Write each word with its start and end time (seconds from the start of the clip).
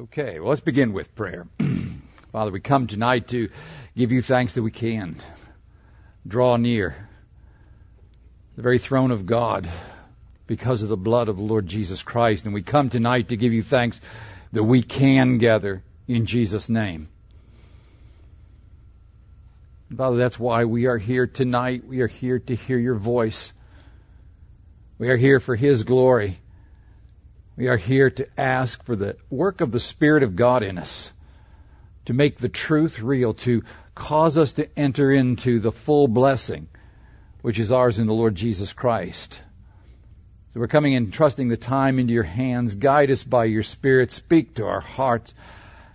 Okay, 0.00 0.40
well, 0.40 0.48
let's 0.48 0.62
begin 0.62 0.94
with 0.94 1.14
prayer. 1.14 1.46
Father, 2.32 2.50
we 2.50 2.60
come 2.60 2.86
tonight 2.86 3.28
to 3.28 3.50
give 3.94 4.12
you 4.12 4.22
thanks 4.22 4.54
that 4.54 4.62
we 4.62 4.70
can 4.70 5.20
draw 6.26 6.56
near 6.56 6.96
the 8.56 8.62
very 8.62 8.78
throne 8.78 9.10
of 9.10 9.26
God 9.26 9.68
because 10.46 10.82
of 10.82 10.88
the 10.88 10.96
blood 10.96 11.28
of 11.28 11.36
the 11.36 11.42
Lord 11.42 11.66
Jesus 11.66 12.02
Christ. 12.02 12.46
And 12.46 12.54
we 12.54 12.62
come 12.62 12.88
tonight 12.88 13.28
to 13.28 13.36
give 13.36 13.52
you 13.52 13.62
thanks 13.62 14.00
that 14.52 14.64
we 14.64 14.82
can 14.82 15.36
gather 15.36 15.82
in 16.08 16.24
Jesus' 16.24 16.70
name. 16.70 17.10
Father, 19.94 20.16
that's 20.16 20.38
why 20.38 20.64
we 20.64 20.86
are 20.86 20.96
here 20.96 21.26
tonight. 21.26 21.84
We 21.86 22.00
are 22.00 22.08
here 22.08 22.38
to 22.38 22.54
hear 22.54 22.78
your 22.78 22.94
voice. 22.94 23.52
We 24.96 25.10
are 25.10 25.18
here 25.18 25.40
for 25.40 25.54
His 25.54 25.82
glory. 25.82 26.38
We 27.60 27.68
are 27.68 27.76
here 27.76 28.08
to 28.08 28.26
ask 28.40 28.82
for 28.84 28.96
the 28.96 29.18
work 29.28 29.60
of 29.60 29.70
the 29.70 29.80
Spirit 29.80 30.22
of 30.22 30.34
God 30.34 30.62
in 30.62 30.78
us, 30.78 31.12
to 32.06 32.14
make 32.14 32.38
the 32.38 32.48
truth 32.48 33.00
real, 33.00 33.34
to 33.34 33.64
cause 33.94 34.38
us 34.38 34.54
to 34.54 34.78
enter 34.78 35.12
into 35.12 35.60
the 35.60 35.70
full 35.70 36.08
blessing 36.08 36.68
which 37.42 37.58
is 37.58 37.70
ours 37.70 37.98
in 37.98 38.06
the 38.06 38.14
Lord 38.14 38.34
Jesus 38.34 38.72
Christ. 38.72 39.42
So 40.54 40.60
we're 40.60 40.68
coming 40.68 40.94
and 40.94 41.12
trusting 41.12 41.48
the 41.48 41.58
time 41.58 41.98
into 41.98 42.14
your 42.14 42.22
hands. 42.22 42.76
Guide 42.76 43.10
us 43.10 43.24
by 43.24 43.44
your 43.44 43.62
Spirit. 43.62 44.10
Speak 44.10 44.54
to 44.54 44.64
our 44.64 44.80
hearts. 44.80 45.34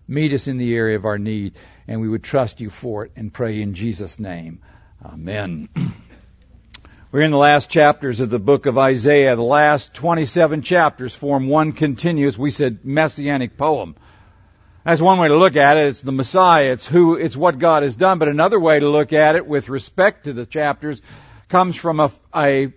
Meet 0.07 0.33
us 0.33 0.45
in 0.45 0.59
the 0.59 0.75
area 0.75 0.97
of 0.97 1.05
our 1.05 1.17
need. 1.17 1.55
And 1.87 1.99
we 1.99 2.07
would 2.07 2.23
trust 2.23 2.61
you 2.61 2.69
for 2.69 3.05
it 3.05 3.13
and 3.15 3.33
pray 3.33 3.59
in 3.59 3.73
Jesus' 3.73 4.19
name. 4.19 4.61
Amen. 5.03 5.69
We're 7.11 7.21
in 7.21 7.31
the 7.31 7.37
last 7.37 7.69
chapters 7.69 8.19
of 8.19 8.29
the 8.29 8.39
book 8.39 8.65
of 8.65 8.77
Isaiah. 8.77 9.35
The 9.35 9.43
last 9.43 9.93
27 9.93 10.63
chapters 10.63 11.13
form 11.13 11.47
one 11.47 11.71
continuous, 11.71 12.37
we 12.37 12.51
said, 12.51 12.83
messianic 12.83 13.57
poem. 13.57 13.95
That's 14.83 14.99
one 14.99 15.19
way 15.19 15.27
to 15.27 15.37
look 15.37 15.55
at 15.55 15.77
it. 15.77 15.87
It's 15.87 16.01
the 16.01 16.11
Messiah. 16.11 16.73
It's 16.73 16.85
who, 16.85 17.15
it's 17.15 17.37
what 17.37 17.59
God 17.59 17.83
has 17.83 17.95
done. 17.95 18.17
But 18.19 18.27
another 18.27 18.59
way 18.59 18.79
to 18.79 18.89
look 18.89 19.13
at 19.13 19.35
it 19.35 19.45
with 19.45 19.69
respect 19.69 20.25
to 20.25 20.33
the 20.33 20.45
chapters 20.45 21.01
comes 21.47 21.75
from 21.75 21.99
a, 21.99 22.11
a 22.35 22.73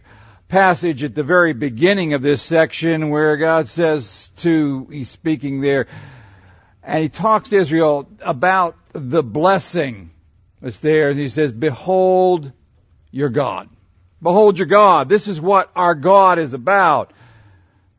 passage 0.49 1.05
at 1.05 1.15
the 1.15 1.23
very 1.23 1.55
beginning 1.55 2.13
of 2.13 2.23
this 2.23 2.43
section 2.43 3.09
where 3.09 3.37
God 3.39 3.67
says 3.69 4.31
to, 4.39 4.87
he's 4.91 5.11
speaking 5.11 5.63
there, 5.63 5.87
and 6.83 7.03
he 7.03 7.09
talks 7.09 7.51
to 7.51 7.57
Israel 7.57 8.09
about 8.21 8.77
the 8.93 9.23
blessing 9.23 10.11
that's 10.61 10.81
there. 10.81 11.11
And 11.11 11.19
he 11.19 11.29
says, 11.29 11.51
behold 11.51 12.53
your 13.11 13.31
God. 13.31 13.69
Behold 14.21 14.59
your 14.59 14.67
God. 14.67 15.09
This 15.09 15.29
is 15.29 15.41
what 15.41 15.71
our 15.77 15.95
God 15.95 16.39
is 16.39 16.53
about. 16.53 17.13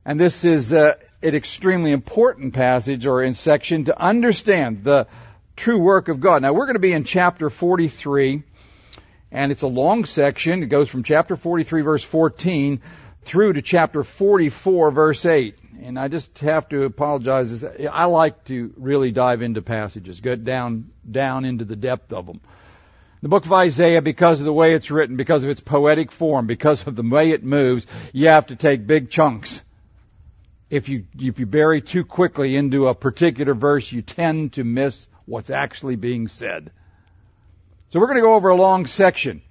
And 0.04 0.20
this 0.20 0.44
is 0.44 0.74
uh, 0.74 0.96
an 1.22 1.36
extremely 1.36 1.92
important 1.92 2.54
passage 2.54 3.06
or 3.06 3.24
in 3.24 3.34
section 3.34 3.86
to 3.86 3.98
understand 3.98 4.84
the 4.84 5.08
true 5.56 5.78
work 5.78 6.10
of 6.10 6.20
God. 6.20 6.42
Now 6.42 6.54
we're 6.54 6.66
going 6.66 6.76
to 6.76 6.80
be 6.80 6.94
in 6.94 7.06
chapter 7.06 7.50
43 7.50 8.44
and 9.32 9.52
it's 9.52 9.62
a 9.62 9.68
long 9.68 10.06
section. 10.06 10.64
It 10.64 10.68
goes 10.68 10.90
from 10.90 11.04
chapter 11.04 11.36
43 11.36 11.82
verse 11.82 12.04
14 12.04 12.82
through 13.24 13.54
to 13.54 13.62
chapter 13.62 14.04
44 14.04 14.92
verse 14.92 15.26
8. 15.26 15.58
And 15.82 15.98
I 15.98 16.10
just 16.10 16.38
have 16.40 16.68
to 16.70 16.84
apologize. 16.84 17.64
I 17.64 18.06
like 18.06 18.44
to 18.46 18.74
really 18.76 19.12
dive 19.12 19.42
into 19.42 19.62
passages, 19.62 20.20
get 20.20 20.44
down, 20.44 20.90
down 21.10 21.46
into 21.46 21.64
the 21.64 21.78
depth 21.78 22.12
of 22.12 22.26
them. 22.26 22.42
The 23.22 23.28
book 23.28 23.46
of 23.46 23.52
Isaiah, 23.52 24.02
because 24.02 24.40
of 24.40 24.46
the 24.46 24.54
way 24.54 24.74
it's 24.74 24.90
written, 24.90 25.18
because 25.18 25.44
of 25.44 25.50
its 25.50 25.60
poetic 25.60 26.12
form, 26.12 26.48
because 26.48 26.88
of 26.88 26.96
the 26.96 27.04
way 27.04 27.32
it 27.32 27.44
moves, 27.44 27.86
you 28.14 28.30
have 28.30 28.48
to 28.48 28.56
take 28.56 28.88
big 28.88 29.10
chunks. 29.10 29.62
If 30.70 30.88
you, 30.88 31.06
if 31.20 31.38
you 31.38 31.46
bury 31.46 31.82
too 31.82 32.06
quickly 32.06 32.56
into 32.56 32.88
a 32.88 32.96
particular 32.96 33.54
verse, 33.54 33.92
you 33.92 34.02
tend 34.02 34.54
to 34.54 34.64
miss 34.64 35.08
what's 35.26 35.50
actually 35.50 35.98
being 35.98 36.30
said. 36.30 36.72
So 37.90 38.00
we're 38.00 38.06
going 38.06 38.18
to 38.18 38.22
go 38.22 38.36
over 38.36 38.50
a 38.50 38.56
long 38.56 38.86
section, 38.86 39.42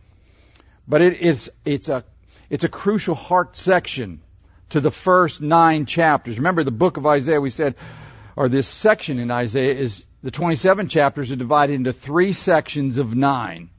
but 0.86 1.02
it 1.02 1.20
is, 1.20 1.50
it's 1.66 1.90
a, 1.90 2.04
it's 2.48 2.64
a 2.64 2.68
crucial 2.70 3.14
heart 3.14 3.56
section 3.56 4.22
to 4.70 4.80
the 4.80 4.90
first 4.90 5.42
nine 5.42 5.84
chapters. 5.84 6.38
Remember 6.38 6.64
the 6.64 6.70
book 6.70 6.96
of 6.96 7.06
Isaiah, 7.06 7.40
we 7.40 7.50
said, 7.50 7.74
or 8.34 8.48
this 8.48 8.68
section 8.68 9.18
in 9.18 9.30
Isaiah 9.30 9.74
is 9.74 10.06
the 10.22 10.30
27 10.30 10.88
chapters 10.88 11.30
are 11.30 11.36
divided 11.36 11.74
into 11.74 11.92
three 11.92 12.32
sections 12.32 12.98
of 12.98 13.14
nine. 13.14 13.70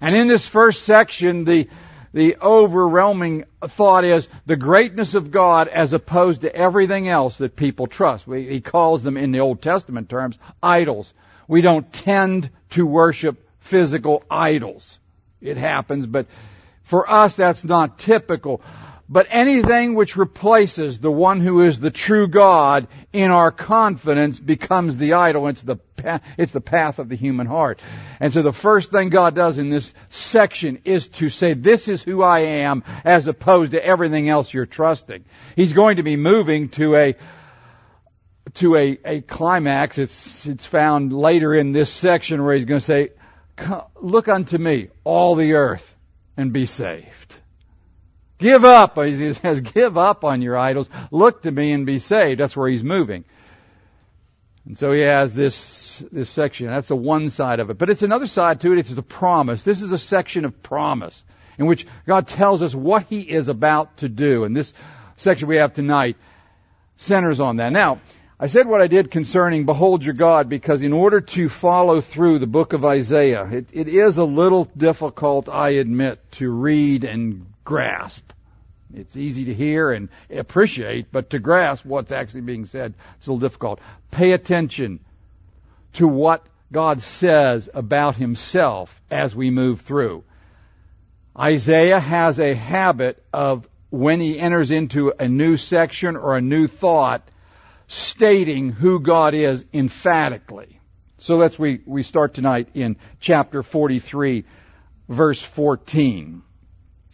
And 0.00 0.16
in 0.16 0.26
this 0.26 0.48
first 0.48 0.82
section, 0.82 1.44
the, 1.44 1.68
the 2.12 2.36
overwhelming 2.42 3.44
thought 3.62 4.04
is 4.04 4.26
the 4.46 4.56
greatness 4.56 5.14
of 5.14 5.30
God 5.30 5.68
as 5.68 5.92
opposed 5.92 6.40
to 6.40 6.54
everything 6.54 7.08
else 7.08 7.38
that 7.38 7.54
people 7.54 7.86
trust. 7.86 8.26
We, 8.26 8.48
he 8.48 8.60
calls 8.60 9.04
them 9.04 9.16
in 9.16 9.30
the 9.30 9.40
Old 9.40 9.62
Testament 9.62 10.08
terms 10.08 10.38
idols. 10.60 11.14
We 11.46 11.60
don't 11.60 11.92
tend 11.92 12.50
to 12.70 12.84
worship 12.84 13.48
physical 13.60 14.24
idols. 14.28 14.98
It 15.40 15.56
happens, 15.56 16.06
but 16.06 16.26
for 16.82 17.08
us 17.08 17.36
that's 17.36 17.64
not 17.64 17.98
typical. 17.98 18.60
But 19.08 19.26
anything 19.30 19.94
which 19.94 20.16
replaces 20.16 20.98
the 20.98 21.10
one 21.10 21.40
who 21.40 21.62
is 21.62 21.78
the 21.78 21.90
true 21.90 22.28
God 22.28 22.88
in 23.12 23.30
our 23.30 23.50
confidence 23.50 24.40
becomes 24.40 24.96
the 24.96 25.14
idol. 25.14 25.48
It's 25.48 25.62
the, 25.62 25.78
it's 26.38 26.52
the 26.52 26.60
path 26.60 26.98
of 26.98 27.08
the 27.10 27.16
human 27.16 27.46
heart. 27.46 27.82
And 28.20 28.32
so 28.32 28.40
the 28.40 28.52
first 28.52 28.90
thing 28.90 29.10
God 29.10 29.34
does 29.34 29.58
in 29.58 29.68
this 29.68 29.92
section 30.08 30.80
is 30.84 31.08
to 31.08 31.28
say, 31.28 31.52
this 31.52 31.88
is 31.88 32.02
who 32.02 32.22
I 32.22 32.40
am 32.40 32.84
as 33.04 33.28
opposed 33.28 33.72
to 33.72 33.84
everything 33.84 34.28
else 34.30 34.54
you're 34.54 34.66
trusting. 34.66 35.24
He's 35.56 35.74
going 35.74 35.96
to 35.96 36.02
be 36.02 36.16
moving 36.16 36.70
to 36.70 36.96
a, 36.96 37.14
to 38.54 38.76
a, 38.76 38.98
a 39.04 39.20
climax. 39.20 39.98
It's, 39.98 40.46
it's 40.46 40.64
found 40.64 41.12
later 41.12 41.54
in 41.54 41.72
this 41.72 41.90
section 41.90 42.42
where 42.42 42.54
he's 42.54 42.64
going 42.64 42.80
to 42.80 42.86
say, 42.86 43.10
look 44.00 44.28
unto 44.28 44.56
me, 44.56 44.88
all 45.04 45.34
the 45.34 45.54
earth, 45.54 45.94
and 46.36 46.52
be 46.52 46.64
saved. 46.64 47.34
Give 48.42 48.64
up. 48.64 48.98
He 48.98 49.32
says, 49.32 49.60
give 49.60 49.96
up 49.96 50.24
on 50.24 50.42
your 50.42 50.58
idols. 50.58 50.90
Look 51.12 51.42
to 51.42 51.50
me 51.52 51.72
and 51.72 51.86
be 51.86 52.00
saved. 52.00 52.40
That's 52.40 52.56
where 52.56 52.68
he's 52.68 52.82
moving. 52.82 53.24
And 54.66 54.76
so 54.76 54.92
he 54.92 55.00
has 55.00 55.32
this, 55.32 56.02
this 56.10 56.28
section. 56.28 56.66
That's 56.66 56.88
the 56.88 56.96
one 56.96 57.30
side 57.30 57.60
of 57.60 57.70
it. 57.70 57.78
But 57.78 57.88
it's 57.88 58.02
another 58.02 58.26
side 58.26 58.60
to 58.60 58.72
it. 58.72 58.78
It's 58.78 58.90
the 58.90 59.02
promise. 59.02 59.62
This 59.62 59.82
is 59.82 59.92
a 59.92 59.98
section 59.98 60.44
of 60.44 60.62
promise 60.62 61.22
in 61.56 61.66
which 61.66 61.86
God 62.06 62.26
tells 62.26 62.62
us 62.62 62.74
what 62.74 63.04
he 63.04 63.20
is 63.20 63.48
about 63.48 63.98
to 63.98 64.08
do. 64.08 64.44
And 64.44 64.56
this 64.56 64.72
section 65.16 65.48
we 65.48 65.56
have 65.56 65.72
tonight 65.72 66.16
centers 66.96 67.40
on 67.40 67.56
that. 67.56 67.72
Now, 67.72 68.00
I 68.40 68.48
said 68.48 68.66
what 68.66 68.80
I 68.80 68.88
did 68.88 69.12
concerning 69.12 69.66
Behold 69.66 70.04
Your 70.04 70.14
God 70.14 70.48
because 70.48 70.82
in 70.82 70.92
order 70.92 71.20
to 71.20 71.48
follow 71.48 72.00
through 72.00 72.40
the 72.40 72.48
book 72.48 72.72
of 72.72 72.84
Isaiah, 72.84 73.46
it, 73.46 73.68
it 73.72 73.88
is 73.88 74.18
a 74.18 74.24
little 74.24 74.64
difficult, 74.76 75.48
I 75.48 75.70
admit, 75.70 76.18
to 76.32 76.50
read 76.50 77.04
and 77.04 77.51
grasp. 77.64 78.32
It's 78.94 79.16
easy 79.16 79.46
to 79.46 79.54
hear 79.54 79.90
and 79.90 80.08
appreciate, 80.30 81.10
but 81.10 81.30
to 81.30 81.38
grasp 81.38 81.84
what's 81.84 82.12
actually 82.12 82.42
being 82.42 82.66
said, 82.66 82.94
it's 83.16 83.26
a 83.26 83.32
little 83.32 83.48
difficult. 83.48 83.80
Pay 84.10 84.32
attention 84.32 85.00
to 85.94 86.06
what 86.06 86.46
God 86.70 87.02
says 87.02 87.68
about 87.72 88.16
himself 88.16 89.00
as 89.10 89.34
we 89.34 89.50
move 89.50 89.80
through. 89.80 90.24
Isaiah 91.38 92.00
has 92.00 92.40
a 92.40 92.54
habit 92.54 93.22
of 93.32 93.68
when 93.90 94.20
he 94.20 94.38
enters 94.38 94.70
into 94.70 95.12
a 95.18 95.28
new 95.28 95.56
section 95.56 96.16
or 96.16 96.36
a 96.36 96.40
new 96.40 96.66
thought, 96.66 97.28
stating 97.88 98.70
who 98.70 99.00
God 99.00 99.34
is 99.34 99.66
emphatically. 99.72 100.80
So 101.18 101.36
let's 101.36 101.58
we, 101.58 101.80
we 101.84 102.02
start 102.02 102.34
tonight 102.34 102.68
in 102.74 102.96
chapter 103.20 103.62
43, 103.62 104.44
verse 105.08 105.42
14. 105.42 106.42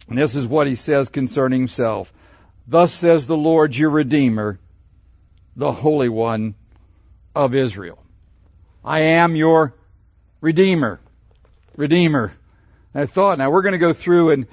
And 0.09 0.17
this 0.17 0.35
is 0.35 0.47
what 0.47 0.67
he 0.67 0.75
says 0.75 1.07
concerning 1.07 1.61
himself. 1.61 2.11
Thus 2.67 2.91
says 2.93 3.27
the 3.27 3.37
Lord 3.37 3.75
your 3.75 3.91
Redeemer, 3.91 4.59
the 5.55 5.71
Holy 5.71 6.09
One 6.09 6.55
of 7.35 7.53
Israel. 7.53 7.99
I 8.83 9.01
am 9.01 9.35
your 9.35 9.75
Redeemer. 10.41 10.99
Redeemer. 11.77 12.33
I 12.93 13.05
thought, 13.05 13.37
now 13.37 13.51
we're 13.51 13.61
going 13.61 13.73
to 13.73 13.77
go 13.77 13.93
through 13.93 14.31
and, 14.31 14.47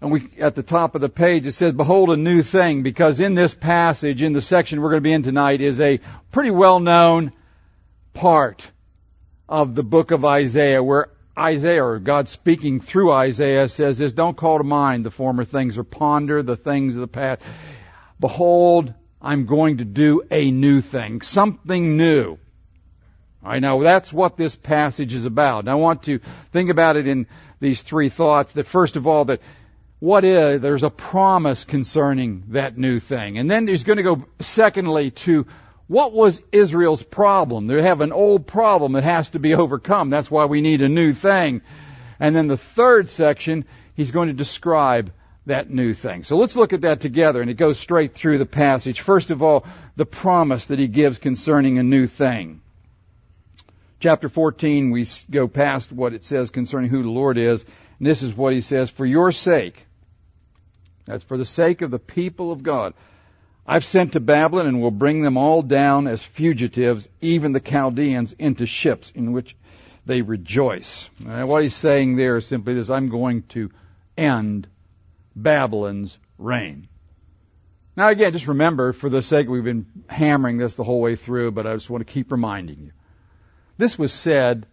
and 0.00 0.10
we, 0.10 0.28
at 0.38 0.54
the 0.54 0.62
top 0.62 0.94
of 0.94 1.00
the 1.00 1.08
page 1.08 1.46
it 1.46 1.52
says, 1.52 1.72
behold 1.72 2.10
a 2.10 2.16
new 2.16 2.42
thing, 2.42 2.82
because 2.82 3.18
in 3.18 3.34
this 3.34 3.54
passage, 3.54 4.22
in 4.22 4.34
the 4.34 4.42
section 4.42 4.80
we're 4.80 4.90
going 4.90 5.02
to 5.02 5.08
be 5.08 5.12
in 5.12 5.22
tonight, 5.22 5.62
is 5.62 5.80
a 5.80 6.00
pretty 6.30 6.50
well 6.50 6.80
known 6.80 7.32
part 8.12 8.70
of 9.48 9.74
the 9.74 9.82
book 9.82 10.10
of 10.10 10.24
Isaiah 10.24 10.82
where 10.82 11.08
Isaiah, 11.38 11.84
or 11.84 11.98
God 11.98 12.28
speaking 12.28 12.80
through 12.80 13.12
Isaiah, 13.12 13.68
says 13.68 13.98
this, 13.98 14.12
don't 14.12 14.36
call 14.36 14.58
to 14.58 14.64
mind 14.64 15.06
the 15.06 15.10
former 15.10 15.44
things 15.44 15.78
or 15.78 15.84
ponder 15.84 16.42
the 16.42 16.56
things 16.56 16.96
of 16.96 17.00
the 17.00 17.08
past. 17.08 17.42
Behold, 18.18 18.92
I'm 19.22 19.46
going 19.46 19.78
to 19.78 19.84
do 19.84 20.22
a 20.30 20.50
new 20.50 20.80
thing, 20.80 21.20
something 21.20 21.96
new. 21.96 22.38
I 23.42 23.60
know 23.60 23.82
that's 23.82 24.12
what 24.12 24.36
this 24.36 24.56
passage 24.56 25.14
is 25.14 25.24
about. 25.24 25.60
And 25.60 25.70
I 25.70 25.76
want 25.76 26.04
to 26.04 26.20
think 26.52 26.70
about 26.70 26.96
it 26.96 27.06
in 27.06 27.26
these 27.60 27.82
three 27.82 28.08
thoughts 28.08 28.52
that 28.54 28.66
first 28.66 28.96
of 28.96 29.06
all, 29.06 29.26
that 29.26 29.40
what 30.00 30.24
is, 30.24 30.60
there's 30.60 30.82
a 30.82 30.90
promise 30.90 31.64
concerning 31.64 32.44
that 32.48 32.76
new 32.76 33.00
thing. 33.00 33.38
And 33.38 33.50
then 33.50 33.66
he's 33.66 33.84
going 33.84 33.96
to 33.96 34.02
go 34.02 34.24
secondly 34.40 35.10
to 35.12 35.46
What 35.88 36.12
was 36.12 36.40
Israel's 36.52 37.02
problem? 37.02 37.66
They 37.66 37.82
have 37.82 38.02
an 38.02 38.12
old 38.12 38.46
problem 38.46 38.92
that 38.92 39.04
has 39.04 39.30
to 39.30 39.38
be 39.38 39.54
overcome. 39.54 40.10
That's 40.10 40.30
why 40.30 40.44
we 40.44 40.60
need 40.60 40.82
a 40.82 40.88
new 40.88 41.12
thing. 41.12 41.62
And 42.20 42.36
then 42.36 42.46
the 42.46 42.58
third 42.58 43.10
section, 43.10 43.64
he's 43.94 44.10
going 44.10 44.28
to 44.28 44.34
describe 44.34 45.10
that 45.46 45.70
new 45.70 45.94
thing. 45.94 46.24
So 46.24 46.36
let's 46.36 46.56
look 46.56 46.74
at 46.74 46.82
that 46.82 47.00
together, 47.00 47.40
and 47.40 47.50
it 47.50 47.54
goes 47.54 47.78
straight 47.78 48.12
through 48.14 48.36
the 48.36 48.46
passage. 48.46 49.00
First 49.00 49.30
of 49.30 49.42
all, 49.42 49.66
the 49.96 50.04
promise 50.04 50.66
that 50.66 50.78
he 50.78 50.88
gives 50.88 51.18
concerning 51.18 51.78
a 51.78 51.82
new 51.82 52.06
thing. 52.06 52.60
Chapter 53.98 54.28
14, 54.28 54.90
we 54.90 55.06
go 55.30 55.48
past 55.48 55.90
what 55.90 56.12
it 56.12 56.22
says 56.22 56.50
concerning 56.50 56.90
who 56.90 57.02
the 57.02 57.10
Lord 57.10 57.38
is, 57.38 57.64
and 57.98 58.06
this 58.06 58.22
is 58.22 58.34
what 58.34 58.52
he 58.52 58.60
says, 58.60 58.90
for 58.90 59.06
your 59.06 59.32
sake, 59.32 59.86
that's 61.06 61.24
for 61.24 61.38
the 61.38 61.46
sake 61.46 61.80
of 61.80 61.90
the 61.90 61.98
people 61.98 62.52
of 62.52 62.62
God, 62.62 62.92
I've 63.70 63.84
sent 63.84 64.14
to 64.14 64.20
Babylon 64.20 64.66
and 64.66 64.80
will 64.80 64.90
bring 64.90 65.20
them 65.20 65.36
all 65.36 65.60
down 65.60 66.06
as 66.06 66.22
fugitives, 66.22 67.06
even 67.20 67.52
the 67.52 67.60
Chaldeans, 67.60 68.32
into 68.32 68.64
ships 68.64 69.12
in 69.14 69.32
which 69.32 69.54
they 70.06 70.22
rejoice. 70.22 71.10
And 71.26 71.46
what 71.46 71.62
he's 71.62 71.74
saying 71.74 72.16
there 72.16 72.38
is 72.38 72.46
simply 72.46 72.72
this, 72.72 72.88
I'm 72.88 73.08
going 73.08 73.42
to 73.50 73.70
end 74.16 74.68
Babylon's 75.36 76.18
reign. 76.38 76.88
Now 77.94 78.08
again, 78.08 78.32
just 78.32 78.46
remember, 78.46 78.94
for 78.94 79.10
the 79.10 79.20
sake 79.20 79.48
we've 79.48 79.62
been 79.62 79.84
hammering 80.08 80.56
this 80.56 80.74
the 80.74 80.84
whole 80.84 81.02
way 81.02 81.14
through, 81.14 81.50
but 81.50 81.66
I 81.66 81.74
just 81.74 81.90
want 81.90 82.06
to 82.06 82.10
keep 82.10 82.32
reminding 82.32 82.78
you. 82.78 82.92
This 83.76 83.98
was 83.98 84.14
said 84.14 84.66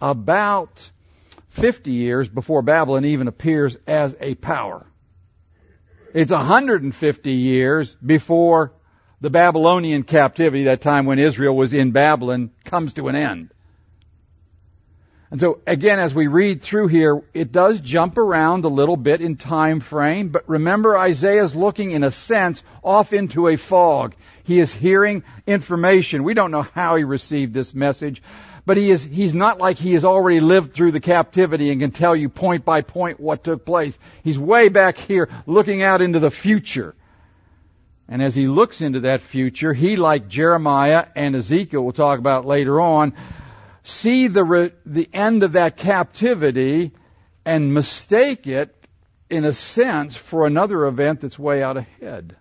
about 0.00 0.90
50 1.50 1.90
years 1.90 2.30
before 2.30 2.62
Babylon 2.62 3.04
even 3.04 3.28
appears 3.28 3.76
as 3.86 4.16
a 4.20 4.36
power. 4.36 4.86
It's 6.14 6.32
150 6.32 7.30
years 7.30 7.94
before 7.94 8.72
the 9.20 9.30
Babylonian 9.30 10.02
captivity, 10.02 10.64
that 10.64 10.80
time 10.80 11.06
when 11.06 11.18
Israel 11.18 11.56
was 11.56 11.72
in 11.72 11.92
Babylon, 11.92 12.50
comes 12.64 12.94
to 12.94 13.08
an 13.08 13.14
end. 13.14 13.50
And 15.30 15.40
so 15.40 15.60
again, 15.66 15.98
as 15.98 16.14
we 16.14 16.26
read 16.26 16.60
through 16.60 16.88
here, 16.88 17.22
it 17.32 17.52
does 17.52 17.80
jump 17.80 18.18
around 18.18 18.66
a 18.66 18.68
little 18.68 18.98
bit 18.98 19.22
in 19.22 19.36
time 19.36 19.80
frame, 19.80 20.28
but 20.28 20.46
remember 20.46 20.98
Isaiah's 20.98 21.54
looking 21.54 21.92
in 21.92 22.04
a 22.04 22.10
sense 22.10 22.62
off 22.84 23.14
into 23.14 23.48
a 23.48 23.56
fog. 23.56 24.14
He 24.44 24.60
is 24.60 24.70
hearing 24.70 25.24
information. 25.46 26.24
We 26.24 26.34
don't 26.34 26.50
know 26.50 26.66
how 26.74 26.96
he 26.96 27.04
received 27.04 27.54
this 27.54 27.72
message, 27.72 28.22
but 28.64 28.76
he 28.76 28.90
is, 28.90 29.02
he's 29.02 29.34
not 29.34 29.58
like 29.58 29.76
he 29.76 29.94
has 29.94 30.04
already 30.04 30.40
lived 30.40 30.72
through 30.72 30.92
the 30.92 31.00
captivity 31.00 31.70
and 31.70 31.80
can 31.80 31.90
tell 31.90 32.14
you 32.14 32.28
point 32.28 32.64
by 32.64 32.82
point 32.82 33.18
what 33.18 33.42
took 33.42 33.64
place. 33.64 33.98
He's 34.22 34.38
way 34.38 34.68
back 34.68 34.96
here 34.96 35.28
looking 35.46 35.82
out 35.82 36.00
into 36.00 36.20
the 36.20 36.30
future. 36.30 36.94
And 38.08 38.22
as 38.22 38.34
he 38.34 38.46
looks 38.46 38.80
into 38.80 39.00
that 39.00 39.22
future, 39.22 39.72
he, 39.72 39.96
like 39.96 40.28
Jeremiah 40.28 41.06
and 41.16 41.34
Ezekiel, 41.34 41.82
we'll 41.82 41.92
talk 41.92 42.18
about 42.18 42.44
later 42.44 42.80
on, 42.80 43.14
see 43.84 44.28
the, 44.28 44.44
re- 44.44 44.72
the 44.84 45.08
end 45.12 45.42
of 45.42 45.52
that 45.52 45.76
captivity 45.76 46.92
and 47.44 47.74
mistake 47.74 48.46
it, 48.46 48.74
in 49.30 49.44
a 49.44 49.52
sense, 49.52 50.14
for 50.14 50.46
another 50.46 50.86
event 50.86 51.22
that's 51.22 51.38
way 51.38 51.62
out 51.62 51.76
ahead. 51.76 52.36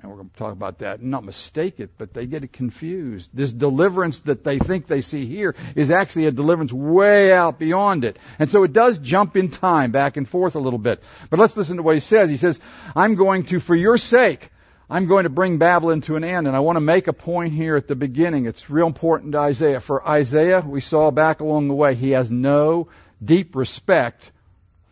And 0.00 0.10
we're 0.10 0.18
going 0.18 0.30
to 0.30 0.36
talk 0.36 0.52
about 0.52 0.78
that. 0.78 1.02
Not 1.02 1.24
mistake 1.24 1.80
it, 1.80 1.90
but 1.98 2.14
they 2.14 2.26
get 2.26 2.44
it 2.44 2.52
confused. 2.52 3.30
This 3.34 3.52
deliverance 3.52 4.20
that 4.20 4.44
they 4.44 4.58
think 4.58 4.86
they 4.86 5.00
see 5.00 5.26
here 5.26 5.56
is 5.74 5.90
actually 5.90 6.26
a 6.26 6.30
deliverance 6.30 6.72
way 6.72 7.32
out 7.32 7.58
beyond 7.58 8.04
it. 8.04 8.16
And 8.38 8.48
so 8.48 8.62
it 8.62 8.72
does 8.72 8.98
jump 8.98 9.36
in 9.36 9.50
time 9.50 9.90
back 9.90 10.16
and 10.16 10.28
forth 10.28 10.54
a 10.54 10.60
little 10.60 10.78
bit. 10.78 11.02
But 11.30 11.40
let's 11.40 11.56
listen 11.56 11.78
to 11.78 11.82
what 11.82 11.94
he 11.94 12.00
says. 12.00 12.30
He 12.30 12.36
says, 12.36 12.60
I'm 12.94 13.16
going 13.16 13.46
to, 13.46 13.58
for 13.58 13.74
your 13.74 13.98
sake, 13.98 14.50
I'm 14.88 15.06
going 15.06 15.24
to 15.24 15.30
bring 15.30 15.58
Babylon 15.58 16.00
to 16.02 16.16
an 16.16 16.24
end, 16.24 16.46
and 16.46 16.56
I 16.56 16.60
want 16.60 16.76
to 16.76 16.80
make 16.80 17.08
a 17.08 17.12
point 17.12 17.52
here 17.52 17.76
at 17.76 17.88
the 17.88 17.96
beginning. 17.96 18.46
It's 18.46 18.70
real 18.70 18.86
important 18.86 19.32
to 19.32 19.38
Isaiah. 19.38 19.80
For 19.80 20.06
Isaiah, 20.06 20.60
we 20.60 20.80
saw 20.80 21.10
back 21.10 21.40
along 21.40 21.68
the 21.68 21.74
way, 21.74 21.94
he 21.94 22.12
has 22.12 22.30
no 22.30 22.88
deep 23.22 23.56
respect 23.56 24.30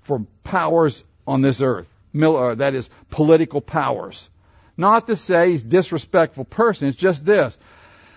for 0.03 0.26
powers 0.43 1.03
on 1.26 1.43
this 1.43 1.62
earth. 1.62 1.88
Uh, 2.14 2.56
that 2.56 2.75
is, 2.75 2.91
political 3.11 3.61
powers. 3.61 4.29
Not 4.76 5.06
to 5.06 5.17
say 5.17 5.50
he's 5.52 5.64
a 5.64 5.69
disrespectful 5.69 6.44
person, 6.44 6.88
it's 6.88 6.99
just 6.99 7.25
this. 7.25 7.56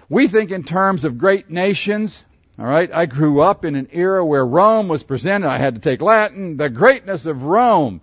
We 0.10 0.28
think 0.28 0.52
in 0.52 0.64
terms 0.64 1.06
of 1.06 1.18
great 1.18 1.50
nations, 1.50 2.22
alright? 2.60 2.90
I 2.94 3.06
grew 3.06 3.42
up 3.42 3.64
in 3.64 3.76
an 3.76 3.90
era 3.92 4.26
where 4.26 4.46
Rome 4.46 4.88
was 4.88 5.04
presented, 5.04 5.48
I 5.48 5.58
had 5.58 5.76
to 5.76 5.82
take 5.82 6.02
Latin, 6.02 6.58
the 6.58 6.70
greatness 6.70 7.26
of 7.26 7.44
Rome. 7.44 8.02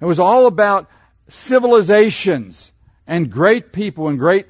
It 0.00 0.04
was 0.04 0.18
all 0.18 0.46
about 0.46 0.90
civilizations 1.28 2.72
and 3.06 3.30
great 3.30 3.72
people 3.72 4.08
and 4.08 4.18
great, 4.18 4.46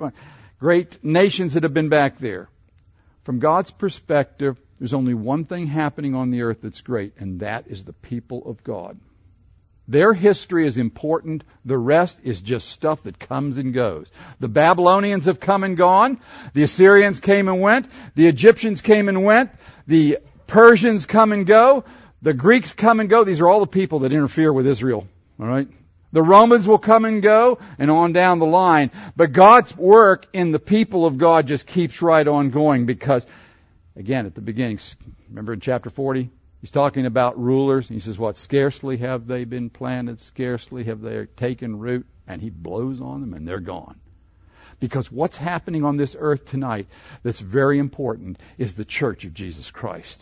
great 0.58 1.04
nations 1.04 1.54
that 1.54 1.62
have 1.62 1.74
been 1.74 1.88
back 1.88 2.18
there. 2.18 2.48
From 3.24 3.38
God's 3.38 3.70
perspective, 3.70 4.58
there's 4.78 4.94
only 4.94 5.14
one 5.14 5.44
thing 5.44 5.66
happening 5.66 6.14
on 6.14 6.30
the 6.30 6.42
earth 6.42 6.58
that's 6.62 6.80
great, 6.80 7.14
and 7.18 7.40
that 7.40 7.66
is 7.68 7.84
the 7.84 7.92
people 7.92 8.42
of 8.46 8.62
God. 8.62 8.98
Their 9.88 10.12
history 10.12 10.66
is 10.66 10.78
important. 10.78 11.44
The 11.64 11.78
rest 11.78 12.20
is 12.24 12.40
just 12.40 12.68
stuff 12.68 13.04
that 13.04 13.18
comes 13.18 13.58
and 13.58 13.72
goes. 13.72 14.10
The 14.40 14.48
Babylonians 14.48 15.26
have 15.26 15.38
come 15.38 15.62
and 15.62 15.76
gone. 15.76 16.20
The 16.54 16.64
Assyrians 16.64 17.20
came 17.20 17.48
and 17.48 17.60
went. 17.60 17.86
The 18.14 18.26
Egyptians 18.26 18.80
came 18.80 19.08
and 19.08 19.24
went. 19.24 19.50
The 19.86 20.18
Persians 20.46 21.06
come 21.06 21.32
and 21.32 21.46
go. 21.46 21.84
The 22.22 22.34
Greeks 22.34 22.72
come 22.72 22.98
and 22.98 23.08
go. 23.08 23.22
These 23.22 23.40
are 23.40 23.48
all 23.48 23.60
the 23.60 23.66
people 23.66 24.00
that 24.00 24.12
interfere 24.12 24.52
with 24.52 24.66
Israel. 24.66 25.06
Alright? 25.40 25.68
The 26.12 26.22
Romans 26.22 26.66
will 26.66 26.78
come 26.78 27.04
and 27.04 27.22
go 27.22 27.58
and 27.78 27.90
on 27.90 28.12
down 28.12 28.38
the 28.38 28.46
line. 28.46 28.90
But 29.14 29.32
God's 29.32 29.76
work 29.76 30.26
in 30.32 30.50
the 30.50 30.58
people 30.58 31.04
of 31.04 31.18
God 31.18 31.46
just 31.46 31.66
keeps 31.66 32.00
right 32.02 32.26
on 32.26 32.50
going 32.50 32.86
because, 32.86 33.26
again, 33.94 34.26
at 34.26 34.34
the 34.34 34.40
beginning, 34.40 34.80
remember 35.28 35.52
in 35.52 35.60
chapter 35.60 35.90
40? 35.90 36.30
He's 36.66 36.72
talking 36.72 37.06
about 37.06 37.38
rulers. 37.38 37.88
He 37.88 38.00
says, 38.00 38.18
what? 38.18 38.36
Scarcely 38.36 38.96
have 38.96 39.28
they 39.28 39.44
been 39.44 39.70
planted, 39.70 40.18
scarcely 40.18 40.82
have 40.82 41.00
they 41.00 41.26
taken 41.36 41.78
root, 41.78 42.08
and 42.26 42.42
he 42.42 42.50
blows 42.50 43.00
on 43.00 43.20
them 43.20 43.34
and 43.34 43.46
they're 43.46 43.60
gone. 43.60 44.00
Because 44.80 45.12
what's 45.12 45.36
happening 45.36 45.84
on 45.84 45.96
this 45.96 46.16
earth 46.18 46.44
tonight 46.44 46.88
that's 47.22 47.38
very 47.38 47.78
important 47.78 48.40
is 48.58 48.74
the 48.74 48.84
church 48.84 49.24
of 49.24 49.32
Jesus 49.32 49.70
Christ. 49.70 50.20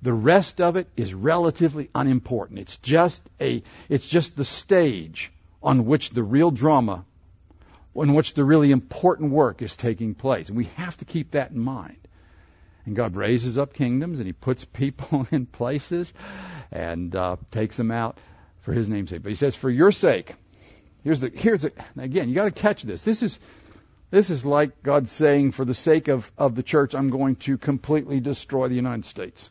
The 0.00 0.14
rest 0.14 0.62
of 0.62 0.76
it 0.76 0.88
is 0.96 1.12
relatively 1.12 1.90
unimportant. 1.94 2.60
It's 2.60 2.78
just 2.78 3.22
a, 3.38 3.62
it's 3.90 4.06
just 4.06 4.34
the 4.34 4.46
stage 4.46 5.30
on 5.62 5.84
which 5.84 6.08
the 6.08 6.22
real 6.22 6.50
drama, 6.50 7.04
on 7.94 8.14
which 8.14 8.32
the 8.32 8.44
really 8.44 8.70
important 8.70 9.30
work 9.30 9.60
is 9.60 9.76
taking 9.76 10.14
place. 10.14 10.48
And 10.48 10.56
we 10.56 10.70
have 10.76 10.96
to 10.96 11.04
keep 11.04 11.32
that 11.32 11.50
in 11.50 11.60
mind. 11.60 11.98
And 12.88 12.96
God 12.96 13.16
raises 13.16 13.58
up 13.58 13.74
kingdoms 13.74 14.18
and 14.18 14.26
He 14.26 14.32
puts 14.32 14.64
people 14.82 15.26
in 15.30 15.44
places 15.44 16.10
and 16.72 17.14
uh, 17.14 17.36
takes 17.50 17.76
them 17.76 17.90
out 17.90 18.16
for 18.60 18.72
His 18.72 18.88
name's 18.88 19.10
sake. 19.10 19.22
But 19.22 19.28
He 19.28 19.34
says, 19.36 19.54
for 19.54 19.70
your 19.70 19.92
sake, 19.92 20.34
here's 21.04 21.20
the, 21.20 21.28
here's 21.28 21.62
the, 21.62 21.72
again, 21.98 22.30
you 22.30 22.34
gotta 22.34 22.50
catch 22.50 22.82
this. 22.82 23.02
This 23.02 23.22
is, 23.22 23.38
this 24.10 24.30
is 24.30 24.42
like 24.42 24.82
God 24.82 25.10
saying, 25.10 25.52
for 25.52 25.66
the 25.66 25.74
sake 25.74 26.08
of, 26.08 26.32
of 26.38 26.54
the 26.54 26.62
church, 26.62 26.94
I'm 26.94 27.10
going 27.10 27.36
to 27.36 27.58
completely 27.58 28.20
destroy 28.20 28.68
the 28.68 28.74
United 28.74 29.04
States. 29.04 29.50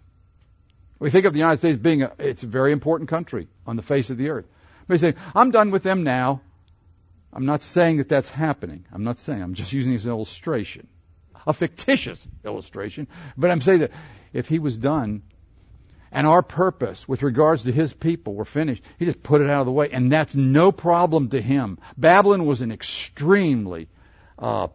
We 0.98 1.12
think 1.12 1.26
of 1.26 1.34
the 1.34 1.40
United 1.40 1.60
States 1.60 1.78
being 1.78 2.02
a, 2.02 2.12
it's 2.18 2.42
a 2.42 2.48
very 2.48 2.72
important 2.72 3.08
country 3.08 3.48
on 3.68 3.76
the 3.76 3.84
face 3.84 4.10
of 4.10 4.18
the 4.18 4.30
earth. 4.30 4.48
But 4.88 4.96
he's 4.96 5.02
saying, 5.02 5.14
I'm 5.36 5.52
done 5.52 5.70
with 5.70 5.84
them 5.84 6.02
now. 6.02 6.42
I'm 7.32 7.46
not 7.46 7.62
saying 7.62 7.98
that 7.98 8.10
that's 8.10 8.30
happening. 8.30 8.86
I'm 8.92 9.04
not 9.04 9.20
saying, 9.20 9.44
I'm 9.44 9.54
just 9.54 9.74
using 9.74 9.92
it 9.92 9.98
as 9.98 10.06
an 10.08 10.12
illustration. 10.14 10.88
A 11.48 11.54
fictitious 11.54 12.28
illustration. 12.46 13.08
But 13.38 13.50
I'm 13.50 13.62
saying 13.62 13.80
that 13.80 13.92
if 14.34 14.48
he 14.48 14.60
was 14.60 14.78
done, 14.78 15.24
and 16.12 16.28
our 16.28 16.42
purpose 16.42 17.08
with 17.08 17.24
regards 17.24 17.64
to 17.64 17.72
his 17.72 17.94
people 17.94 18.36
were 18.36 18.46
finished, 18.46 18.84
he 19.00 19.06
just 19.06 19.24
put 19.24 19.42
it 19.42 19.50
out 19.50 19.62
of 19.62 19.66
the 19.66 19.72
way, 19.72 19.90
and 19.90 20.12
that's 20.12 20.36
no 20.36 20.72
problem 20.72 21.30
to 21.30 21.42
him. 21.42 21.80
Babylon 21.98 22.46
was 22.46 22.62
an 22.62 22.72
extremely 22.72 23.88
uh, 24.38 24.68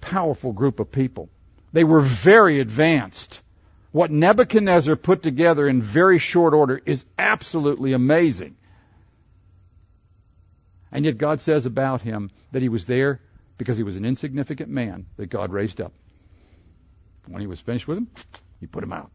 powerful 0.00 0.52
group 0.52 0.80
of 0.80 0.90
people. 0.90 1.28
They 1.72 1.84
were 1.84 2.00
very 2.00 2.60
advanced. 2.60 3.40
What 3.92 4.10
Nebuchadnezzar 4.10 4.96
put 4.96 5.22
together 5.22 5.68
in 5.68 5.82
very 5.82 6.18
short 6.18 6.54
order 6.54 6.80
is 6.84 7.04
absolutely 7.18 7.92
amazing. 7.92 8.56
And 10.92 11.04
yet 11.04 11.18
God 11.18 11.40
says 11.40 11.66
about 11.66 12.02
him 12.02 12.30
that 12.52 12.62
he 12.62 12.68
was 12.68 12.86
there 12.86 13.20
because 13.58 13.76
he 13.76 13.82
was 13.82 13.96
an 13.96 14.04
insignificant 14.04 14.70
man 14.70 15.06
that 15.16 15.26
God 15.26 15.52
raised 15.52 15.80
up. 15.80 15.92
When 17.28 17.40
he 17.40 17.46
was 17.46 17.60
finished 17.60 17.88
with 17.88 17.98
him, 17.98 18.08
he 18.60 18.66
put 18.66 18.82
him 18.82 18.92
out. 18.92 19.10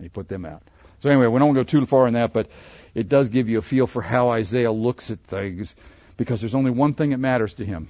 He 0.00 0.08
put 0.08 0.28
them 0.28 0.44
out. 0.44 0.62
So 1.00 1.10
anyway, 1.10 1.26
we 1.26 1.38
don't 1.38 1.54
go 1.54 1.62
too 1.62 1.84
far 1.86 2.06
in 2.08 2.14
that, 2.14 2.32
but 2.32 2.48
it 2.94 3.08
does 3.08 3.28
give 3.28 3.48
you 3.48 3.58
a 3.58 3.62
feel 3.62 3.86
for 3.86 4.02
how 4.02 4.30
Isaiah 4.30 4.72
looks 4.72 5.10
at 5.10 5.20
things 5.20 5.74
because 6.16 6.40
there's 6.40 6.54
only 6.54 6.70
one 6.70 6.94
thing 6.94 7.10
that 7.10 7.18
matters 7.18 7.54
to 7.54 7.64
him. 7.64 7.88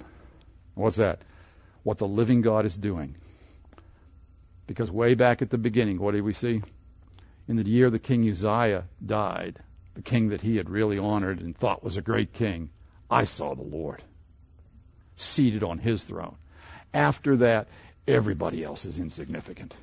What's 0.75 0.97
that? 0.97 1.21
What 1.83 1.97
the 1.97 2.07
living 2.07 2.41
God 2.41 2.65
is 2.65 2.77
doing. 2.77 3.15
Because 4.67 4.91
way 4.91 5.15
back 5.15 5.41
at 5.41 5.49
the 5.49 5.57
beginning, 5.57 5.99
what 5.99 6.11
did 6.11 6.21
we 6.21 6.33
see? 6.33 6.61
In 7.47 7.55
the 7.55 7.67
year 7.67 7.89
the 7.89 7.97
king 7.97 8.29
Uzziah 8.29 8.85
died, 9.03 9.59
the 9.95 10.03
king 10.03 10.29
that 10.29 10.41
he 10.41 10.57
had 10.57 10.69
really 10.69 10.99
honored 10.99 11.39
and 11.39 11.57
thought 11.57 11.83
was 11.83 11.97
a 11.97 12.01
great 12.01 12.33
king, 12.33 12.69
I 13.09 13.23
saw 13.23 13.55
the 13.55 13.63
Lord 13.63 14.03
seated 15.15 15.63
on 15.63 15.79
his 15.79 16.03
throne. 16.03 16.35
After 16.93 17.37
that, 17.37 17.67
everybody 18.07 18.63
else 18.63 18.85
is 18.85 18.99
insignificant. 18.99 19.73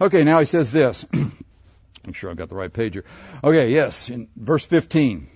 Okay, 0.00 0.24
now 0.24 0.38
he 0.38 0.44
says 0.44 0.70
this. 0.70 1.04
Make 1.12 2.16
sure 2.16 2.30
I've 2.30 2.36
got 2.36 2.48
the 2.48 2.54
right 2.54 2.72
page 2.72 2.94
here. 2.94 3.04
Okay, 3.42 3.70
yes, 3.70 4.08
in 4.08 4.28
verse 4.36 4.64
15, 4.64 5.28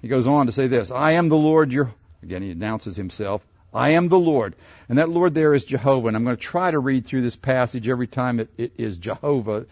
he 0.00 0.08
goes 0.08 0.26
on 0.26 0.46
to 0.46 0.52
say 0.52 0.66
this 0.66 0.90
I 0.90 1.12
am 1.12 1.28
the 1.28 1.36
Lord 1.36 1.72
your. 1.72 1.92
Again, 2.22 2.42
he 2.42 2.50
announces 2.50 2.96
himself. 2.96 3.44
I 3.74 3.90
am 3.90 4.08
the 4.08 4.18
Lord. 4.18 4.54
And 4.88 4.98
that 4.98 5.08
Lord 5.08 5.34
there 5.34 5.52
is 5.52 5.64
Jehovah. 5.64 6.08
And 6.08 6.16
I'm 6.16 6.24
going 6.24 6.36
to 6.36 6.42
try 6.42 6.70
to 6.70 6.78
read 6.78 7.06
through 7.06 7.22
this 7.22 7.36
passage 7.36 7.88
every 7.88 8.06
time 8.06 8.40
it, 8.40 8.50
it 8.56 8.72
is 8.78 8.96
Jehovah. 8.96 9.66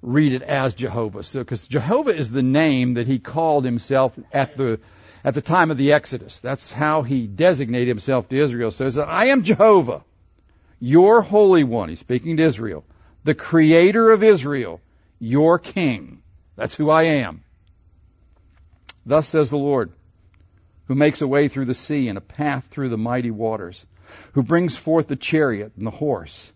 Read 0.00 0.32
it 0.32 0.42
as 0.42 0.74
Jehovah. 0.74 1.22
So, 1.22 1.40
because 1.40 1.66
Jehovah 1.66 2.16
is 2.16 2.30
the 2.30 2.42
name 2.42 2.94
that 2.94 3.06
he 3.06 3.18
called 3.18 3.64
himself 3.64 4.12
at 4.32 4.56
the, 4.56 4.80
at 5.24 5.34
the 5.34 5.42
time 5.42 5.70
of 5.70 5.76
the 5.76 5.92
Exodus. 5.92 6.38
That's 6.38 6.70
how 6.70 7.02
he 7.02 7.26
designated 7.26 7.88
himself 7.88 8.28
to 8.28 8.36
Israel. 8.36 8.70
So 8.70 8.84
he 8.84 8.90
says, 8.92 8.98
I 8.98 9.26
am 9.26 9.42
Jehovah, 9.42 10.04
your 10.82 11.22
Holy 11.22 11.62
One. 11.62 11.88
He's 11.88 12.00
speaking 12.00 12.38
to 12.38 12.42
Israel. 12.42 12.84
The 13.22 13.36
Creator 13.36 14.10
of 14.10 14.24
Israel, 14.24 14.80
your 15.20 15.60
King. 15.60 16.22
That's 16.56 16.74
who 16.74 16.90
I 16.90 17.04
am. 17.04 17.44
Thus 19.06 19.28
says 19.28 19.48
the 19.48 19.56
Lord 19.56 19.92
who 20.88 20.96
makes 20.96 21.22
a 21.22 21.26
way 21.26 21.46
through 21.46 21.66
the 21.66 21.74
sea 21.74 22.08
and 22.08 22.18
a 22.18 22.20
path 22.20 22.66
through 22.70 22.88
the 22.88 22.98
mighty 22.98 23.30
waters, 23.30 23.86
who 24.32 24.42
brings 24.42 24.76
forth 24.76 25.06
the 25.06 25.14
chariot 25.14 25.72
and 25.76 25.86
the 25.86 25.92
horse, 25.92 26.52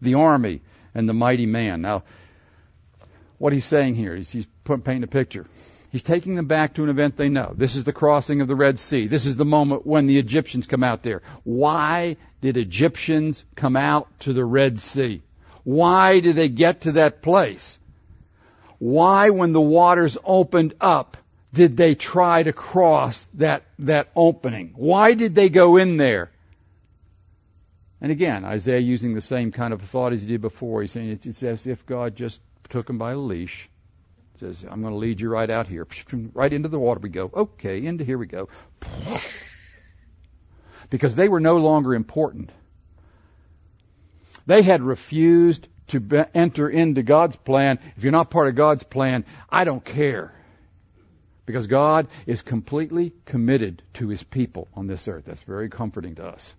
the 0.00 0.14
army 0.14 0.62
and 0.94 1.06
the 1.06 1.12
mighty 1.12 1.44
man. 1.44 1.82
Now, 1.82 2.02
what 3.36 3.52
he's 3.52 3.66
saying 3.66 3.94
here 3.94 4.16
is 4.16 4.30
he's 4.30 4.46
painting 4.64 5.04
a 5.04 5.06
picture. 5.06 5.46
He's 5.96 6.02
taking 6.02 6.34
them 6.34 6.44
back 6.44 6.74
to 6.74 6.84
an 6.84 6.90
event 6.90 7.16
they 7.16 7.30
know. 7.30 7.54
This 7.56 7.74
is 7.74 7.84
the 7.84 7.92
crossing 7.94 8.42
of 8.42 8.48
the 8.48 8.54
Red 8.54 8.78
Sea. 8.78 9.06
This 9.06 9.24
is 9.24 9.36
the 9.36 9.46
moment 9.46 9.86
when 9.86 10.06
the 10.06 10.18
Egyptians 10.18 10.66
come 10.66 10.84
out 10.84 11.02
there. 11.02 11.22
Why 11.42 12.18
did 12.42 12.58
Egyptians 12.58 13.46
come 13.54 13.76
out 13.76 14.06
to 14.20 14.34
the 14.34 14.44
Red 14.44 14.78
Sea? 14.78 15.22
Why 15.64 16.20
did 16.20 16.36
they 16.36 16.50
get 16.50 16.82
to 16.82 16.92
that 16.92 17.22
place? 17.22 17.78
Why, 18.76 19.30
when 19.30 19.54
the 19.54 19.60
waters 19.62 20.18
opened 20.22 20.74
up, 20.82 21.16
did 21.54 21.78
they 21.78 21.94
try 21.94 22.42
to 22.42 22.52
cross 22.52 23.26
that, 23.32 23.62
that 23.78 24.10
opening? 24.14 24.74
Why 24.76 25.14
did 25.14 25.34
they 25.34 25.48
go 25.48 25.78
in 25.78 25.96
there? 25.96 26.30
And 28.02 28.12
again, 28.12 28.44
Isaiah 28.44 28.80
using 28.80 29.14
the 29.14 29.22
same 29.22 29.50
kind 29.50 29.72
of 29.72 29.80
thought 29.80 30.12
as 30.12 30.20
he 30.20 30.28
did 30.28 30.42
before. 30.42 30.82
He's 30.82 30.92
saying 30.92 31.08
it's, 31.08 31.24
it's 31.24 31.42
as 31.42 31.66
if 31.66 31.86
God 31.86 32.16
just 32.16 32.42
took 32.68 32.90
him 32.90 32.98
by 32.98 33.12
a 33.12 33.16
leash. 33.16 33.70
Says, 34.38 34.64
I'm 34.68 34.82
going 34.82 34.92
to 34.92 34.98
lead 34.98 35.20
you 35.20 35.30
right 35.30 35.48
out 35.48 35.66
here. 35.66 35.86
Right 36.34 36.52
into 36.52 36.68
the 36.68 36.78
water 36.78 37.00
we 37.00 37.08
go. 37.08 37.30
Okay, 37.32 37.84
into 37.84 38.04
here 38.04 38.18
we 38.18 38.26
go. 38.26 38.48
Because 40.88 41.16
they 41.16 41.28
were 41.28 41.40
no 41.40 41.56
longer 41.56 41.94
important. 41.94 42.50
They 44.46 44.62
had 44.62 44.82
refused 44.82 45.66
to 45.88 45.98
be, 45.98 46.22
enter 46.32 46.68
into 46.68 47.02
God's 47.02 47.34
plan. 47.34 47.80
If 47.96 48.04
you're 48.04 48.12
not 48.12 48.30
part 48.30 48.46
of 48.46 48.54
God's 48.54 48.84
plan, 48.84 49.24
I 49.50 49.64
don't 49.64 49.84
care. 49.84 50.32
Because 51.44 51.66
God 51.66 52.06
is 52.24 52.42
completely 52.42 53.12
committed 53.24 53.82
to 53.94 54.06
His 54.06 54.22
people 54.22 54.68
on 54.74 54.86
this 54.86 55.08
earth. 55.08 55.24
That's 55.24 55.42
very 55.42 55.68
comforting 55.68 56.14
to 56.16 56.26
us. 56.26 56.54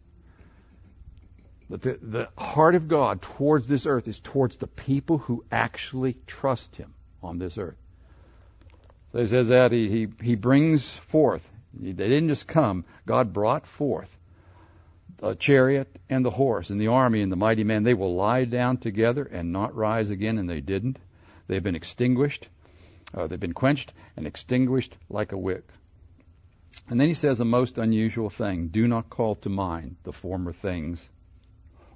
But 1.70 1.82
the, 1.82 1.98
the 2.02 2.30
heart 2.38 2.76
of 2.76 2.90
God 2.90 3.22
towards 3.22 3.66
this 3.66 3.86
earth 3.86 4.10
is 4.10 4.20
towards 4.20 4.58
the 4.58 4.68
people 4.68 5.20
who 5.20 5.46
actually 5.50 6.18
trust 6.28 6.76
Him 6.76 6.94
on 7.28 7.38
this 7.38 7.58
earth. 7.58 7.78
So 9.12 9.20
he 9.20 9.26
says 9.26 9.50
that 9.50 9.72
he, 9.72 9.90
he, 9.90 10.08
he 10.22 10.36
brings 10.36 10.92
forth. 10.92 11.48
They 11.74 11.92
didn't 11.94 12.30
just 12.30 12.48
come. 12.48 12.86
God 13.06 13.34
brought 13.34 13.68
forth 13.68 14.16
the 15.18 15.36
chariot 15.36 15.88
and 16.10 16.24
the 16.24 16.32
horse 16.32 16.70
and 16.70 16.80
the 16.80 16.88
army 16.88 17.22
and 17.22 17.32
the 17.32 17.36
mighty 17.36 17.64
man. 17.64 17.84
They 17.84 17.94
will 17.94 18.16
lie 18.16 18.46
down 18.46 18.78
together 18.78 19.24
and 19.24 19.52
not 19.52 19.76
rise 19.76 20.10
again, 20.10 20.38
and 20.38 20.50
they 20.50 20.62
didn't. 20.62 21.00
They've 21.48 21.64
been 21.64 21.76
extinguished. 21.76 22.48
Uh, 23.14 23.28
they've 23.28 23.40
been 23.40 23.54
quenched 23.54 23.94
and 24.16 24.28
extinguished 24.28 24.96
like 25.10 25.32
a 25.32 25.38
wick. 25.38 25.68
And 26.90 27.00
then 27.00 27.08
he 27.08 27.14
says 27.14 27.40
a 27.40 27.46
most 27.46 27.78
unusual 27.78 28.30
thing 28.30 28.68
do 28.68 28.88
not 28.88 29.10
call 29.10 29.36
to 29.36 29.50
mind 29.50 29.96
the 30.04 30.14
former 30.14 30.54
things 30.54 31.08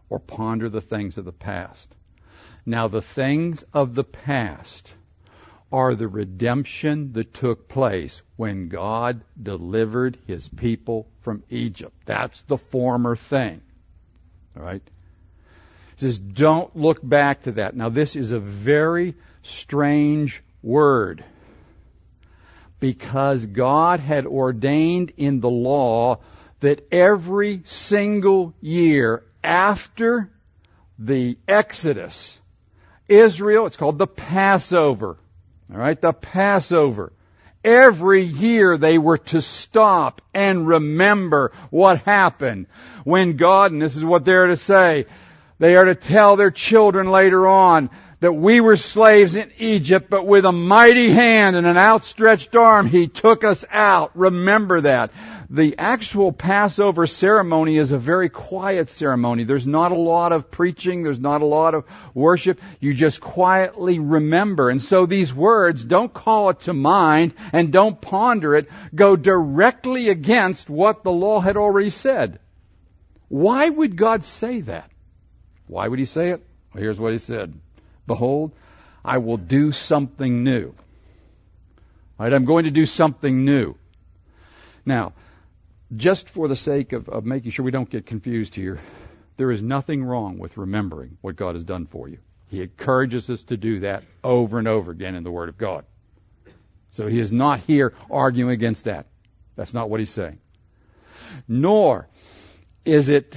or 0.10 0.20
ponder 0.20 0.70
the 0.70 0.82
things 0.82 1.18
of 1.18 1.26
the 1.26 1.32
past. 1.32 1.94
Now, 2.66 2.88
the 2.88 3.02
things 3.02 3.64
of 3.74 3.96
the 3.96 4.04
past 4.04 4.92
are 5.72 5.96
the 5.96 6.08
redemption 6.08 7.14
that 7.14 7.34
took 7.34 7.70
place 7.70 8.22
when 8.36 8.68
God 8.68 9.22
delivered 9.42 10.18
his 10.28 10.50
people 10.50 11.08
from 11.22 11.44
Egypt. 11.50 11.96
That's 12.06 12.42
the 12.44 12.58
former 12.58 13.16
thing. 13.16 13.62
All 14.58 14.64
right? 14.64 14.82
He 15.96 16.02
says, 16.02 16.20
don't 16.20 16.76
look 16.76 17.00
back 17.02 17.44
to 17.44 17.54
that. 17.54 17.76
Now, 17.76 17.90
this 17.90 18.16
is 18.16 18.32
a 18.32 18.40
very 18.40 19.16
strange 19.44 20.44
word. 20.62 21.24
Because 22.80 23.46
God 23.46 24.00
had 24.00 24.26
ordained 24.26 25.14
in 25.16 25.40
the 25.40 25.50
law 25.50 26.20
that 26.60 26.88
every 26.92 27.62
single 27.66 28.54
year 28.60 29.24
after 29.44 30.30
the 30.98 31.38
Exodus, 31.48 32.40
Israel, 33.08 33.68
it's 33.68 33.78
called 33.78 33.98
the 33.98 34.08
Passover. 34.08 35.18
Alright, 35.72 36.02
the 36.02 36.12
Passover. 36.12 37.14
Every 37.64 38.24
year 38.24 38.78
they 38.78 38.98
were 38.98 39.20
to 39.20 39.42
stop 39.42 40.22
and 40.34 40.68
remember 40.68 41.52
what 41.70 42.00
happened 42.00 42.68
when 43.04 43.38
God, 43.38 43.72
and 43.72 43.82
this 43.82 43.96
is 43.96 44.04
what 44.04 44.26
they're 44.26 44.48
to 44.48 44.58
say, 44.58 45.06
they 45.60 45.76
are 45.76 45.86
to 45.86 45.96
tell 45.96 46.36
their 46.36 46.52
children 46.52 47.12
later 47.12 47.48
on, 47.48 47.90
that 48.22 48.34
we 48.34 48.62
were 48.62 48.78
slaves 48.78 49.36
in 49.36 49.52
Egypt, 49.58 50.08
but 50.10 50.28
with 50.28 50.46
a 50.46 50.52
mighty 50.52 51.10
hand 51.10 51.56
and 51.56 51.66
an 51.66 51.76
outstretched 51.76 52.56
arm, 52.56 52.88
He 52.88 53.08
took 53.08 53.44
us 53.44 53.66
out. 53.70 54.16
Remember 54.16 54.82
that. 54.82 55.12
The 55.50 55.78
actual 55.80 56.32
Passover 56.32 57.08
ceremony 57.08 57.78
is 57.78 57.92
a 57.92 57.98
very 57.98 58.30
quiet 58.30 58.88
ceremony. 58.90 59.44
There's 59.44 59.68
not 59.68 59.92
a 59.92 59.96
lot 59.96 60.32
of 60.32 60.50
preaching. 60.50 61.04
There's 61.04 61.20
not 61.20 61.42
a 61.42 61.46
lot 61.46 61.74
of 61.74 61.84
worship. 62.14 62.62
You 62.80 62.94
just 62.94 63.20
quietly 63.20 64.00
remember. 64.00 64.70
And 64.70 64.80
so 64.82 65.06
these 65.08 65.34
words, 65.34 65.84
don't 65.84 66.14
call 66.14 66.52
it 66.52 66.62
to 66.62 66.74
mind 66.74 67.34
and 67.52 67.74
don't 67.74 68.00
ponder 68.00 68.56
it, 68.56 68.70
go 68.94 69.16
directly 69.16 70.10
against 70.10 70.70
what 70.70 71.04
the 71.04 71.12
law 71.12 71.42
had 71.42 71.58
already 71.58 71.90
said. 71.90 72.40
Why 73.28 73.68
would 73.68 73.98
God 73.98 74.24
say 74.24 74.62
that? 74.62 74.92
Why 75.66 75.88
would 75.88 76.00
He 76.00 76.06
say 76.06 76.30
it? 76.30 76.46
Well, 76.74 76.84
here's 76.84 77.00
what 77.00 77.14
He 77.14 77.20
said. 77.20 77.54
Behold, 78.08 78.52
I 79.04 79.18
will 79.18 79.38
do 79.38 79.72
something 79.72 80.44
new. 80.44 80.74
Right? 82.20 82.34
I'm 82.34 82.46
going 82.46 82.66
to 82.66 82.72
do 82.72 82.86
something 82.86 83.46
new. 83.46 83.76
Now, 84.86 85.14
just 85.96 86.30
for 86.30 86.48
the 86.48 86.56
sake 86.56 86.94
of, 86.94 87.10
of 87.10 87.26
making 87.26 87.52
sure 87.52 87.66
we 87.66 87.72
don't 87.72 87.90
get 87.90 88.06
confused 88.06 88.56
here, 88.56 88.80
there 89.38 89.52
is 89.52 89.62
nothing 89.62 90.04
wrong 90.04 90.38
with 90.38 90.58
remembering 90.58 91.18
what 91.22 91.36
God 91.36 91.56
has 91.56 91.64
done 91.64 91.88
for 91.88 92.08
you. 92.08 92.20
He 92.50 92.62
encourages 92.62 93.30
us 93.30 93.44
to 93.44 93.58
do 93.58 93.80
that 93.80 94.04
over 94.24 94.60
and 94.60 94.68
over 94.68 94.92
again 94.92 95.16
in 95.16 95.24
the 95.24 95.32
Word 95.32 95.50
of 95.50 95.58
God. 95.58 95.86
So 96.92 97.08
he 97.08 97.20
is 97.20 97.32
not 97.32 97.62
here 97.62 97.94
arguing 98.10 98.52
against 98.52 98.86
that. 98.86 99.08
That's 99.56 99.74
not 99.74 99.90
what 99.90 100.00
he's 100.00 100.12
saying. 100.12 100.40
Nor 101.48 102.08
is 102.84 103.10
it 103.10 103.36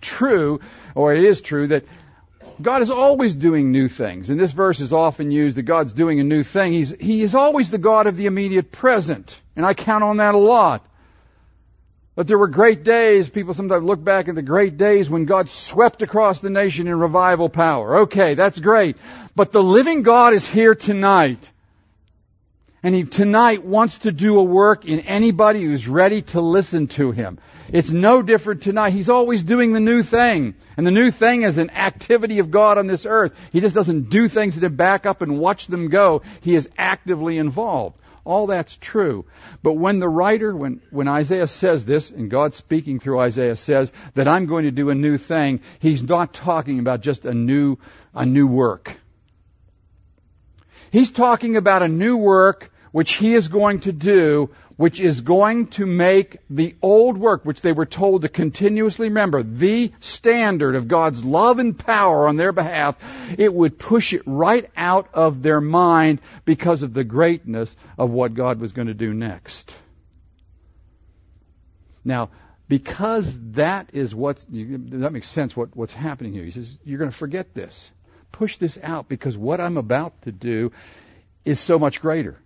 true, 0.00 0.60
or 0.94 1.14
it 1.14 1.24
is 1.24 1.40
true, 1.40 1.68
that 1.68 1.84
God 2.62 2.82
is 2.82 2.90
always 2.90 3.34
doing 3.34 3.72
new 3.72 3.88
things. 3.88 4.30
And 4.30 4.38
this 4.38 4.52
verse 4.52 4.80
is 4.80 4.92
often 4.92 5.30
used 5.30 5.56
that 5.56 5.62
God's 5.62 5.92
doing 5.92 6.20
a 6.20 6.24
new 6.24 6.42
thing. 6.42 6.72
He's, 6.72 6.90
he 6.90 7.22
is 7.22 7.34
always 7.34 7.70
the 7.70 7.78
God 7.78 8.06
of 8.06 8.16
the 8.16 8.26
immediate 8.26 8.72
present. 8.72 9.40
And 9.56 9.64
I 9.64 9.74
count 9.74 10.04
on 10.04 10.18
that 10.18 10.34
a 10.34 10.38
lot. 10.38 10.86
But 12.14 12.26
there 12.26 12.38
were 12.38 12.48
great 12.48 12.82
days, 12.82 13.30
people 13.30 13.54
sometimes 13.54 13.84
look 13.84 14.02
back 14.02 14.28
at 14.28 14.34
the 14.34 14.42
great 14.42 14.76
days 14.76 15.08
when 15.08 15.24
God 15.24 15.48
swept 15.48 16.02
across 16.02 16.40
the 16.40 16.50
nation 16.50 16.86
in 16.86 16.98
revival 16.98 17.48
power. 17.48 18.00
Okay, 18.00 18.34
that's 18.34 18.58
great. 18.58 18.96
But 19.34 19.52
the 19.52 19.62
living 19.62 20.02
God 20.02 20.34
is 20.34 20.46
here 20.46 20.74
tonight. 20.74 21.50
And 22.82 22.94
he 22.94 23.04
tonight 23.04 23.64
wants 23.64 23.98
to 23.98 24.12
do 24.12 24.38
a 24.38 24.42
work 24.42 24.86
in 24.86 25.00
anybody 25.00 25.62
who's 25.62 25.86
ready 25.86 26.22
to 26.22 26.40
listen 26.40 26.88
to 26.88 27.12
him. 27.12 27.38
It's 27.72 27.90
no 27.90 28.22
different 28.22 28.62
tonight. 28.62 28.94
He's 28.94 29.10
always 29.10 29.42
doing 29.42 29.72
the 29.72 29.80
new 29.80 30.02
thing. 30.02 30.54
And 30.76 30.86
the 30.86 30.90
new 30.90 31.10
thing 31.10 31.42
is 31.42 31.58
an 31.58 31.70
activity 31.70 32.38
of 32.38 32.50
God 32.50 32.78
on 32.78 32.86
this 32.86 33.04
earth. 33.04 33.38
He 33.52 33.60
just 33.60 33.74
doesn't 33.74 34.08
do 34.08 34.28
things 34.28 34.58
to 34.58 34.70
back 34.70 35.04
up 35.04 35.20
and 35.20 35.38
watch 35.38 35.66
them 35.66 35.88
go. 35.88 36.22
He 36.40 36.56
is 36.56 36.70
actively 36.78 37.36
involved. 37.36 37.96
All 38.24 38.46
that's 38.46 38.76
true. 38.76 39.24
But 39.62 39.74
when 39.74 39.98
the 39.98 40.08
writer, 40.08 40.54
when, 40.54 40.80
when 40.90 41.08
Isaiah 41.08 41.46
says 41.46 41.84
this, 41.84 42.10
and 42.10 42.30
God 42.30 42.54
speaking 42.54 42.98
through 42.98 43.20
Isaiah 43.20 43.56
says 43.56 43.92
that 44.14 44.28
I'm 44.28 44.46
going 44.46 44.64
to 44.64 44.70
do 44.70 44.90
a 44.90 44.94
new 44.94 45.18
thing, 45.18 45.60
he's 45.80 46.02
not 46.02 46.34
talking 46.34 46.78
about 46.78 47.00
just 47.00 47.24
a 47.24 47.34
new, 47.34 47.76
a 48.14 48.26
new 48.26 48.46
work. 48.46 48.99
He's 50.90 51.10
talking 51.10 51.56
about 51.56 51.82
a 51.82 51.88
new 51.88 52.16
work 52.16 52.72
which 52.92 53.12
he 53.14 53.34
is 53.34 53.48
going 53.48 53.80
to 53.80 53.92
do 53.92 54.50
which 54.80 54.98
is 54.98 55.20
going 55.20 55.66
to 55.66 55.84
make 55.84 56.38
the 56.48 56.74
old 56.80 57.18
work, 57.18 57.44
which 57.44 57.60
they 57.60 57.72
were 57.72 57.84
told 57.84 58.22
to 58.22 58.30
continuously 58.30 59.08
remember, 59.08 59.42
the 59.42 59.92
standard 60.00 60.74
of 60.74 60.88
God's 60.88 61.22
love 61.22 61.58
and 61.58 61.78
power 61.78 62.26
on 62.26 62.36
their 62.36 62.50
behalf, 62.50 62.96
it 63.36 63.52
would 63.52 63.78
push 63.78 64.14
it 64.14 64.22
right 64.24 64.70
out 64.78 65.10
of 65.12 65.42
their 65.42 65.60
mind 65.60 66.22
because 66.46 66.82
of 66.82 66.94
the 66.94 67.04
greatness 67.04 67.76
of 67.98 68.08
what 68.08 68.32
God 68.32 68.58
was 68.58 68.72
going 68.72 68.88
to 68.88 68.94
do 68.94 69.12
next. 69.12 69.70
Now, 72.02 72.30
because 72.66 73.30
that 73.50 73.90
is 73.92 74.14
what 74.14 74.42
that 74.48 75.12
makes 75.12 75.28
sense 75.28 75.54
what, 75.54 75.76
what's 75.76 75.92
happening 75.92 76.32
here. 76.32 76.44
He 76.44 76.52
says, 76.52 76.78
You're 76.84 76.98
going 76.98 77.10
to 77.10 77.16
forget 77.18 77.52
this. 77.52 77.90
Push 78.32 78.56
this 78.56 78.78
out 78.82 79.08
because 79.08 79.36
what 79.36 79.60
I'm 79.60 79.76
about 79.76 80.22
to 80.22 80.32
do 80.32 80.72
is 81.44 81.60
so 81.60 81.78
much 81.78 82.00
greater. 82.00 82.38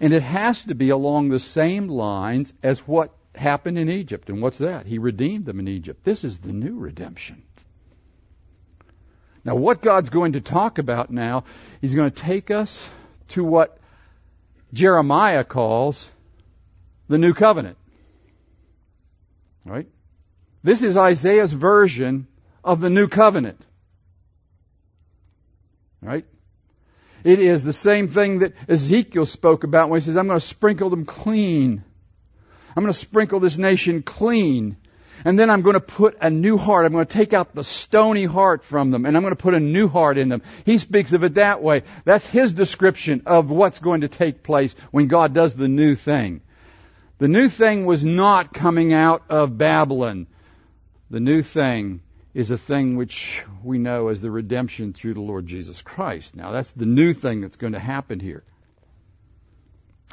And 0.00 0.12
it 0.12 0.22
has 0.22 0.64
to 0.64 0.74
be 0.74 0.90
along 0.90 1.28
the 1.28 1.38
same 1.38 1.88
lines 1.88 2.52
as 2.62 2.80
what 2.80 3.14
happened 3.34 3.78
in 3.78 3.88
Egypt. 3.88 4.28
And 4.28 4.42
what's 4.42 4.58
that? 4.58 4.86
He 4.86 4.98
redeemed 4.98 5.46
them 5.46 5.60
in 5.60 5.68
Egypt. 5.68 6.04
This 6.04 6.24
is 6.24 6.38
the 6.38 6.52
new 6.52 6.76
redemption. 6.76 7.42
Now, 9.44 9.56
what 9.56 9.82
God's 9.82 10.10
going 10.10 10.32
to 10.32 10.40
talk 10.40 10.78
about 10.78 11.10
now, 11.10 11.44
He's 11.80 11.94
going 11.94 12.10
to 12.10 12.22
take 12.22 12.50
us 12.50 12.88
to 13.28 13.44
what 13.44 13.78
Jeremiah 14.72 15.44
calls 15.44 16.08
the 17.08 17.18
new 17.18 17.34
covenant. 17.34 17.76
Right? 19.64 19.88
This 20.62 20.82
is 20.82 20.96
Isaiah's 20.96 21.52
version 21.52 22.26
of 22.64 22.80
the 22.80 22.90
new 22.90 23.08
covenant. 23.08 23.60
Right? 26.02 26.26
It 27.24 27.38
is 27.38 27.62
the 27.62 27.72
same 27.72 28.08
thing 28.08 28.40
that 28.40 28.54
Ezekiel 28.68 29.26
spoke 29.26 29.62
about 29.64 29.88
when 29.88 30.00
he 30.00 30.04
says, 30.04 30.16
I'm 30.16 30.26
going 30.26 30.40
to 30.40 30.46
sprinkle 30.46 30.90
them 30.90 31.04
clean. 31.04 31.84
I'm 32.76 32.82
going 32.82 32.92
to 32.92 32.98
sprinkle 32.98 33.38
this 33.38 33.56
nation 33.56 34.02
clean. 34.02 34.76
And 35.24 35.38
then 35.38 35.50
I'm 35.50 35.62
going 35.62 35.74
to 35.74 35.80
put 35.80 36.18
a 36.20 36.30
new 36.30 36.56
heart. 36.56 36.84
I'm 36.84 36.92
going 36.92 37.06
to 37.06 37.12
take 37.12 37.32
out 37.32 37.54
the 37.54 37.62
stony 37.62 38.24
heart 38.24 38.64
from 38.64 38.90
them 38.90 39.06
and 39.06 39.16
I'm 39.16 39.22
going 39.22 39.36
to 39.36 39.40
put 39.40 39.54
a 39.54 39.60
new 39.60 39.86
heart 39.86 40.18
in 40.18 40.28
them. 40.28 40.42
He 40.64 40.78
speaks 40.78 41.12
of 41.12 41.22
it 41.22 41.34
that 41.34 41.62
way. 41.62 41.84
That's 42.04 42.26
his 42.26 42.52
description 42.52 43.22
of 43.26 43.50
what's 43.50 43.78
going 43.78 44.00
to 44.00 44.08
take 44.08 44.42
place 44.42 44.74
when 44.90 45.06
God 45.06 45.32
does 45.32 45.54
the 45.54 45.68
new 45.68 45.94
thing. 45.94 46.40
The 47.18 47.28
new 47.28 47.48
thing 47.48 47.86
was 47.86 48.04
not 48.04 48.52
coming 48.52 48.92
out 48.92 49.22
of 49.28 49.56
Babylon. 49.56 50.26
The 51.08 51.20
new 51.20 51.42
thing 51.42 52.00
is 52.34 52.50
a 52.50 52.58
thing 52.58 52.96
which 52.96 53.42
we 53.62 53.78
know 53.78 54.08
as 54.08 54.20
the 54.20 54.30
redemption 54.30 54.92
through 54.92 55.14
the 55.14 55.20
Lord 55.20 55.46
Jesus 55.46 55.82
Christ. 55.82 56.34
Now, 56.34 56.50
that's 56.50 56.70
the 56.72 56.86
new 56.86 57.12
thing 57.12 57.42
that's 57.42 57.56
going 57.56 57.74
to 57.74 57.78
happen 57.78 58.20
here. 58.20 58.42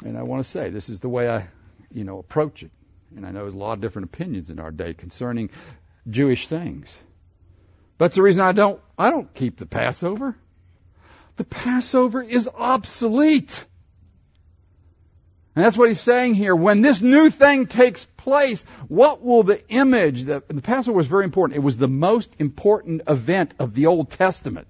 And 0.04 0.18
I 0.18 0.22
want 0.22 0.44
to 0.44 0.50
say, 0.50 0.70
this 0.70 0.88
is 0.88 1.00
the 1.00 1.08
way 1.08 1.28
I, 1.28 1.48
you 1.92 2.04
know, 2.04 2.18
approach 2.18 2.62
it. 2.62 2.70
And 3.16 3.26
I 3.26 3.30
know 3.30 3.40
there's 3.40 3.54
a 3.54 3.58
lot 3.58 3.72
of 3.72 3.80
different 3.80 4.06
opinions 4.06 4.50
in 4.50 4.58
our 4.58 4.70
day 4.70 4.94
concerning 4.94 5.50
Jewish 6.08 6.46
things. 6.46 6.88
That's 7.98 8.14
the 8.16 8.22
reason 8.22 8.42
I 8.42 8.52
don't, 8.52 8.80
I 8.98 9.10
don't 9.10 9.32
keep 9.34 9.58
the 9.58 9.66
Passover. 9.66 10.36
The 11.36 11.44
Passover 11.44 12.22
is 12.22 12.48
obsolete. 12.48 13.64
And 15.56 15.64
that's 15.64 15.76
what 15.76 15.88
he's 15.88 16.00
saying 16.00 16.34
here. 16.34 16.54
When 16.54 16.80
this 16.80 17.00
new 17.00 17.28
thing 17.28 17.66
takes 17.66 18.04
place, 18.16 18.64
what 18.88 19.22
will 19.22 19.42
the 19.42 19.66
image, 19.68 20.22
the, 20.22 20.44
the 20.46 20.62
Passover 20.62 20.96
was 20.96 21.08
very 21.08 21.24
important. 21.24 21.56
It 21.56 21.62
was 21.62 21.76
the 21.76 21.88
most 21.88 22.32
important 22.38 23.02
event 23.08 23.54
of 23.58 23.74
the 23.74 23.86
Old 23.86 24.10
Testament. 24.10 24.68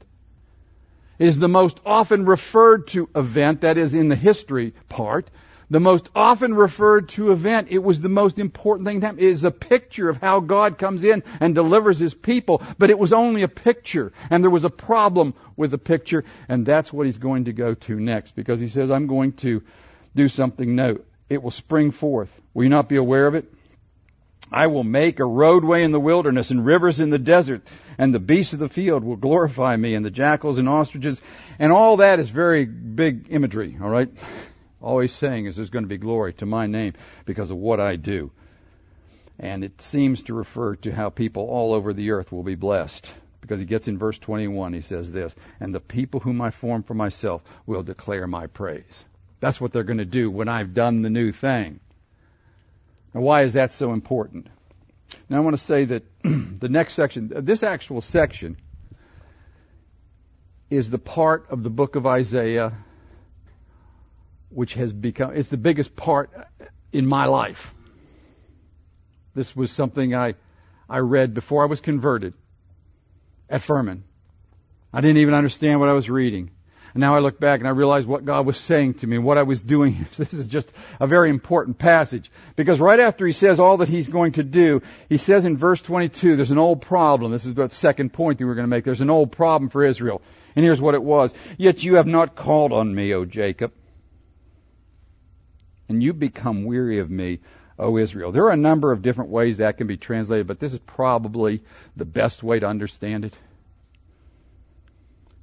It 1.18 1.28
is 1.28 1.38
the 1.38 1.48
most 1.48 1.78
often 1.84 2.24
referred 2.24 2.86
to 2.88 3.10
event, 3.14 3.60
that 3.60 3.76
is 3.76 3.92
in 3.92 4.08
the 4.08 4.16
history 4.16 4.72
part, 4.88 5.28
the 5.68 5.80
most 5.80 6.08
often 6.14 6.54
referred 6.54 7.10
to 7.10 7.30
event. 7.30 7.68
It 7.70 7.82
was 7.82 8.00
the 8.00 8.08
most 8.08 8.38
important 8.38 8.88
thing. 8.88 9.02
It 9.02 9.18
is 9.22 9.44
a 9.44 9.50
picture 9.50 10.08
of 10.08 10.16
how 10.16 10.40
God 10.40 10.78
comes 10.78 11.04
in 11.04 11.22
and 11.38 11.54
delivers 11.54 11.98
His 11.98 12.14
people, 12.14 12.62
but 12.78 12.88
it 12.88 12.98
was 12.98 13.12
only 13.12 13.42
a 13.42 13.48
picture, 13.48 14.12
and 14.30 14.42
there 14.42 14.50
was 14.50 14.64
a 14.64 14.70
problem 14.70 15.34
with 15.56 15.72
the 15.72 15.78
picture, 15.78 16.24
and 16.48 16.64
that's 16.64 16.90
what 16.90 17.04
He's 17.04 17.18
going 17.18 17.44
to 17.44 17.52
go 17.52 17.74
to 17.74 18.00
next, 18.00 18.34
because 18.34 18.58
He 18.58 18.68
says, 18.68 18.90
I'm 18.90 19.06
going 19.06 19.34
to 19.34 19.62
do 20.14 20.28
something 20.28 20.74
new. 20.74 20.98
It 21.28 21.42
will 21.42 21.50
spring 21.50 21.90
forth. 21.90 22.32
Will 22.54 22.64
you 22.64 22.70
not 22.70 22.88
be 22.88 22.96
aware 22.96 23.26
of 23.26 23.34
it? 23.34 23.52
I 24.52 24.66
will 24.66 24.82
make 24.82 25.20
a 25.20 25.24
roadway 25.24 25.84
in 25.84 25.92
the 25.92 26.00
wilderness 26.00 26.50
and 26.50 26.66
rivers 26.66 26.98
in 26.98 27.10
the 27.10 27.20
desert, 27.20 27.62
and 27.98 28.12
the 28.12 28.18
beasts 28.18 28.52
of 28.52 28.58
the 28.58 28.68
field 28.68 29.04
will 29.04 29.16
glorify 29.16 29.76
me, 29.76 29.94
and 29.94 30.04
the 30.04 30.10
jackals 30.10 30.58
and 30.58 30.68
ostriches, 30.68 31.22
and 31.58 31.70
all 31.70 31.98
that 31.98 32.18
is 32.18 32.28
very 32.28 32.64
big 32.64 33.26
imagery, 33.30 33.78
alright? 33.80 34.10
Always 34.82 35.12
saying 35.12 35.46
is 35.46 35.54
there's 35.54 35.70
going 35.70 35.84
to 35.84 35.88
be 35.88 35.98
glory 35.98 36.32
to 36.34 36.46
my 36.46 36.66
name 36.66 36.94
because 37.26 37.50
of 37.50 37.58
what 37.58 37.78
I 37.78 37.96
do. 37.96 38.32
And 39.38 39.62
it 39.62 39.80
seems 39.80 40.24
to 40.24 40.34
refer 40.34 40.76
to 40.76 40.92
how 40.92 41.10
people 41.10 41.44
all 41.44 41.72
over 41.72 41.92
the 41.92 42.10
earth 42.10 42.32
will 42.32 42.42
be 42.42 42.56
blessed. 42.56 43.10
Because 43.40 43.60
he 43.60 43.66
gets 43.66 43.88
in 43.88 43.98
verse 43.98 44.18
21, 44.18 44.72
he 44.72 44.80
says 44.80 45.12
this, 45.12 45.34
and 45.60 45.74
the 45.74 45.80
people 45.80 46.20
whom 46.20 46.40
I 46.40 46.50
form 46.50 46.82
for 46.82 46.94
myself 46.94 47.42
will 47.66 47.82
declare 47.82 48.26
my 48.26 48.48
praise. 48.48 49.04
That's 49.40 49.60
what 49.60 49.72
they're 49.72 49.84
going 49.84 49.98
to 49.98 50.04
do 50.04 50.30
when 50.30 50.48
I've 50.48 50.74
done 50.74 51.02
the 51.02 51.10
new 51.10 51.32
thing. 51.32 51.80
Now, 53.14 53.22
why 53.22 53.42
is 53.42 53.54
that 53.54 53.72
so 53.72 53.92
important? 53.92 54.46
Now, 55.28 55.38
I 55.38 55.40
want 55.40 55.56
to 55.56 55.62
say 55.62 55.86
that 55.86 56.04
the 56.22 56.68
next 56.68 56.94
section, 56.94 57.32
uh, 57.34 57.40
this 57.40 57.62
actual 57.62 58.00
section, 58.00 58.56
is 60.68 60.88
the 60.88 60.98
part 60.98 61.46
of 61.50 61.62
the 61.64 61.70
book 61.70 61.96
of 61.96 62.06
Isaiah 62.06 62.72
which 64.50 64.74
has 64.74 64.92
become, 64.92 65.34
it's 65.34 65.48
the 65.48 65.56
biggest 65.56 65.96
part 65.96 66.30
uh, 66.36 66.64
in 66.92 67.06
my 67.06 67.26
life. 67.26 67.72
This 69.34 69.54
was 69.54 69.70
something 69.70 70.14
I, 70.14 70.34
I 70.88 70.98
read 70.98 71.34
before 71.34 71.62
I 71.62 71.66
was 71.66 71.80
converted 71.80 72.34
at 73.48 73.62
Furman. 73.62 74.04
I 74.92 75.00
didn't 75.00 75.18
even 75.18 75.34
understand 75.34 75.78
what 75.78 75.88
I 75.88 75.92
was 75.92 76.10
reading. 76.10 76.50
And 76.94 77.00
now 77.00 77.14
I 77.14 77.20
look 77.20 77.38
back 77.38 77.60
and 77.60 77.68
I 77.68 77.70
realize 77.70 78.04
what 78.04 78.24
God 78.24 78.46
was 78.46 78.56
saying 78.56 78.94
to 78.94 79.06
me 79.06 79.16
and 79.16 79.24
what 79.24 79.38
I 79.38 79.44
was 79.44 79.62
doing. 79.62 80.06
This 80.16 80.34
is 80.34 80.48
just 80.48 80.70
a 80.98 81.06
very 81.06 81.30
important 81.30 81.78
passage. 81.78 82.30
Because 82.56 82.80
right 82.80 83.00
after 83.00 83.26
he 83.26 83.32
says 83.32 83.58
all 83.58 83.78
that 83.78 83.88
he's 83.88 84.08
going 84.08 84.32
to 84.32 84.42
do, 84.42 84.82
he 85.08 85.16
says 85.16 85.44
in 85.44 85.56
verse 85.56 85.80
22, 85.80 86.36
there's 86.36 86.50
an 86.50 86.58
old 86.58 86.82
problem. 86.82 87.32
This 87.32 87.46
is 87.46 87.54
the 87.54 87.68
second 87.70 88.12
point 88.12 88.38
that 88.38 88.46
we're 88.46 88.54
going 88.54 88.64
to 88.64 88.70
make. 88.70 88.84
There's 88.84 89.00
an 89.00 89.10
old 89.10 89.32
problem 89.32 89.70
for 89.70 89.84
Israel. 89.84 90.20
And 90.56 90.64
here's 90.64 90.80
what 90.80 90.94
it 90.94 91.02
was. 91.02 91.32
Yet 91.56 91.84
you 91.84 91.94
have 91.94 92.06
not 92.06 92.34
called 92.34 92.72
on 92.72 92.94
me, 92.94 93.14
O 93.14 93.24
Jacob. 93.24 93.72
And 95.88 96.02
you 96.02 96.12
become 96.12 96.64
weary 96.64 96.98
of 96.98 97.10
me, 97.10 97.40
O 97.78 97.96
Israel. 97.96 98.32
There 98.32 98.44
are 98.44 98.52
a 98.52 98.56
number 98.56 98.92
of 98.92 99.02
different 99.02 99.30
ways 99.30 99.58
that 99.58 99.78
can 99.78 99.86
be 99.86 99.96
translated, 99.96 100.46
but 100.46 100.58
this 100.58 100.72
is 100.72 100.80
probably 100.80 101.62
the 101.96 102.04
best 102.04 102.42
way 102.42 102.58
to 102.58 102.66
understand 102.66 103.24
it 103.24 103.34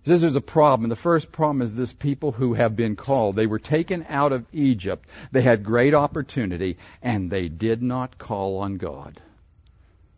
says 0.07 0.21
there's 0.21 0.35
a 0.35 0.41
problem. 0.41 0.89
The 0.89 0.95
first 0.95 1.31
problem 1.31 1.61
is 1.61 1.73
this 1.73 1.93
people 1.93 2.31
who 2.31 2.53
have 2.53 2.75
been 2.75 2.95
called. 2.95 3.35
They 3.35 3.47
were 3.47 3.59
taken 3.59 4.05
out 4.09 4.31
of 4.31 4.45
Egypt. 4.53 5.07
They 5.31 5.41
had 5.41 5.63
great 5.63 5.93
opportunity, 5.93 6.77
and 7.01 7.29
they 7.29 7.47
did 7.47 7.81
not 7.81 8.17
call 8.17 8.59
on 8.59 8.77
God. 8.77 9.21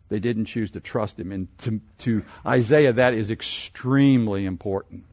They 0.08 0.18
didn't 0.18 0.46
choose 0.46 0.72
to 0.72 0.80
trust 0.80 1.18
Him. 1.18 1.32
And 1.32 1.58
to, 1.58 1.80
to 1.98 2.24
Isaiah, 2.44 2.94
that 2.94 3.14
is 3.14 3.30
extremely 3.30 4.44
important. 4.44 5.04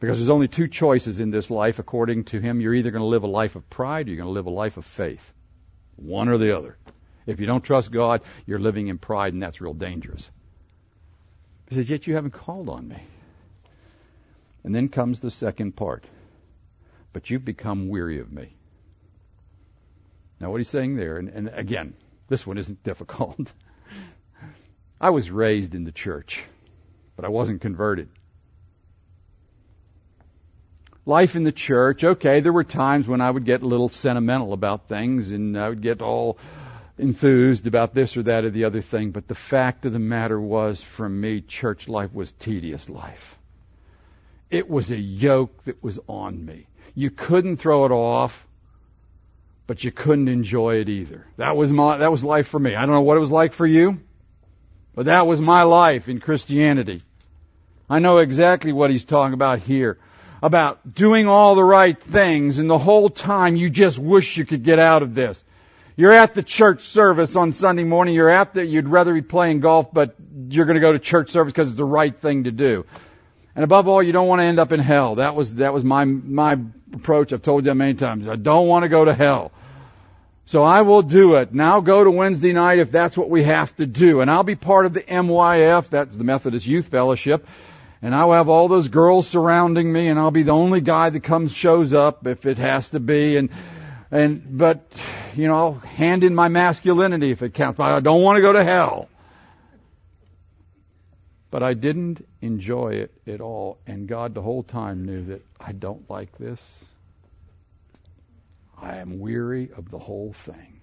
Because 0.00 0.18
there's 0.18 0.30
only 0.30 0.48
two 0.48 0.68
choices 0.68 1.20
in 1.20 1.30
this 1.30 1.48
life, 1.50 1.78
according 1.78 2.24
to 2.24 2.40
him. 2.40 2.60
You're 2.60 2.74
either 2.74 2.90
going 2.90 3.02
to 3.02 3.06
live 3.06 3.22
a 3.22 3.28
life 3.28 3.54
of 3.54 3.70
pride 3.70 4.08
or 4.08 4.10
you're 4.10 4.16
going 4.16 4.26
to 4.26 4.32
live 4.32 4.46
a 4.46 4.50
life 4.50 4.76
of 4.76 4.84
faith. 4.84 5.32
One 5.94 6.28
or 6.28 6.38
the 6.38 6.58
other. 6.58 6.76
If 7.24 7.38
you 7.38 7.46
don't 7.46 7.62
trust 7.62 7.92
God, 7.92 8.22
you're 8.44 8.58
living 8.58 8.88
in 8.88 8.98
pride, 8.98 9.32
and 9.32 9.40
that's 9.40 9.60
real 9.60 9.74
dangerous. 9.74 10.28
He 11.68 11.76
says, 11.76 11.88
Yet 11.88 12.08
you 12.08 12.16
haven't 12.16 12.32
called 12.32 12.68
on 12.68 12.88
me. 12.88 13.00
And 14.64 14.74
then 14.74 14.88
comes 14.88 15.20
the 15.20 15.30
second 15.30 15.76
part. 15.76 16.04
But 17.12 17.30
you've 17.30 17.44
become 17.44 17.88
weary 17.88 18.20
of 18.20 18.32
me. 18.32 18.56
Now, 20.40 20.50
what 20.50 20.58
he's 20.58 20.68
saying 20.68 20.96
there, 20.96 21.18
and, 21.18 21.28
and 21.28 21.50
again, 21.52 21.94
this 22.28 22.46
one 22.46 22.58
isn't 22.58 22.82
difficult. 22.84 23.52
I 25.00 25.10
was 25.10 25.30
raised 25.30 25.74
in 25.74 25.84
the 25.84 25.92
church, 25.92 26.44
but 27.16 27.24
I 27.24 27.28
wasn't 27.28 27.60
converted. 27.60 28.08
Life 31.04 31.34
in 31.34 31.42
the 31.42 31.52
church, 31.52 32.04
okay, 32.04 32.40
there 32.40 32.52
were 32.52 32.62
times 32.62 33.08
when 33.08 33.20
I 33.20 33.28
would 33.28 33.44
get 33.44 33.62
a 33.62 33.66
little 33.66 33.88
sentimental 33.88 34.52
about 34.52 34.88
things 34.88 35.32
and 35.32 35.58
I 35.58 35.68
would 35.68 35.82
get 35.82 36.00
all 36.00 36.38
enthused 36.96 37.66
about 37.66 37.94
this 37.94 38.16
or 38.16 38.22
that 38.22 38.44
or 38.44 38.50
the 38.50 38.64
other 38.64 38.80
thing, 38.80 39.10
but 39.10 39.26
the 39.26 39.34
fact 39.34 39.84
of 39.84 39.92
the 39.92 39.98
matter 39.98 40.40
was, 40.40 40.82
for 40.82 41.08
me, 41.08 41.40
church 41.40 41.88
life 41.88 42.12
was 42.14 42.30
tedious 42.32 42.88
life. 42.88 43.36
It 44.52 44.68
was 44.68 44.90
a 44.90 44.98
yoke 44.98 45.64
that 45.64 45.82
was 45.82 45.98
on 46.06 46.44
me. 46.44 46.66
You 46.94 47.08
couldn't 47.10 47.56
throw 47.56 47.86
it 47.86 47.90
off, 47.90 48.46
but 49.66 49.82
you 49.82 49.90
couldn't 49.90 50.28
enjoy 50.28 50.76
it 50.76 50.90
either. 50.90 51.26
That 51.38 51.56
was 51.56 51.72
my, 51.72 51.96
that 51.96 52.12
was 52.12 52.22
life 52.22 52.48
for 52.48 52.60
me. 52.60 52.74
I 52.74 52.82
don't 52.84 52.94
know 52.94 53.00
what 53.00 53.16
it 53.16 53.20
was 53.20 53.30
like 53.30 53.54
for 53.54 53.66
you, 53.66 53.98
but 54.94 55.06
that 55.06 55.26
was 55.26 55.40
my 55.40 55.62
life 55.62 56.10
in 56.10 56.20
Christianity. 56.20 57.00
I 57.88 57.98
know 57.98 58.18
exactly 58.18 58.72
what 58.72 58.90
he's 58.90 59.06
talking 59.06 59.32
about 59.32 59.60
here. 59.60 59.98
about 60.42 60.92
doing 60.92 61.28
all 61.28 61.54
the 61.54 61.64
right 61.64 61.98
things 62.02 62.58
and 62.58 62.68
the 62.68 62.78
whole 62.78 63.08
time 63.08 63.54
you 63.54 63.70
just 63.70 63.98
wish 63.98 64.36
you 64.36 64.44
could 64.44 64.64
get 64.64 64.78
out 64.78 65.02
of 65.02 65.14
this. 65.14 65.42
You're 65.96 66.12
at 66.12 66.34
the 66.34 66.42
church 66.42 66.88
service 66.88 67.36
on 67.36 67.52
Sunday 67.52 67.84
morning. 67.84 68.14
You're 68.14 68.28
at 68.28 68.54
the, 68.54 68.64
you'd 68.66 68.88
rather 68.88 69.14
be 69.14 69.22
playing 69.22 69.60
golf, 69.60 69.92
but 69.92 70.16
you're 70.48 70.66
going 70.66 70.74
to 70.74 70.80
go 70.80 70.92
to 70.92 70.98
church 70.98 71.30
service 71.30 71.52
because 71.52 71.68
it's 71.68 71.76
the 71.76 71.84
right 71.84 72.16
thing 72.16 72.44
to 72.44 72.50
do. 72.50 72.84
And 73.54 73.64
above 73.64 73.86
all, 73.86 74.02
you 74.02 74.12
don't 74.12 74.28
want 74.28 74.40
to 74.40 74.44
end 74.44 74.58
up 74.58 74.72
in 74.72 74.80
hell. 74.80 75.16
That 75.16 75.34
was, 75.34 75.56
that 75.56 75.74
was 75.74 75.84
my, 75.84 76.04
my 76.04 76.58
approach. 76.94 77.32
I've 77.32 77.42
told 77.42 77.66
you 77.66 77.74
many 77.74 77.94
times. 77.94 78.26
I 78.28 78.36
don't 78.36 78.66
want 78.66 78.84
to 78.84 78.88
go 78.88 79.04
to 79.04 79.14
hell. 79.14 79.52
So 80.44 80.62
I 80.62 80.82
will 80.82 81.02
do 81.02 81.36
it. 81.36 81.54
Now 81.54 81.80
go 81.80 82.02
to 82.02 82.10
Wednesday 82.10 82.52
night 82.52 82.78
if 82.78 82.90
that's 82.90 83.16
what 83.16 83.30
we 83.30 83.42
have 83.44 83.74
to 83.76 83.86
do. 83.86 84.20
And 84.20 84.30
I'll 84.30 84.42
be 84.42 84.56
part 84.56 84.86
of 84.86 84.92
the 84.92 85.02
MYF, 85.02 85.88
that's 85.88 86.16
the 86.16 86.24
Methodist 86.24 86.66
Youth 86.66 86.88
Fellowship. 86.88 87.46
And 88.00 88.14
I'll 88.14 88.32
have 88.32 88.48
all 88.48 88.66
those 88.66 88.88
girls 88.88 89.28
surrounding 89.28 89.92
me 89.92 90.08
and 90.08 90.18
I'll 90.18 90.32
be 90.32 90.42
the 90.42 90.52
only 90.52 90.80
guy 90.80 91.10
that 91.10 91.22
comes, 91.22 91.54
shows 91.54 91.92
up 91.92 92.26
if 92.26 92.46
it 92.46 92.58
has 92.58 92.90
to 92.90 93.00
be. 93.00 93.36
And, 93.36 93.50
and, 94.10 94.58
but, 94.58 94.92
you 95.36 95.46
know, 95.46 95.54
I'll 95.54 95.74
hand 95.74 96.24
in 96.24 96.34
my 96.34 96.48
masculinity 96.48 97.30
if 97.30 97.42
it 97.42 97.54
counts. 97.54 97.76
But 97.76 97.92
I 97.92 98.00
don't 98.00 98.22
want 98.22 98.36
to 98.36 98.42
go 98.42 98.52
to 98.52 98.64
hell. 98.64 99.08
But 101.52 101.62
I 101.62 101.74
didn't 101.74 102.26
enjoy 102.40 102.94
it 102.94 103.12
at 103.26 103.42
all. 103.42 103.78
And 103.86 104.08
God 104.08 104.32
the 104.32 104.40
whole 104.40 104.62
time 104.62 105.04
knew 105.04 105.22
that 105.26 105.44
I 105.60 105.72
don't 105.72 106.08
like 106.08 106.38
this. 106.38 106.62
I 108.80 108.96
am 108.96 109.20
weary 109.20 109.70
of 109.76 109.90
the 109.90 109.98
whole 109.98 110.32
thing. 110.32 110.80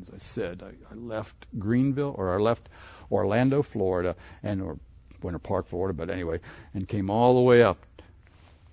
As 0.00 0.08
I 0.08 0.16
said, 0.18 0.62
I, 0.62 0.70
I 0.90 0.94
left 0.94 1.46
Greenville, 1.58 2.14
or 2.16 2.34
I 2.34 2.38
left 2.38 2.70
Orlando, 3.12 3.62
Florida, 3.62 4.16
and 4.42 4.62
or 4.62 4.78
Winter 5.22 5.38
Park, 5.40 5.68
Florida, 5.68 5.92
but 5.92 6.08
anyway, 6.08 6.40
and 6.72 6.88
came 6.88 7.10
all 7.10 7.34
the 7.34 7.42
way 7.42 7.62
up 7.62 7.78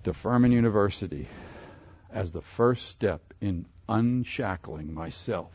to 0.05 0.13
Furman 0.13 0.53
University 0.53 1.27
as 2.09 2.31
the 2.31 2.41
first 2.41 2.87
step 2.87 3.33
in 3.41 3.65
unshackling 3.89 4.93
myself 4.93 5.51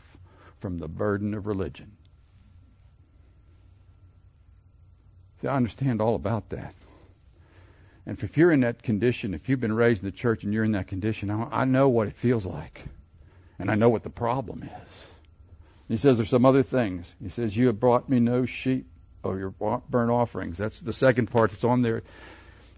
from 0.59 0.77
the 0.77 0.87
burden 0.87 1.33
of 1.33 1.47
religion. 1.47 1.97
See, 5.41 5.47
I 5.47 5.55
understand 5.55 6.01
all 6.01 6.15
about 6.15 6.49
that. 6.49 6.73
And 8.05 8.21
if 8.21 8.37
you're 8.37 8.51
in 8.51 8.61
that 8.61 8.81
condition, 8.81 9.33
if 9.33 9.49
you've 9.49 9.59
been 9.59 9.73
raised 9.73 10.03
in 10.03 10.09
the 10.09 10.15
church 10.15 10.43
and 10.43 10.53
you're 10.53 10.63
in 10.63 10.71
that 10.71 10.87
condition, 10.87 11.29
I 11.29 11.65
know 11.65 11.89
what 11.89 12.07
it 12.07 12.17
feels 12.17 12.45
like. 12.45 12.83
And 13.59 13.69
I 13.69 13.75
know 13.75 13.89
what 13.89 14.03
the 14.03 14.09
problem 14.09 14.63
is. 14.63 15.05
He 15.87 15.97
says 15.97 16.17
there's 16.17 16.29
some 16.29 16.45
other 16.45 16.63
things. 16.63 17.13
He 17.21 17.29
says, 17.29 17.55
You 17.55 17.67
have 17.67 17.79
brought 17.79 18.09
me 18.09 18.19
no 18.19 18.45
sheep 18.45 18.87
of 19.23 19.37
your 19.37 19.51
burnt 19.51 20.11
offerings. 20.11 20.57
That's 20.57 20.79
the 20.79 20.93
second 20.93 21.29
part 21.31 21.51
that's 21.51 21.63
on 21.63 21.81
there. 21.81 22.03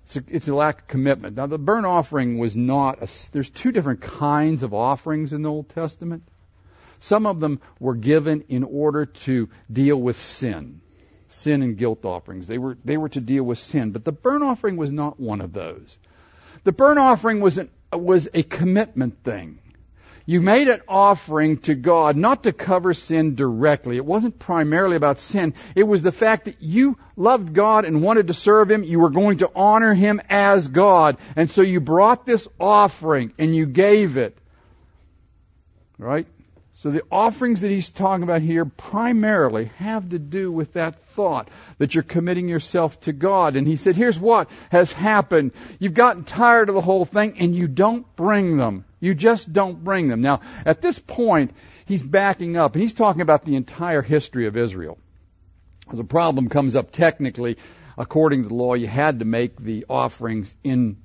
It's 0.06 0.16
a, 0.16 0.24
it's 0.28 0.48
a 0.48 0.56
lack 0.56 0.82
of 0.82 0.88
commitment. 0.88 1.38
Now, 1.38 1.48
the 1.48 1.58
burnt 1.58 1.86
offering 1.86 2.38
was 2.38 2.58
not, 2.58 3.02
a, 3.02 3.08
there's 3.32 3.50
two 3.50 3.72
different 3.72 4.02
kinds 4.02 4.64
of 4.64 4.74
offerings 4.74 5.34
in 5.34 5.42
the 5.42 5.50
Old 5.50 5.70
Testament. 5.70 6.24
Some 7.00 7.26
of 7.26 7.40
them 7.40 7.62
were 7.80 7.96
given 7.96 8.46
in 8.50 8.64
order 8.64 9.06
to 9.06 9.50
deal 9.72 9.98
with 9.98 10.22
sin 10.22 10.82
sin 11.32 11.62
and 11.62 11.78
guilt 11.78 12.06
offerings. 12.06 12.48
They 12.48 12.58
were, 12.58 12.78
they 12.84 12.98
were 12.98 13.10
to 13.10 13.22
deal 13.22 13.44
with 13.44 13.60
sin. 13.60 13.92
But 13.92 14.06
the 14.06 14.12
burnt 14.12 14.44
offering 14.44 14.78
was 14.78 14.92
not 14.92 15.20
one 15.20 15.42
of 15.42 15.54
those. 15.54 15.98
The 16.64 16.72
burnt 16.72 17.00
offering 17.00 17.40
was, 17.40 17.58
an, 17.58 17.70
was 17.92 18.28
a 18.34 18.44
commitment 18.44 19.24
thing. 19.24 19.60
You 20.26 20.40
made 20.40 20.68
an 20.68 20.82
offering 20.88 21.58
to 21.62 21.74
God 21.74 22.16
not 22.16 22.44
to 22.44 22.54
cover 22.54 22.94
sin 22.94 23.36
directly. 23.36 23.98
It 23.98 24.06
wasn't 24.06 24.38
primarily 24.38 24.96
about 24.96 25.20
sin. 25.20 25.56
It 25.76 25.84
was 25.84 26.04
the 26.04 26.12
fact 26.12 26.46
that 26.46 26.62
you 26.62 26.98
loved 27.16 27.54
God 27.54 27.86
and 27.86 28.04
wanted 28.04 28.28
to 28.28 28.34
serve 28.34 28.70
Him. 28.70 28.84
You 28.84 29.00
were 29.00 29.10
going 29.10 29.40
to 29.40 29.52
honor 29.56 29.94
Him 29.94 30.22
as 30.30 30.68
God. 30.68 31.18
And 31.36 31.50
so 31.50 31.64
you 31.64 31.80
brought 31.80 32.26
this 32.26 32.48
offering 32.60 33.34
and 33.40 33.56
you 33.56 33.66
gave 33.66 34.18
it. 34.18 34.38
Right? 35.98 36.28
So 36.82 36.90
the 36.90 37.04
offerings 37.12 37.62
that 37.62 37.70
he's 37.70 37.92
talking 37.92 38.24
about 38.24 38.42
here 38.42 38.66
primarily 38.66 39.66
have 39.78 40.10
to 40.10 40.18
do 40.18 40.52
with 40.52 40.74
that 40.74 41.00
thought 41.10 41.48
that 41.78 41.94
you're 41.94 42.04
committing 42.04 42.50
yourself 42.50 43.00
to 43.02 43.14
God. 43.14 43.56
And 43.56 43.68
he 43.68 43.76
said, 43.76 43.96
here's 43.96 44.20
what 44.20 44.50
has 44.72 44.92
happened. 44.92 45.52
You've 45.78 45.94
gotten 45.94 46.24
tired 46.24 46.70
of 46.70 46.74
the 46.74 46.82
whole 46.82 47.06
thing 47.06 47.38
and 47.38 47.56
you 47.56 47.68
don't 47.68 48.16
bring 48.16 48.58
them. 48.58 48.84
You 49.00 49.14
just 49.14 49.54
don't 49.54 49.84
bring 49.84 50.08
them. 50.08 50.22
Now, 50.22 50.42
at 50.66 50.82
this 50.82 50.98
point, 50.98 51.52
he's 51.86 52.02
backing 52.02 52.58
up 52.58 52.74
and 52.74 52.82
he's 52.82 52.94
talking 52.94 53.22
about 53.22 53.46
the 53.46 53.58
entire 53.58 54.02
history 54.02 54.48
of 54.48 54.58
Israel. 54.58 54.98
As 55.92 56.00
a 56.00 56.04
problem 56.04 56.50
comes 56.50 56.76
up 56.76 56.92
technically, 56.92 57.58
according 57.96 58.42
to 58.42 58.50
the 58.50 58.56
law, 58.56 58.74
you 58.74 58.88
had 58.88 59.20
to 59.20 59.26
make 59.26 59.56
the 59.56 59.86
offerings 59.88 60.56
in 60.64 60.98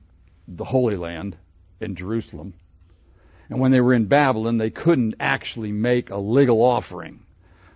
the 0.48 0.64
Holy 0.64 0.96
Land 0.96 1.36
in 1.82 1.96
Jerusalem 1.96 2.54
and 3.48 3.60
when 3.60 3.70
they 3.70 3.80
were 3.80 3.94
in 3.94 4.06
Babylon, 4.06 4.58
they 4.58 4.70
couldn't 4.70 5.14
actually 5.20 5.72
make 5.72 6.10
a 6.10 6.16
legal 6.16 6.62
offering. 6.62 7.20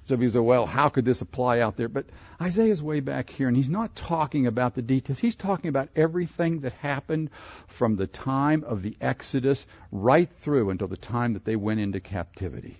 So 0.06 0.16
he 0.16 0.28
say, 0.28 0.40
well, 0.40 0.66
how 0.66 0.88
could 0.88 1.04
this 1.04 1.20
apply 1.20 1.60
out 1.60 1.76
there? 1.76 1.88
But 1.88 2.06
Isaiah's 2.42 2.82
way 2.82 2.98
back 2.98 3.30
here, 3.30 3.46
and 3.46 3.56
he's 3.56 3.70
not 3.70 3.94
talking 3.94 4.48
about 4.48 4.74
the 4.74 4.82
details. 4.82 5.20
He's 5.20 5.36
talking 5.36 5.68
about 5.68 5.88
everything 5.94 6.60
that 6.60 6.72
happened 6.72 7.30
from 7.68 7.94
the 7.94 8.08
time 8.08 8.64
of 8.64 8.82
the 8.82 8.96
Exodus 9.00 9.66
right 9.92 10.28
through 10.28 10.70
until 10.70 10.88
the 10.88 10.96
time 10.96 11.34
that 11.34 11.44
they 11.44 11.54
went 11.54 11.78
into 11.78 12.00
captivity. 12.00 12.76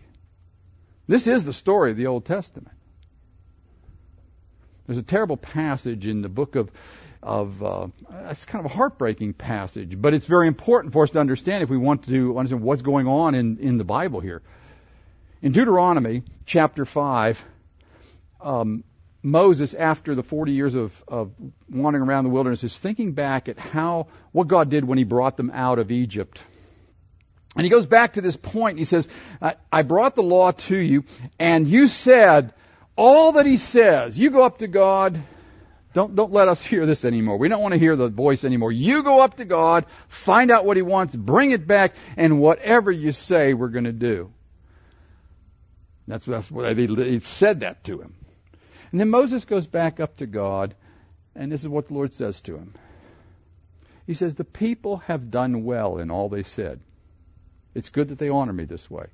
This 1.07 1.29
is 1.29 1.45
the 1.45 1.53
story 1.53 1.93
of 1.93 1.97
the 1.97 2.09
Old 2.09 2.25
Testament. 2.25 2.77
There's 4.87 4.99
a 4.99 5.03
terrible 5.03 5.37
passage 5.37 6.07
in 6.07 6.23
the 6.23 6.29
book 6.29 6.57
of 6.57 6.69
of 7.23 7.63
uh, 7.63 7.87
it's 8.29 8.45
kind 8.45 8.65
of 8.65 8.71
a 8.71 8.75
heartbreaking 8.75 9.35
passage, 9.35 10.01
but 10.01 10.15
it's 10.15 10.27
very 10.27 10.49
important 10.49 10.93
for 10.93 11.03
us 11.03 11.11
to 11.11 11.21
understand 11.21 11.63
if 11.63 11.69
we 11.69 11.77
want 11.77 12.05
to 12.07 12.39
understand 12.39 12.63
what's 12.63 12.83
going 12.83 13.07
on 13.07 13.35
in, 13.35 13.59
in 13.59 13.79
the 13.79 13.85
Bible 13.85 14.21
here. 14.21 14.43
In 15.43 15.53
Deuteronomy 15.53 16.23
chapter 16.47 16.85
five, 16.85 17.45
um, 18.41 18.85
Moses, 19.23 19.75
after 19.75 20.15
the 20.15 20.23
40 20.23 20.53
years 20.53 20.75
of, 20.75 21.05
of 21.07 21.33
wandering 21.69 22.05
around 22.05 22.25
the 22.25 22.31
wilderness, 22.31 22.65
is 22.65 22.77
thinking 22.77 23.13
back 23.13 23.49
at 23.49 23.59
how 23.59 24.07
what 24.33 24.49
God 24.49 24.71
did 24.71 24.85
when 24.85 24.97
He 24.97 25.05
brought 25.05 25.37
them 25.37 25.51
out 25.53 25.79
of 25.79 25.91
Egypt. 25.91 26.41
And 27.57 27.65
he 27.65 27.71
goes 27.71 27.85
back 27.85 28.13
to 28.13 28.21
this 28.21 28.37
point. 28.37 28.79
He 28.79 28.85
says, 28.85 29.09
I 29.73 29.83
brought 29.83 30.15
the 30.15 30.23
law 30.23 30.53
to 30.53 30.77
you, 30.77 31.05
and 31.39 31.67
you 31.67 31.89
said 31.89 32.55
all 32.97 33.33
that 33.33 33.47
he 33.47 33.57
says. 33.57 34.17
You 34.17 34.31
go 34.31 34.45
up 34.45 34.59
to 34.59 34.69
God, 34.69 35.21
don't, 35.93 36.15
don't 36.15 36.33
let 36.33 36.49
us 36.49 36.63
hear 36.63 36.87
this 36.87 37.05
anymore. 37.05 37.37
We 37.37 37.49
don't 37.49 37.63
want 37.63 37.73
to 37.73 37.79
hear 37.79 37.97
the 37.97 38.09
voice 38.09 38.45
anymore. 38.45 38.71
You 38.71 39.03
go 39.03 39.21
up 39.21 39.37
to 39.39 39.45
God, 39.45 39.87
find 40.09 40.51
out 40.51 40.65
what 40.65 40.77
He 40.77 40.83
wants, 40.83 41.17
bring 41.17 41.51
it 41.51 41.67
back, 41.67 41.95
and 42.17 42.41
whatever 42.41 42.93
you 42.93 43.11
say, 43.11 43.55
we're 43.55 43.69
going 43.69 43.85
to 43.85 43.93
do. 43.93 44.33
That's, 46.07 46.25
that's 46.25 46.51
what 46.51 46.77
they, 46.77 46.87
they 46.87 47.21
said 47.21 47.61
that 47.61 47.85
to 47.85 48.01
him. 48.01 48.15
And 48.91 49.01
then 49.01 49.11
Moses 49.11 49.45
goes 49.45 49.67
back 49.69 50.01
up 50.01 50.17
to 50.17 50.27
God, 50.27 50.75
and 51.37 51.53
this 51.53 51.63
is 51.63 51.69
what 51.69 51.87
the 51.87 51.95
Lord 51.95 52.13
says 52.13 52.41
to 52.43 52.57
him. 52.57 52.75
He 54.07 54.15
says, 54.15 54.35
The 54.35 54.45
people 54.45 54.99
have 54.99 55.31
done 55.31 55.65
well 55.65 55.99
in 55.99 56.11
all 56.11 56.29
they 56.29 56.43
said. 56.43 56.81
It's 57.75 57.91
good 57.91 58.09
that 58.09 58.19
they 58.19 58.29
honor 58.29 58.53
me 58.53 58.65
this 58.65 58.91
way. 58.91 59.07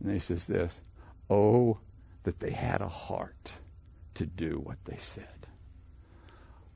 And 0.00 0.12
he 0.12 0.20
says 0.20 0.46
this, 0.46 0.78
Oh, 1.28 1.78
that 2.22 2.38
they 2.38 2.52
had 2.52 2.80
a 2.80 2.88
heart 2.88 3.52
to 4.16 4.26
do 4.26 4.60
what 4.62 4.78
they 4.84 4.96
said. 4.98 5.24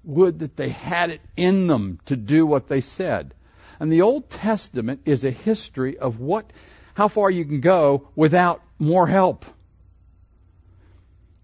Would 0.04 0.40
that 0.40 0.56
they 0.56 0.70
had 0.70 1.10
it 1.10 1.20
in 1.36 1.66
them 1.66 2.00
to 2.06 2.16
do 2.16 2.46
what 2.46 2.68
they 2.68 2.80
said. 2.80 3.34
And 3.78 3.92
the 3.92 4.02
Old 4.02 4.30
Testament 4.30 5.02
is 5.04 5.24
a 5.24 5.30
history 5.30 5.98
of 5.98 6.20
what, 6.20 6.52
how 6.94 7.08
far 7.08 7.30
you 7.30 7.44
can 7.44 7.60
go 7.60 8.08
without 8.14 8.62
more 8.78 9.06
help. 9.06 9.44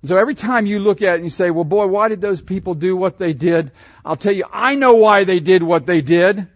So 0.04 0.16
every 0.16 0.34
time 0.34 0.66
you 0.66 0.78
look 0.78 1.02
at 1.02 1.14
it 1.14 1.16
and 1.16 1.24
you 1.24 1.30
say, 1.30 1.50
well 1.50 1.64
boy, 1.64 1.86
why 1.86 2.08
did 2.08 2.20
those 2.20 2.40
people 2.40 2.74
do 2.74 2.96
what 2.96 3.18
they 3.18 3.32
did? 3.32 3.72
I'll 4.04 4.16
tell 4.16 4.34
you, 4.34 4.44
I 4.50 4.74
know 4.74 4.94
why 4.94 5.24
they 5.24 5.40
did 5.40 5.62
what 5.62 5.86
they 5.86 6.00
did. 6.00 6.46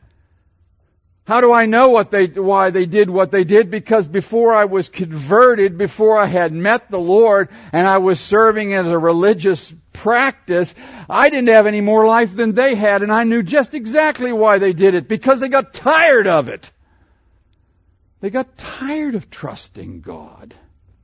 How 1.25 1.41
do 1.41 1.53
I 1.53 1.67
know 1.67 1.91
what 1.91 2.11
they, 2.11 2.27
why 2.27 2.71
they 2.71 2.87
did 2.87 3.09
what 3.09 3.31
they 3.31 3.45
did? 3.45 3.71
Because 3.71 4.07
before 4.09 4.53
I 4.53 4.65
was 4.65 4.89
converted, 4.89 5.79
before 5.79 6.19
I 6.19 6.27
had 6.27 6.53
met 6.53 6.91
the 6.91 6.99
Lord, 6.99 7.51
and 7.73 7.87
I 7.87 7.99
was 7.99 8.19
serving 8.19 8.75
as 8.75 8.89
a 8.89 8.99
religious 8.99 9.73
practice, 9.93 10.75
I 11.09 11.31
didn't 11.31 11.51
have 11.51 11.67
any 11.67 11.81
more 11.81 12.07
life 12.07 12.35
than 12.35 12.55
they 12.55 12.75
had, 12.75 13.03
and 13.03 13.13
I 13.13 13.25
knew 13.25 13.43
just 13.43 13.75
exactly 13.75 14.33
why 14.33 14.59
they 14.59 14.73
did 14.73 14.95
it, 14.95 15.09
because 15.09 15.41
they 15.41 15.49
got 15.49 15.75
tired 15.75 16.27
of 16.27 16.49
it. 16.49 16.71
They 18.21 18.31
got 18.31 18.59
tired 18.59 19.15
of 19.15 19.31
trusting 19.31 20.01
God. 20.01 20.55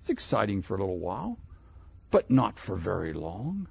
It's 0.01 0.11
exciting 0.11 0.63
for 0.63 0.77
a 0.77 0.81
little 0.81 0.99
while, 0.99 1.39
but 2.11 2.31
not 2.31 2.59
for 2.59 2.75
very 2.75 3.13
long. 3.13 3.69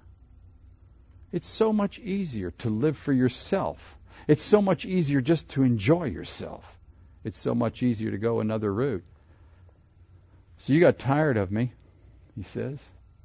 It's 1.31 1.47
so 1.47 1.73
much 1.73 1.99
easier 1.99 2.51
to 2.59 2.69
live 2.69 2.97
for 2.97 3.11
yourself 3.11 3.97
it's 4.27 4.43
so 4.43 4.61
much 4.61 4.85
easier 4.85 5.21
just 5.21 5.49
to 5.49 5.63
enjoy 5.63 6.05
yourself. 6.05 6.65
It's 7.23 7.37
so 7.37 7.55
much 7.55 7.83
easier 7.83 8.11
to 8.11 8.17
go 8.17 8.39
another 8.39 8.71
route. 8.71 9.03
So 10.57 10.73
you 10.73 10.79
got 10.79 10.99
tired 10.99 11.37
of 11.37 11.51
me, 11.51 11.73
he 12.35 12.43
says. 12.43 12.79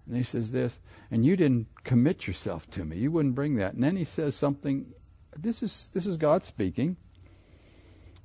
And 0.07 0.17
he 0.17 0.25
says 0.25 0.51
this, 0.51 0.77
and 1.11 1.25
you 1.25 1.37
didn't 1.37 1.69
commit 1.85 2.27
yourself 2.27 2.69
to 2.71 2.85
me. 2.85 2.97
You 2.97 3.13
wouldn't 3.13 3.35
bring 3.35 3.57
that. 3.57 3.75
And 3.75 3.85
then 3.85 3.97
he 3.97 4.05
says 4.05 4.35
something 4.35 4.87
This 5.39 5.63
is 5.63 5.89
this 5.93 6.07
is 6.07 6.17
God 6.17 6.45
speaking. 6.45 6.97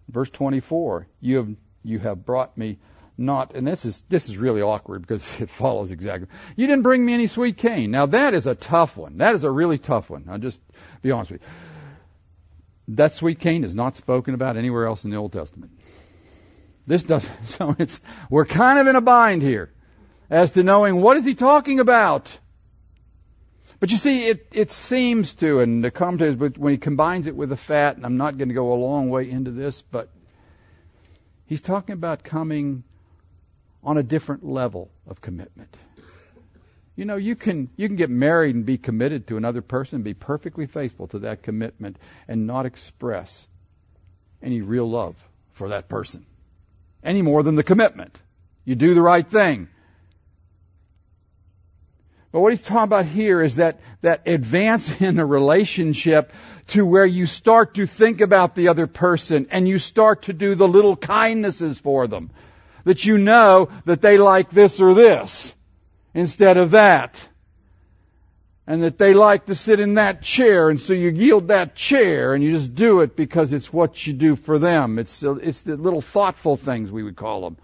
Verse 0.09 0.29
24, 0.29 1.07
you 1.21 1.37
have 1.37 1.49
you 1.83 1.99
have 1.99 2.25
brought 2.25 2.57
me 2.57 2.79
not, 3.17 3.55
and 3.55 3.65
this 3.65 3.85
is 3.85 4.03
this 4.09 4.29
is 4.29 4.37
really 4.37 4.61
awkward 4.61 5.01
because 5.01 5.23
it 5.41 5.49
follows 5.49 5.91
exactly. 5.91 6.27
You 6.55 6.67
didn't 6.67 6.83
bring 6.83 7.05
me 7.05 7.13
any 7.13 7.27
sweet 7.27 7.57
cane. 7.57 7.91
Now 7.91 8.07
that 8.07 8.33
is 8.33 8.47
a 8.47 8.55
tough 8.55 8.97
one. 8.97 9.17
That 9.17 9.35
is 9.35 9.43
a 9.43 9.51
really 9.51 9.77
tough 9.77 10.09
one. 10.09 10.25
I'll 10.29 10.39
just 10.39 10.59
be 11.01 11.11
honest 11.11 11.31
with 11.31 11.41
you. 11.41 11.47
That 12.89 13.15
sweet 13.15 13.39
cane 13.39 13.63
is 13.63 13.73
not 13.73 13.95
spoken 13.95 14.33
about 14.33 14.57
anywhere 14.57 14.85
else 14.85 15.03
in 15.05 15.11
the 15.11 15.17
Old 15.17 15.33
Testament. 15.33 15.71
This 16.85 17.03
does 17.03 17.29
so. 17.45 17.75
It's 17.79 17.99
we're 18.29 18.45
kind 18.45 18.79
of 18.79 18.87
in 18.87 18.95
a 18.95 19.01
bind 19.01 19.41
here 19.41 19.71
as 20.29 20.51
to 20.51 20.63
knowing 20.63 21.01
what 21.01 21.17
is 21.17 21.25
he 21.25 21.35
talking 21.35 21.79
about. 21.79 22.37
But 23.79 23.91
you 23.91 23.97
see, 23.97 24.27
it, 24.27 24.47
it 24.53 24.71
seems 24.71 25.35
to, 25.35 25.59
and 25.59 25.83
the 25.83 25.91
commentators, 25.91 26.57
when 26.57 26.71
he 26.71 26.77
combines 26.77 27.27
it 27.27 27.35
with 27.35 27.49
the 27.49 27.57
fat, 27.57 27.97
and 27.97 28.05
I'm 28.05 28.17
not 28.17 28.37
going 28.37 28.47
to 28.47 28.55
go 28.55 28.73
a 28.73 28.75
long 28.75 29.09
way 29.09 29.29
into 29.29 29.51
this, 29.51 29.81
but 29.81 30.09
he's 31.45 31.61
talking 31.61 31.93
about 31.93 32.23
coming 32.23 32.83
on 33.83 33.97
a 33.97 34.03
different 34.03 34.45
level 34.45 34.89
of 35.07 35.21
commitment. 35.21 35.75
You 36.95 37.05
know, 37.05 37.17
you 37.17 37.35
can 37.35 37.69
you 37.75 37.87
can 37.87 37.97
get 37.97 38.09
married 38.09 38.55
and 38.55 38.65
be 38.65 38.77
committed 38.77 39.27
to 39.27 39.37
another 39.37 39.61
person 39.61 39.95
and 39.95 40.03
be 40.03 40.13
perfectly 40.13 40.65
faithful 40.65 41.07
to 41.09 41.19
that 41.19 41.43
commitment 41.43 41.97
and 42.27 42.47
not 42.47 42.65
express 42.65 43.45
any 44.41 44.61
real 44.61 44.89
love 44.89 45.15
for 45.53 45.69
that 45.69 45.89
person 45.89 46.25
any 47.05 47.21
more 47.21 47.43
than 47.43 47.55
the 47.55 47.63
commitment. 47.63 48.17
You 48.65 48.75
do 48.75 48.93
the 48.95 49.01
right 49.01 49.25
thing. 49.25 49.69
But 52.31 52.41
what 52.41 52.51
he's 52.51 52.63
talking 52.63 52.83
about 52.83 53.05
here 53.05 53.41
is 53.41 53.57
that, 53.57 53.79
that 54.01 54.27
advance 54.27 54.89
in 54.99 55.15
the 55.15 55.25
relationship 55.25 56.33
to 56.67 56.85
where 56.85 57.05
you 57.05 57.27
start 57.27 57.75
to 57.75 57.85
think 57.85 58.19
about 58.19 58.55
the 58.55 58.67
other 58.69 58.87
person 58.87 59.47
and 59.51 59.67
you 59.67 59.77
start 59.77 60.23
to 60.23 60.33
do 60.33 60.55
the 60.55 60.67
little 60.67 60.97
kindnesses 60.97 61.79
for 61.79 62.07
them. 62.07 62.31
That 62.83 63.05
you 63.05 63.17
know 63.17 63.69
that 63.85 64.01
they 64.01 64.17
like 64.17 64.49
this 64.49 64.81
or 64.81 64.93
this 64.93 65.54
instead 66.15 66.57
of 66.57 66.71
that. 66.71 67.29
And 68.65 68.81
that 68.81 68.97
they 68.97 69.13
like 69.13 69.45
to 69.45 69.53
sit 69.53 69.79
in 69.79 69.93
that 69.93 70.23
chair 70.23 70.71
and 70.71 70.81
so 70.81 70.93
you 70.93 71.11
yield 71.11 71.49
that 71.49 71.75
chair 71.75 72.33
and 72.33 72.43
you 72.43 72.49
just 72.49 72.73
do 72.73 73.01
it 73.01 73.15
because 73.15 73.53
it's 73.53 73.71
what 73.71 74.07
you 74.07 74.13
do 74.13 74.35
for 74.35 74.57
them. 74.57 74.97
It's, 74.97 75.21
it's 75.21 75.61
the 75.61 75.77
little 75.77 76.01
thoughtful 76.01 76.57
things 76.57 76.91
we 76.91 77.03
would 77.03 77.15
call 77.15 77.41
them. 77.41 77.57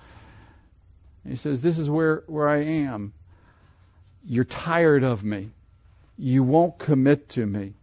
he 1.27 1.37
says, 1.37 1.63
this 1.63 1.79
is 1.79 1.89
where, 1.89 2.23
where 2.27 2.47
I 2.47 2.57
am 2.57 3.13
you're 4.25 4.45
tired 4.45 5.03
of 5.03 5.23
me. 5.23 5.51
You 6.17 6.43
won't 6.43 6.77
commit 6.77 7.29
to 7.29 7.45
me. 7.45 7.73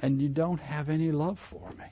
And 0.00 0.22
you 0.22 0.28
don't 0.28 0.60
have 0.60 0.88
any 0.88 1.10
love 1.10 1.38
for 1.38 1.68
me. 1.70 1.84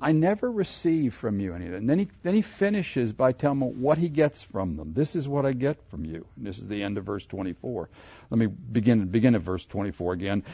I 0.00 0.12
never 0.12 0.50
receive 0.50 1.14
from 1.14 1.40
you 1.40 1.54
anything. 1.54 1.74
And 1.74 1.90
then 1.90 1.98
he, 1.98 2.08
then 2.22 2.34
he 2.34 2.42
finishes 2.42 3.12
by 3.12 3.32
telling 3.32 3.58
them 3.58 3.82
what 3.82 3.98
he 3.98 4.08
gets 4.08 4.42
from 4.42 4.76
them. 4.76 4.92
This 4.94 5.16
is 5.16 5.26
what 5.26 5.44
I 5.44 5.52
get 5.52 5.82
from 5.90 6.04
you. 6.04 6.24
And 6.36 6.46
this 6.46 6.58
is 6.58 6.68
the 6.68 6.82
end 6.82 6.98
of 6.98 7.04
verse 7.04 7.26
24. 7.26 7.88
Let 8.30 8.38
me 8.38 8.46
begin, 8.46 9.06
begin 9.06 9.34
at 9.34 9.40
verse 9.40 9.66
24 9.66 10.12
again. 10.12 10.44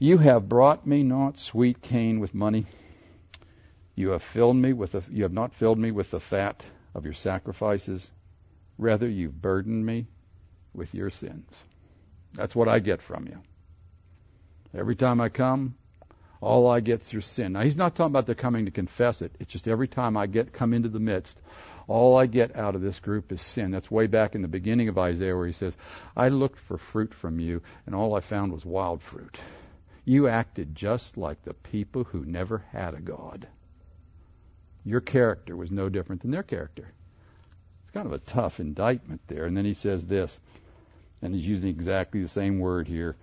You 0.00 0.18
have 0.18 0.48
brought 0.48 0.86
me 0.86 1.04
not 1.04 1.38
sweet 1.38 1.80
cane 1.80 2.18
with 2.18 2.34
money. 2.34 2.66
You 3.94 4.10
have 4.10 4.22
filled 4.22 4.56
me 4.56 4.72
with 4.72 4.92
the, 4.92 5.02
you 5.10 5.22
have 5.22 5.32
not 5.32 5.54
filled 5.54 5.78
me 5.78 5.92
with 5.92 6.10
the 6.10 6.20
fat 6.20 6.64
of 6.94 7.04
your 7.04 7.14
sacrifices. 7.14 8.10
Rather, 8.76 9.08
you've 9.08 9.40
burdened 9.40 9.86
me 9.86 10.08
with 10.74 10.94
your 10.94 11.10
sins. 11.10 11.48
That's 12.32 12.56
what 12.56 12.68
I 12.68 12.80
get 12.80 13.02
from 13.02 13.26
you. 13.26 13.40
Every 14.74 14.96
time 14.96 15.20
I 15.20 15.28
come, 15.28 15.74
all 16.40 16.68
I 16.68 16.80
get 16.80 17.12
your 17.12 17.22
sin. 17.22 17.52
Now 17.52 17.62
he's 17.62 17.76
not 17.76 17.94
talking 17.94 18.12
about 18.12 18.26
they're 18.26 18.34
coming 18.34 18.64
to 18.64 18.70
confess 18.70 19.22
it. 19.22 19.32
It's 19.40 19.50
just 19.50 19.68
every 19.68 19.88
time 19.88 20.16
I 20.16 20.26
get 20.26 20.52
come 20.52 20.72
into 20.72 20.88
the 20.88 21.00
midst, 21.00 21.38
all 21.86 22.16
I 22.16 22.26
get 22.26 22.56
out 22.56 22.74
of 22.74 22.82
this 22.82 23.00
group 23.00 23.32
is 23.32 23.42
sin. 23.42 23.72
That's 23.72 23.90
way 23.90 24.06
back 24.06 24.34
in 24.34 24.42
the 24.42 24.48
beginning 24.48 24.88
of 24.88 24.98
Isaiah 24.98 25.36
where 25.36 25.46
he 25.46 25.52
says, 25.52 25.76
I 26.16 26.28
looked 26.28 26.58
for 26.60 26.78
fruit 26.78 27.12
from 27.12 27.40
you, 27.40 27.62
and 27.84 27.94
all 27.94 28.14
I 28.14 28.20
found 28.20 28.52
was 28.52 28.64
wild 28.64 29.02
fruit. 29.02 29.36
You 30.04 30.28
acted 30.28 30.74
just 30.74 31.16
like 31.16 31.42
the 31.42 31.54
people 31.54 32.04
who 32.04 32.24
never 32.24 32.64
had 32.72 32.94
a 32.94 33.00
God. 33.00 33.48
Your 34.84 35.00
character 35.00 35.56
was 35.56 35.72
no 35.72 35.88
different 35.88 36.22
than 36.22 36.30
their 36.30 36.42
character. 36.42 36.92
It's 37.82 37.90
kind 37.90 38.06
of 38.06 38.12
a 38.12 38.18
tough 38.18 38.60
indictment 38.60 39.20
there. 39.26 39.44
And 39.44 39.56
then 39.56 39.64
he 39.64 39.74
says 39.74 40.06
this 40.06 40.38
and 41.22 41.34
he's 41.34 41.46
using 41.46 41.68
exactly 41.68 42.22
the 42.22 42.28
same 42.28 42.60
word 42.60 42.88
here. 42.88 43.16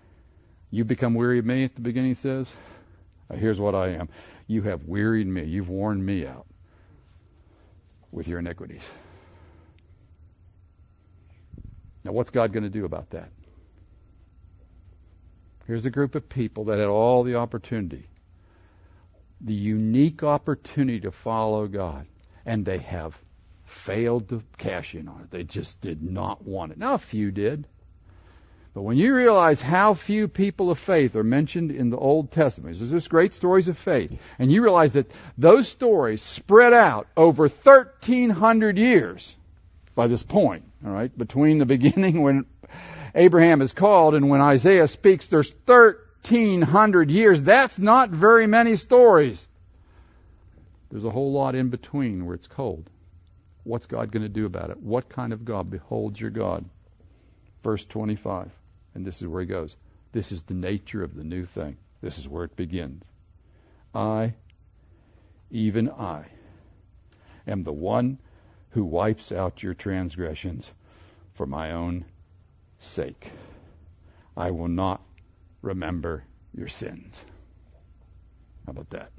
You 0.69 0.84
become 0.84 1.15
weary 1.15 1.39
of 1.39 1.45
me 1.45 1.63
at 1.63 1.73
the 1.73 1.82
beginning, 1.82 2.12
he 2.12 2.15
says. 2.15 2.51
Uh, 3.29 3.35
here's 3.35 3.59
what 3.59 3.75
I 3.75 3.89
am. 3.89 4.09
You 4.47 4.61
have 4.63 4.85
wearied 4.85 5.27
me. 5.27 5.43
You've 5.43 5.69
worn 5.69 6.03
me 6.03 6.25
out 6.25 6.45
with 8.11 8.27
your 8.27 8.39
iniquities. 8.39 8.83
Now, 12.03 12.13
what's 12.13 12.29
God 12.29 12.53
going 12.53 12.63
to 12.63 12.69
do 12.69 12.85
about 12.85 13.09
that? 13.09 13.29
Here's 15.65 15.85
a 15.85 15.89
group 15.89 16.15
of 16.15 16.29
people 16.29 16.65
that 16.65 16.79
had 16.79 16.87
all 16.87 17.23
the 17.23 17.35
opportunity, 17.35 18.07
the 19.41 19.53
unique 19.53 20.23
opportunity 20.23 21.01
to 21.01 21.11
follow 21.11 21.67
God, 21.67 22.07
and 22.45 22.63
they 22.63 22.77
have 22.77 23.21
failed 23.65 24.29
to 24.29 24.41
cash 24.57 24.95
in 24.95 25.09
on 25.09 25.21
it. 25.21 25.31
They 25.31 25.43
just 25.43 25.81
did 25.81 26.01
not 26.01 26.41
want 26.41 26.71
it. 26.71 26.77
Now, 26.77 26.93
a 26.93 26.97
few 26.97 27.31
did. 27.31 27.67
But 28.77 28.83
when 28.83 28.97
you 28.97 29.15
realize 29.15 29.59
how 29.59 29.95
few 29.95 30.27
people 30.27 30.69
of 30.69 30.77
faith 30.77 31.15
are 31.15 31.23
mentioned 31.23 31.71
in 31.71 31.89
the 31.89 31.97
Old 31.97 32.29
Testament, 32.29 32.77
there's 32.77 32.91
just 32.91 33.09
great 33.09 33.33
stories 33.33 33.69
of 33.69 33.75
faith, 33.75 34.11
and 34.37 34.51
you 34.51 34.61
realize 34.61 34.91
that 34.91 35.11
those 35.35 35.67
stories 35.67 36.21
spread 36.21 36.73
out 36.73 37.07
over 37.17 37.45
1,300 37.45 38.77
years 38.77 39.35
by 39.95 40.05
this 40.05 40.21
point, 40.21 40.63
all 40.85 40.91
right, 40.91 41.17
between 41.17 41.57
the 41.57 41.65
beginning 41.75 42.21
when 42.21 42.45
Abraham 43.15 43.63
is 43.63 43.73
called 43.73 44.13
and 44.13 44.29
when 44.29 44.41
Isaiah 44.41 44.87
speaks, 44.87 45.25
there's 45.25 45.51
1,300 45.65 47.09
years. 47.09 47.41
That's 47.41 47.79
not 47.79 48.11
very 48.11 48.45
many 48.45 48.75
stories. 48.75 49.47
There's 50.91 51.05
a 51.05 51.09
whole 51.09 51.31
lot 51.31 51.55
in 51.55 51.69
between 51.69 52.27
where 52.27 52.35
it's 52.35 52.45
cold. 52.45 52.87
What's 53.63 53.87
God 53.87 54.11
going 54.11 54.21
to 54.21 54.29
do 54.29 54.45
about 54.45 54.69
it? 54.69 54.77
What 54.77 55.09
kind 55.09 55.33
of 55.33 55.45
God? 55.45 55.71
Behold 55.71 56.19
your 56.19 56.29
God. 56.29 56.63
Verse 57.63 57.83
25. 57.83 58.51
And 58.97 59.05
this 59.05 59.21
is 59.21 59.27
where 59.27 59.41
he 59.41 59.47
goes. 59.47 59.77
This 60.12 60.31
is 60.31 60.41
the 60.41 60.55
nature 60.55 61.03
of 61.03 61.13
the 61.13 61.23
new 61.23 61.45
thing. 61.45 61.77
This 62.01 62.17
is 62.17 62.27
where 62.27 62.45
it 62.45 62.55
begins. 62.55 63.07
I, 63.93 64.33
even 65.51 65.88
I, 65.91 66.25
am 67.45 67.62
the 67.62 67.71
one 67.71 68.17
who 68.71 68.83
wipes 68.83 69.31
out 69.31 69.62
your 69.62 69.75
transgressions 69.75 70.71
for 71.36 71.45
my 71.45 71.73
own 71.73 72.05
sake. 72.79 73.31
I 74.36 74.49
will 74.49 74.67
not 74.67 74.99
remember 75.62 76.23
your 76.55 76.67
sins. 76.67 77.23
How 78.65 78.71
about 78.71 78.89
that? 78.89 79.12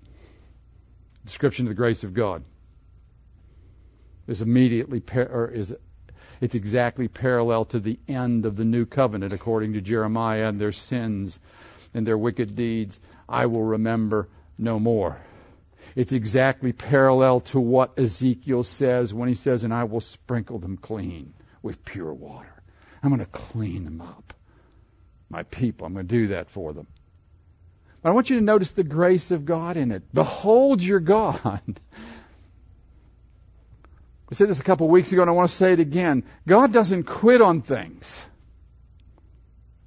Description 1.24 1.66
of 1.66 1.68
the 1.68 1.76
grace 1.76 2.02
of 2.02 2.14
God 2.14 2.42
is 4.26 4.42
immediately 4.42 5.00
or 5.14 5.48
is 5.48 5.72
it's 6.40 6.54
exactly 6.54 7.08
parallel 7.08 7.64
to 7.66 7.80
the 7.80 7.98
end 8.08 8.46
of 8.46 8.56
the 8.56 8.64
new 8.64 8.86
covenant, 8.86 9.32
according 9.32 9.72
to 9.74 9.80
Jeremiah, 9.80 10.48
and 10.48 10.60
their 10.60 10.72
sins 10.72 11.38
and 11.94 12.06
their 12.06 12.18
wicked 12.18 12.54
deeds 12.54 13.00
I 13.28 13.46
will 13.46 13.62
remember 13.62 14.28
no 14.56 14.78
more. 14.78 15.18
It's 15.94 16.12
exactly 16.12 16.72
parallel 16.72 17.40
to 17.40 17.60
what 17.60 17.98
Ezekiel 17.98 18.62
says 18.62 19.12
when 19.12 19.28
he 19.28 19.34
says, 19.34 19.64
And 19.64 19.74
I 19.74 19.84
will 19.84 20.00
sprinkle 20.00 20.58
them 20.58 20.76
clean 20.76 21.34
with 21.62 21.84
pure 21.84 22.12
water. 22.12 22.52
I'm 23.02 23.10
going 23.10 23.20
to 23.20 23.26
clean 23.26 23.84
them 23.84 24.00
up. 24.00 24.32
My 25.28 25.42
people, 25.42 25.86
I'm 25.86 25.92
going 25.92 26.08
to 26.08 26.14
do 26.14 26.26
that 26.28 26.50
for 26.50 26.72
them. 26.72 26.86
But 28.02 28.10
I 28.10 28.12
want 28.12 28.30
you 28.30 28.36
to 28.36 28.44
notice 28.44 28.70
the 28.70 28.84
grace 28.84 29.30
of 29.30 29.44
God 29.44 29.76
in 29.76 29.90
it. 29.92 30.02
Behold 30.14 30.82
your 30.82 31.00
God. 31.00 31.80
I 34.30 34.34
said 34.34 34.48
this 34.48 34.60
a 34.60 34.64
couple 34.64 34.86
of 34.86 34.92
weeks 34.92 35.10
ago 35.12 35.22
and 35.22 35.30
I 35.30 35.34
want 35.34 35.50
to 35.50 35.56
say 35.56 35.72
it 35.72 35.80
again. 35.80 36.24
God 36.46 36.72
doesn't 36.72 37.04
quit 37.04 37.40
on 37.40 37.62
things. 37.62 38.22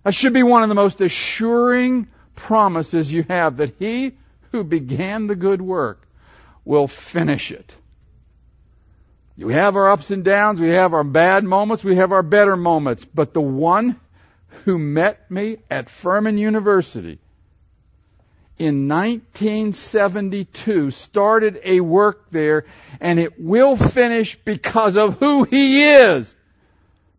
That 0.03 0.15
should 0.15 0.33
be 0.33 0.43
one 0.43 0.63
of 0.63 0.69
the 0.69 0.75
most 0.75 0.99
assuring 0.99 2.07
promises 2.35 3.11
you 3.11 3.23
have 3.23 3.57
that 3.57 3.75
He 3.77 4.13
who 4.51 4.63
began 4.63 5.27
the 5.27 5.35
good 5.35 5.61
work 5.61 6.07
will 6.65 6.87
finish 6.87 7.51
it. 7.51 7.75
We 9.37 9.53
have 9.53 9.75
our 9.75 9.91
ups 9.91 10.11
and 10.11 10.23
downs, 10.23 10.59
we 10.59 10.69
have 10.69 10.93
our 10.93 11.03
bad 11.03 11.43
moments, 11.43 11.83
we 11.83 11.95
have 11.95 12.11
our 12.11 12.21
better 12.21 12.55
moments, 12.55 13.05
but 13.05 13.33
the 13.33 13.41
one 13.41 13.99
who 14.65 14.77
met 14.77 15.31
me 15.31 15.57
at 15.69 15.89
Furman 15.89 16.37
University 16.37 17.19
in 18.61 18.87
1972 18.87 20.91
started 20.91 21.59
a 21.63 21.81
work 21.81 22.29
there 22.29 22.65
and 22.99 23.19
it 23.19 23.39
will 23.39 23.75
finish 23.75 24.35
because 24.35 24.95
of 24.95 25.17
who 25.17 25.43
he 25.43 25.83
is. 25.83 26.31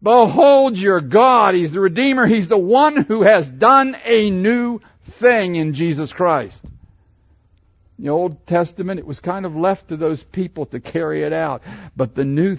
Behold 0.00 0.78
your 0.78 1.00
God. 1.00 1.56
He's 1.56 1.72
the 1.72 1.80
Redeemer. 1.80 2.26
He's 2.26 2.46
the 2.46 2.56
one 2.56 2.96
who 2.96 3.22
has 3.22 3.48
done 3.48 3.96
a 4.04 4.30
new 4.30 4.78
thing 5.04 5.56
in 5.56 5.74
Jesus 5.74 6.12
Christ. 6.12 6.62
the 7.98 8.10
Old 8.10 8.46
Testament, 8.46 9.00
it 9.00 9.06
was 9.06 9.18
kind 9.18 9.44
of 9.44 9.56
left 9.56 9.88
to 9.88 9.96
those 9.96 10.22
people 10.22 10.66
to 10.66 10.78
carry 10.78 11.24
it 11.24 11.32
out. 11.32 11.64
But 11.96 12.14
the 12.14 12.24
New 12.24 12.54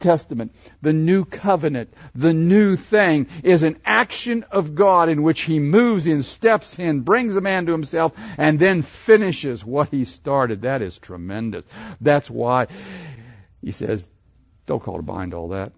Testament, 0.00 0.54
the 0.82 0.92
new 0.92 1.24
covenant, 1.24 1.94
the 2.14 2.34
new 2.34 2.76
thing 2.76 3.26
is 3.42 3.62
an 3.62 3.78
action 3.84 4.44
of 4.50 4.74
God 4.74 5.08
in 5.08 5.22
which 5.22 5.42
He 5.42 5.58
moves 5.58 6.06
in, 6.06 6.22
steps 6.22 6.78
in, 6.78 7.00
brings 7.00 7.36
a 7.36 7.40
man 7.40 7.66
to 7.66 7.72
Himself, 7.72 8.12
and 8.36 8.58
then 8.58 8.82
finishes 8.82 9.64
what 9.64 9.88
He 9.90 10.04
started. 10.04 10.62
That 10.62 10.82
is 10.82 10.98
tremendous. 10.98 11.64
That's 12.00 12.28
why 12.28 12.66
He 13.62 13.70
says, 13.70 14.08
don't 14.66 14.82
call 14.82 14.96
to 14.96 15.02
bind 15.02 15.32
all 15.32 15.48
that. 15.48 15.72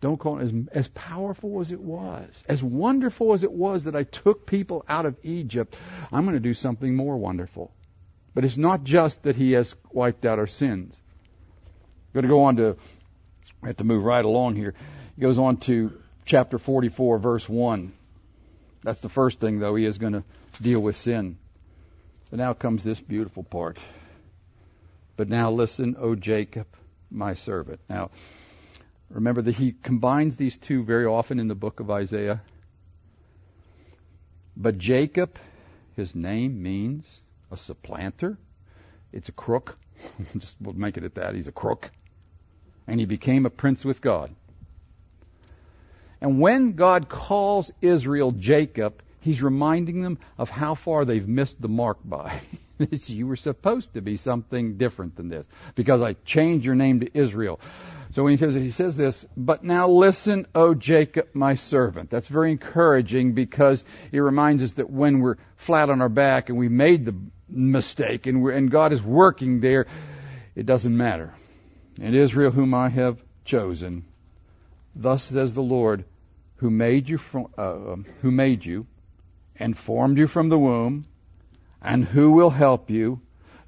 Don't 0.00 0.18
call 0.18 0.38
it 0.38 0.44
as, 0.44 0.52
as 0.72 0.88
powerful 0.88 1.60
as 1.60 1.72
it 1.72 1.80
was, 1.80 2.44
as 2.46 2.62
wonderful 2.62 3.32
as 3.32 3.42
it 3.42 3.52
was 3.52 3.84
that 3.84 3.96
I 3.96 4.02
took 4.02 4.46
people 4.46 4.84
out 4.86 5.06
of 5.06 5.16
Egypt. 5.22 5.76
I'm 6.12 6.24
going 6.24 6.36
to 6.36 6.40
do 6.40 6.54
something 6.54 6.94
more 6.94 7.16
wonderful. 7.16 7.72
But 8.34 8.44
it's 8.44 8.56
not 8.56 8.84
just 8.84 9.22
that 9.22 9.36
He 9.36 9.52
has 9.52 9.74
wiped 9.92 10.26
out 10.26 10.38
our 10.38 10.46
sins. 10.46 11.00
Going 12.14 12.22
to 12.22 12.28
go 12.28 12.44
on 12.44 12.56
to, 12.56 12.76
I 13.62 13.66
have 13.66 13.76
to 13.78 13.84
move 13.84 14.04
right 14.04 14.24
along 14.24 14.56
here. 14.56 14.74
He 15.16 15.20
goes 15.20 15.38
on 15.38 15.58
to 15.58 15.92
chapter 16.24 16.58
44, 16.58 17.18
verse 17.18 17.48
1. 17.48 17.92
That's 18.82 19.00
the 19.00 19.08
first 19.08 19.40
thing, 19.40 19.58
though. 19.58 19.74
He 19.74 19.84
is 19.84 19.98
going 19.98 20.14
to 20.14 20.24
deal 20.62 20.80
with 20.80 20.96
sin. 20.96 21.36
But 22.30 22.38
now 22.38 22.54
comes 22.54 22.82
this 22.82 23.00
beautiful 23.00 23.42
part. 23.42 23.78
But 25.16 25.28
now 25.28 25.50
listen, 25.50 25.96
O 25.98 26.14
Jacob, 26.14 26.66
my 27.10 27.34
servant. 27.34 27.80
Now, 27.88 28.10
Remember 29.14 29.42
that 29.42 29.54
he 29.54 29.72
combines 29.72 30.36
these 30.36 30.58
two 30.58 30.82
very 30.82 31.06
often 31.06 31.38
in 31.38 31.46
the 31.46 31.54
book 31.54 31.78
of 31.78 31.90
Isaiah. 31.90 32.42
But 34.56 34.78
Jacob, 34.78 35.38
his 35.94 36.16
name 36.16 36.62
means 36.62 37.20
a 37.50 37.56
supplanter. 37.56 38.38
It's 39.12 39.28
a 39.28 39.32
crook. 39.32 39.78
Just 40.36 40.56
we'll 40.60 40.74
make 40.74 40.96
it 40.96 41.04
at 41.04 41.14
that. 41.14 41.34
He's 41.36 41.46
a 41.46 41.52
crook. 41.52 41.92
And 42.86 43.00
he 43.00 43.06
became 43.06 43.46
a 43.46 43.50
prince 43.50 43.84
with 43.84 44.00
God. 44.00 44.34
And 46.20 46.40
when 46.40 46.72
God 46.72 47.08
calls 47.08 47.70
Israel 47.80 48.30
Jacob, 48.30 49.02
he's 49.20 49.42
reminding 49.42 50.02
them 50.02 50.18
of 50.38 50.50
how 50.50 50.74
far 50.74 51.04
they've 51.04 51.26
missed 51.26 51.60
the 51.60 51.68
mark 51.68 51.98
by. 52.04 52.40
you 52.90 53.26
were 53.26 53.36
supposed 53.36 53.94
to 53.94 54.00
be 54.00 54.16
something 54.16 54.76
different 54.76 55.16
than 55.16 55.28
this 55.28 55.46
because 55.74 56.02
I 56.02 56.14
changed 56.24 56.66
your 56.66 56.74
name 56.74 57.00
to 57.00 57.18
Israel. 57.18 57.60
So 58.10 58.22
when 58.22 58.38
he, 58.38 58.46
he 58.60 58.70
says 58.70 58.96
this, 58.96 59.26
but 59.36 59.64
now 59.64 59.88
listen, 59.88 60.46
O 60.54 60.74
Jacob, 60.74 61.28
my 61.34 61.54
servant. 61.54 62.10
That's 62.10 62.26
very 62.26 62.52
encouraging 62.52 63.32
because 63.32 63.82
it 64.12 64.20
reminds 64.20 64.62
us 64.62 64.72
that 64.74 64.88
when 64.88 65.20
we're 65.20 65.36
flat 65.56 65.90
on 65.90 66.00
our 66.00 66.08
back 66.08 66.48
and 66.48 66.58
we 66.58 66.68
made 66.68 67.04
the 67.04 67.14
mistake 67.48 68.26
and, 68.26 68.46
and 68.46 68.70
God 68.70 68.92
is 68.92 69.02
working 69.02 69.60
there, 69.60 69.86
it 70.54 70.64
doesn't 70.66 70.96
matter. 70.96 71.34
And 72.00 72.14
Israel, 72.14 72.50
whom 72.50 72.74
I 72.74 72.88
have 72.88 73.22
chosen, 73.44 74.04
thus 74.94 75.24
says 75.24 75.54
the 75.54 75.62
Lord, 75.62 76.04
who 76.56 76.70
made 76.70 77.08
you 77.08 77.18
from, 77.18 77.48
uh, 77.56 77.92
um, 77.92 78.06
who 78.22 78.30
made 78.30 78.64
you 78.64 78.86
and 79.56 79.76
formed 79.76 80.18
you 80.18 80.26
from 80.26 80.48
the 80.48 80.58
womb, 80.58 81.06
and 81.80 82.04
who 82.04 82.32
will 82.32 82.50
help 82.50 82.90
you. 82.90 83.20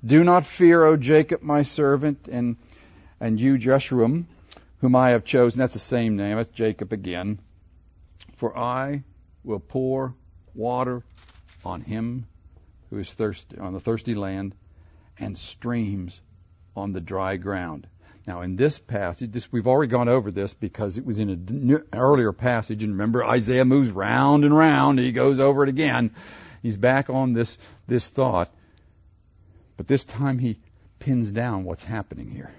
Do 0.04 0.24
not 0.24 0.44
fear, 0.44 0.84
O 0.84 0.96
Jacob, 0.96 1.42
my 1.42 1.62
servant, 1.62 2.28
and 2.28 2.56
and 3.20 3.40
you, 3.40 3.56
Jeshurun, 3.56 4.26
whom 4.80 4.94
I 4.94 5.10
have 5.10 5.24
chosen. 5.24 5.58
That's 5.58 5.74
the 5.74 5.80
same 5.80 6.16
name. 6.16 6.36
That's 6.36 6.50
Jacob 6.50 6.92
again. 6.92 7.38
For 8.36 8.56
I 8.56 9.04
will 9.42 9.60
pour 9.60 10.14
water 10.54 11.02
on 11.64 11.80
him 11.80 12.26
who 12.90 12.98
is 12.98 13.12
thirsty, 13.12 13.58
on 13.58 13.72
the 13.72 13.80
thirsty 13.80 14.14
land, 14.14 14.54
and 15.18 15.36
streams 15.36 16.20
on 16.76 16.92
the 16.92 17.00
dry 17.00 17.36
ground. 17.36 17.86
Now, 18.26 18.42
in 18.42 18.56
this 18.56 18.78
passage, 18.78 19.30
this, 19.30 19.52
we've 19.52 19.68
already 19.68 19.90
gone 19.90 20.08
over 20.08 20.32
this 20.32 20.52
because 20.52 20.98
it 20.98 21.06
was 21.06 21.20
in 21.20 21.30
an 21.30 21.84
earlier 21.92 22.32
passage, 22.32 22.82
and 22.82 22.92
remember, 22.92 23.24
Isaiah 23.24 23.64
moves 23.64 23.90
round 23.90 24.44
and 24.44 24.56
round, 24.56 24.98
and 24.98 25.06
he 25.06 25.12
goes 25.12 25.38
over 25.38 25.62
it 25.62 25.68
again. 25.68 26.10
He's 26.60 26.76
back 26.76 27.08
on 27.08 27.34
this, 27.34 27.56
this 27.86 28.08
thought, 28.08 28.50
but 29.76 29.86
this 29.86 30.04
time 30.04 30.38
he 30.38 30.58
pins 30.98 31.30
down 31.30 31.62
what's 31.62 31.84
happening 31.84 32.28
here. 32.28 32.50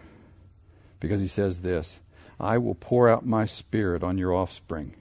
Because 1.01 1.19
he 1.19 1.27
says 1.27 1.59
this, 1.59 1.99
I 2.39 2.59
will 2.59 2.75
pour 2.75 3.09
out 3.09 3.25
my 3.25 3.45
spirit 3.45 4.03
on 4.03 4.17
your 4.17 4.33
offspring 4.33 4.95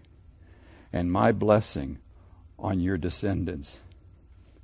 and 0.93 1.13
my 1.13 1.31
blessing 1.31 1.99
on 2.59 2.81
your 2.81 2.97
descendants. 2.97 3.79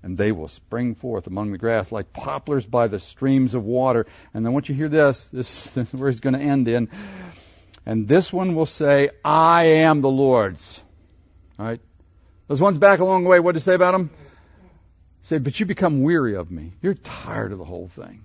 And 0.02 0.18
they 0.18 0.32
will 0.32 0.48
spring 0.48 0.94
forth 0.96 1.26
among 1.26 1.52
the 1.52 1.58
grass 1.58 1.92
like 1.92 2.12
poplars 2.12 2.66
by 2.66 2.88
the 2.88 2.98
streams 2.98 3.54
of 3.54 3.64
water. 3.64 4.06
And 4.34 4.44
then 4.44 4.52
once 4.52 4.68
you 4.68 4.74
hear 4.74 4.88
this, 4.88 5.24
this 5.32 5.76
is 5.76 5.92
where 5.92 6.10
he's 6.10 6.20
going 6.20 6.34
to 6.34 6.40
end 6.40 6.68
in. 6.68 6.88
And 7.86 8.08
this 8.08 8.32
one 8.32 8.54
will 8.54 8.66
say, 8.66 9.10
I 9.24 9.64
am 9.64 10.00
the 10.00 10.10
Lord's. 10.10 10.82
All 11.58 11.66
right? 11.66 11.80
Those 12.48 12.60
ones 12.60 12.78
back 12.78 13.00
a 13.00 13.04
long 13.04 13.24
way, 13.24 13.40
what 13.40 13.52
did 13.52 13.62
it 13.62 13.64
say 13.64 13.74
about 13.74 13.92
them? 13.92 14.10
Say, 15.22 15.38
but 15.38 15.58
you 15.58 15.66
become 15.66 16.02
weary 16.02 16.34
of 16.34 16.50
me. 16.50 16.72
You're 16.82 16.94
tired 16.94 17.52
of 17.52 17.58
the 17.58 17.64
whole 17.64 17.88
thing. 17.88 18.24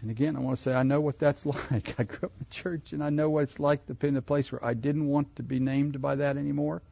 And 0.00 0.10
again, 0.10 0.36
I 0.36 0.40
want 0.40 0.56
to 0.56 0.62
say 0.62 0.72
I 0.72 0.82
know 0.82 1.00
what 1.00 1.18
that's 1.18 1.44
like. 1.70 1.94
I 1.98 2.04
grew 2.04 2.26
up 2.26 2.32
in 2.40 2.46
church, 2.50 2.92
and 2.92 3.04
I 3.04 3.10
know 3.10 3.28
what 3.28 3.44
it's 3.44 3.60
like 3.60 3.86
to 3.86 3.94
be 3.94 4.08
in 4.08 4.16
a 4.16 4.22
place 4.22 4.50
where 4.50 4.64
I 4.64 4.74
didn't 4.74 5.06
want 5.06 5.36
to 5.36 5.42
be 5.42 5.60
named 5.60 6.00
by 6.00 6.16
that 6.16 6.36
anymore. 6.36 6.82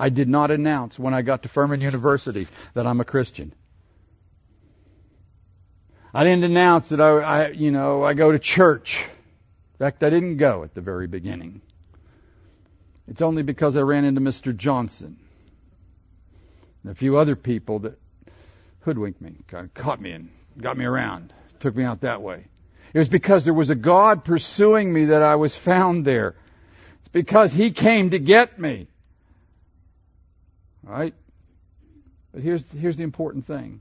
I 0.00 0.08
did 0.08 0.28
not 0.28 0.50
announce 0.50 0.98
when 0.98 1.14
I 1.14 1.22
got 1.22 1.42
to 1.42 1.48
Furman 1.48 1.80
University 1.80 2.46
that 2.74 2.86
I'm 2.86 3.00
a 3.00 3.04
Christian. 3.04 3.52
I 6.12 6.24
didn't 6.24 6.44
announce 6.44 6.88
that 6.88 7.00
I, 7.00 7.10
I, 7.18 7.48
you 7.50 7.70
know, 7.70 8.02
I 8.02 8.14
go 8.14 8.32
to 8.32 8.38
church. 8.38 8.98
In 9.74 9.78
fact, 9.78 10.02
I 10.02 10.10
didn't 10.10 10.38
go 10.38 10.64
at 10.64 10.74
the 10.74 10.80
very 10.80 11.06
beginning. 11.06 11.60
It's 13.06 13.22
only 13.22 13.42
because 13.42 13.76
I 13.76 13.82
ran 13.82 14.04
into 14.04 14.20
Mr. 14.20 14.56
Johnson 14.56 15.18
and 16.82 16.92
a 16.92 16.94
few 16.94 17.16
other 17.18 17.36
people 17.36 17.80
that 17.80 17.98
hoodwinked 18.80 19.20
me, 19.20 19.34
kind 19.46 19.66
of 19.66 19.74
caught 19.74 20.00
me 20.00 20.12
and 20.12 20.30
got 20.58 20.76
me 20.76 20.84
around 20.84 21.32
took 21.60 21.76
me 21.76 21.84
out 21.84 22.00
that 22.00 22.22
way. 22.22 22.44
It 22.92 22.98
was 22.98 23.08
because 23.08 23.44
there 23.44 23.54
was 23.54 23.70
a 23.70 23.74
God 23.74 24.24
pursuing 24.24 24.92
me 24.92 25.06
that 25.06 25.22
I 25.22 25.36
was 25.36 25.54
found 25.54 26.04
there. 26.04 26.34
It's 27.00 27.08
because 27.08 27.52
He 27.52 27.70
came 27.70 28.10
to 28.10 28.18
get 28.18 28.58
me. 28.58 28.88
Right? 30.82 31.14
But 32.32 32.42
here's, 32.42 32.64
here's 32.72 32.96
the 32.96 33.04
important 33.04 33.46
thing. 33.46 33.80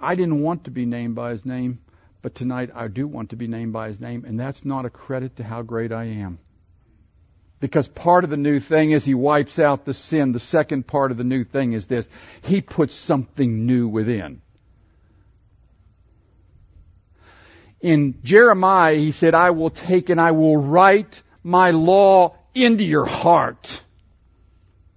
I 0.00 0.14
didn't 0.14 0.42
want 0.42 0.64
to 0.64 0.70
be 0.70 0.86
named 0.86 1.14
by 1.14 1.30
His 1.30 1.44
name, 1.44 1.80
but 2.22 2.34
tonight 2.34 2.70
I 2.74 2.88
do 2.88 3.06
want 3.06 3.30
to 3.30 3.36
be 3.36 3.48
named 3.48 3.72
by 3.72 3.88
His 3.88 4.00
name, 4.00 4.24
and 4.26 4.38
that's 4.38 4.64
not 4.64 4.84
a 4.84 4.90
credit 4.90 5.36
to 5.36 5.44
how 5.44 5.62
great 5.62 5.92
I 5.92 6.04
am. 6.04 6.38
Because 7.60 7.88
part 7.88 8.22
of 8.22 8.30
the 8.30 8.36
new 8.36 8.60
thing 8.60 8.92
is 8.92 9.04
He 9.04 9.14
wipes 9.14 9.58
out 9.58 9.84
the 9.84 9.94
sin. 9.94 10.32
The 10.32 10.38
second 10.38 10.86
part 10.86 11.10
of 11.10 11.16
the 11.16 11.24
new 11.24 11.44
thing 11.44 11.72
is 11.72 11.88
this. 11.88 12.08
He 12.42 12.60
puts 12.60 12.94
something 12.94 13.66
new 13.66 13.88
within. 13.88 14.40
in 17.80 18.18
Jeremiah, 18.22 18.96
he 18.96 19.12
said, 19.12 19.34
I 19.34 19.50
will 19.50 19.70
take 19.70 20.08
and 20.10 20.20
I 20.20 20.32
will 20.32 20.56
write 20.56 21.22
my 21.42 21.70
law 21.70 22.34
into 22.54 22.84
your 22.84 23.04
heart. 23.04 23.82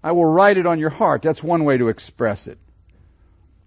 I 0.03 0.13
will 0.13 0.25
write 0.25 0.57
it 0.57 0.65
on 0.65 0.79
your 0.79 0.89
heart. 0.89 1.21
That's 1.21 1.43
one 1.43 1.63
way 1.63 1.77
to 1.77 1.89
express 1.89 2.47
it. 2.47 2.57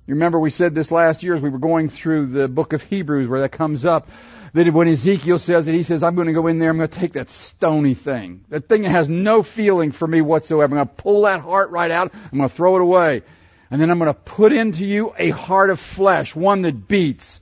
You 0.07 0.15
remember 0.15 0.39
we 0.39 0.51
said 0.51 0.75
this 0.75 0.91
last 0.91 1.23
year 1.23 1.35
as 1.35 1.41
we 1.41 1.49
were 1.49 1.59
going 1.59 1.89
through 1.89 2.27
the 2.27 2.49
book 2.49 2.73
of 2.73 2.83
Hebrews 2.83 3.29
where 3.29 3.41
that 3.41 3.53
comes 3.53 3.85
up. 3.85 4.09
That 4.53 4.73
when 4.73 4.87
Ezekiel 4.87 5.39
says 5.41 5.67
it, 5.67 5.75
he 5.75 5.83
says, 5.83 6.03
I'm 6.03 6.15
going 6.15 6.29
to 6.29 6.33
go 6.33 6.47
in 6.47 6.61
there, 6.61 6.71
I'm 6.71 6.77
going 6.77 6.89
to 6.89 6.99
take 6.99 7.15
that 7.15 7.29
stony 7.29 7.95
thing. 7.95 8.45
That 8.51 8.69
thing 8.69 8.83
that 8.83 8.91
has 8.91 9.09
no 9.09 9.43
feeling 9.43 9.91
for 9.91 10.07
me 10.07 10.21
whatsoever. 10.21 10.77
I'm 10.77 10.87
going 10.87 10.97
to 10.97 11.03
pull 11.03 11.23
that 11.23 11.41
heart 11.41 11.71
right 11.71 11.91
out. 11.91 12.13
I'm 12.15 12.39
going 12.39 12.49
to 12.49 12.55
throw 12.55 12.77
it 12.77 12.83
away. 12.83 13.23
And 13.71 13.81
then 13.81 13.91
I'm 13.91 13.99
going 13.99 14.13
to 14.13 14.21
put 14.21 14.53
into 14.53 14.85
you 14.85 15.13
a 15.19 15.31
heart 15.31 15.71
of 15.71 15.81
flesh, 15.81 16.37
one 16.37 16.63
that 16.63 16.87
beats, 16.87 17.41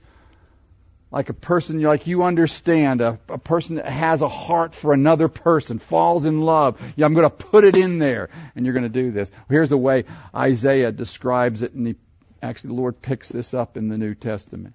like 1.13 1.29
a 1.29 1.33
person 1.33 1.79
like 1.79 2.07
you 2.07 2.23
understand, 2.23 2.99
a, 2.99 3.19
a 3.29 3.37
person 3.37 3.75
that 3.75 3.85
has 3.85 4.23
a 4.23 4.27
heart 4.27 4.73
for 4.73 4.93
another 4.93 5.27
person, 5.27 5.77
falls 5.77 6.25
in 6.25 6.41
love. 6.41 6.81
Yeah, 6.95 7.05
I'm 7.05 7.13
going 7.13 7.29
to 7.29 7.29
put 7.29 7.63
it 7.65 7.77
in 7.77 7.99
there, 7.99 8.31
and 8.55 8.65
you're 8.65 8.73
going 8.73 8.81
to 8.81 8.89
do 8.89 9.11
this. 9.11 9.29
Here's 9.47 9.69
the 9.69 9.77
way 9.77 10.05
Isaiah 10.35 10.91
describes 10.91 11.61
it, 11.61 11.73
and 11.73 11.85
he, 11.85 11.95
actually 12.41 12.69
the 12.69 12.81
Lord 12.81 12.99
picks 12.99 13.29
this 13.29 13.53
up 13.53 13.77
in 13.77 13.89
the 13.89 13.97
New 13.99 14.15
Testament. 14.15 14.73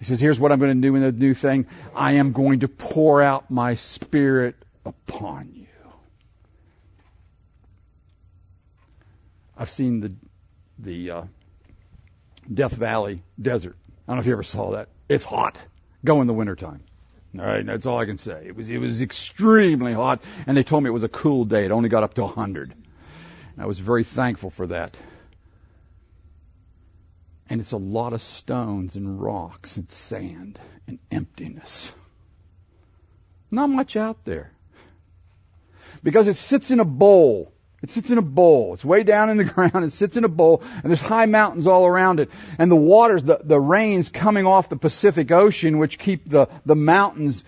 He 0.00 0.06
says, 0.06 0.18
here's 0.18 0.40
what 0.40 0.50
I'm 0.50 0.58
going 0.58 0.74
to 0.74 0.88
do 0.88 0.96
in 0.96 1.02
the 1.02 1.12
new 1.12 1.34
thing. 1.34 1.66
I 1.94 2.14
am 2.14 2.32
going 2.32 2.60
to 2.60 2.68
pour 2.68 3.22
out 3.22 3.48
my 3.48 3.76
spirit 3.76 4.56
upon 4.84 5.52
you. 5.54 5.66
I've 9.56 9.70
seen 9.70 10.00
the, 10.00 10.12
the, 10.80 11.10
uh, 11.12 11.22
Death 12.52 12.72
Valley 12.72 13.22
desert. 13.40 13.76
I 14.06 14.12
don't 14.12 14.16
know 14.16 14.20
if 14.20 14.26
you 14.26 14.32
ever 14.32 14.42
saw 14.42 14.72
that. 14.72 14.88
It's 15.08 15.24
hot. 15.24 15.58
Go 16.04 16.20
in 16.20 16.26
the 16.26 16.32
wintertime. 16.32 16.82
All 17.38 17.44
right, 17.44 17.66
that's 17.66 17.86
all 17.86 17.98
I 17.98 18.06
can 18.06 18.18
say. 18.18 18.44
It 18.46 18.56
was 18.56 18.70
it 18.70 18.78
was 18.78 19.02
extremely 19.02 19.92
hot, 19.92 20.22
and 20.46 20.56
they 20.56 20.62
told 20.62 20.84
me 20.84 20.88
it 20.88 20.92
was 20.92 21.02
a 21.02 21.08
cool 21.08 21.44
day. 21.44 21.64
It 21.64 21.72
only 21.72 21.88
got 21.88 22.02
up 22.02 22.14
to 22.14 22.22
100. 22.22 22.72
I 23.58 23.66
was 23.66 23.78
very 23.78 24.04
thankful 24.04 24.50
for 24.50 24.66
that. 24.68 24.96
And 27.48 27.60
it's 27.60 27.72
a 27.72 27.78
lot 27.78 28.12
of 28.12 28.22
stones 28.22 28.96
and 28.96 29.20
rocks 29.20 29.76
and 29.76 29.88
sand 29.88 30.58
and 30.86 30.98
emptiness. 31.10 31.92
Not 33.50 33.68
much 33.70 33.96
out 33.96 34.24
there. 34.24 34.52
Because 36.02 36.28
it 36.28 36.36
sits 36.36 36.70
in 36.70 36.80
a 36.80 36.84
bowl. 36.84 37.52
It 37.86 37.90
sits 37.90 38.10
in 38.10 38.18
a 38.18 38.22
bowl. 38.22 38.74
It's 38.74 38.84
way 38.84 39.04
down 39.04 39.30
in 39.30 39.36
the 39.36 39.44
ground. 39.54 39.84
It 39.84 39.92
sits 39.92 40.16
in 40.16 40.24
a 40.24 40.28
bowl, 40.28 40.60
and 40.82 40.90
there's 40.90 41.00
high 41.00 41.26
mountains 41.26 41.68
all 41.68 41.86
around 41.86 42.18
it. 42.18 42.30
And 42.58 42.68
the 42.68 42.74
waters, 42.74 43.22
the, 43.22 43.38
the 43.44 43.60
rains 43.60 44.08
coming 44.08 44.44
off 44.44 44.68
the 44.68 44.76
Pacific 44.76 45.30
Ocean, 45.30 45.78
which 45.78 45.96
keep 45.96 46.28
the, 46.28 46.48
the 46.64 46.74
mountains 46.74 47.44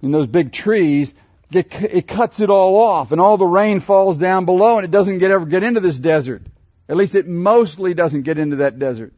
and 0.00 0.14
those 0.14 0.26
big 0.26 0.52
trees, 0.52 1.12
it, 1.52 1.70
it 1.82 2.08
cuts 2.08 2.40
it 2.40 2.48
all 2.48 2.80
off, 2.80 3.12
and 3.12 3.20
all 3.20 3.36
the 3.36 3.44
rain 3.44 3.80
falls 3.80 4.16
down 4.16 4.46
below, 4.46 4.78
and 4.78 4.86
it 4.86 4.90
doesn't 4.90 5.18
get 5.18 5.30
ever 5.30 5.44
get 5.44 5.62
into 5.62 5.80
this 5.80 5.98
desert. 5.98 6.40
At 6.88 6.96
least 6.96 7.14
it 7.14 7.28
mostly 7.28 7.92
doesn't 7.92 8.22
get 8.22 8.38
into 8.38 8.56
that 8.56 8.78
desert. 8.78 9.12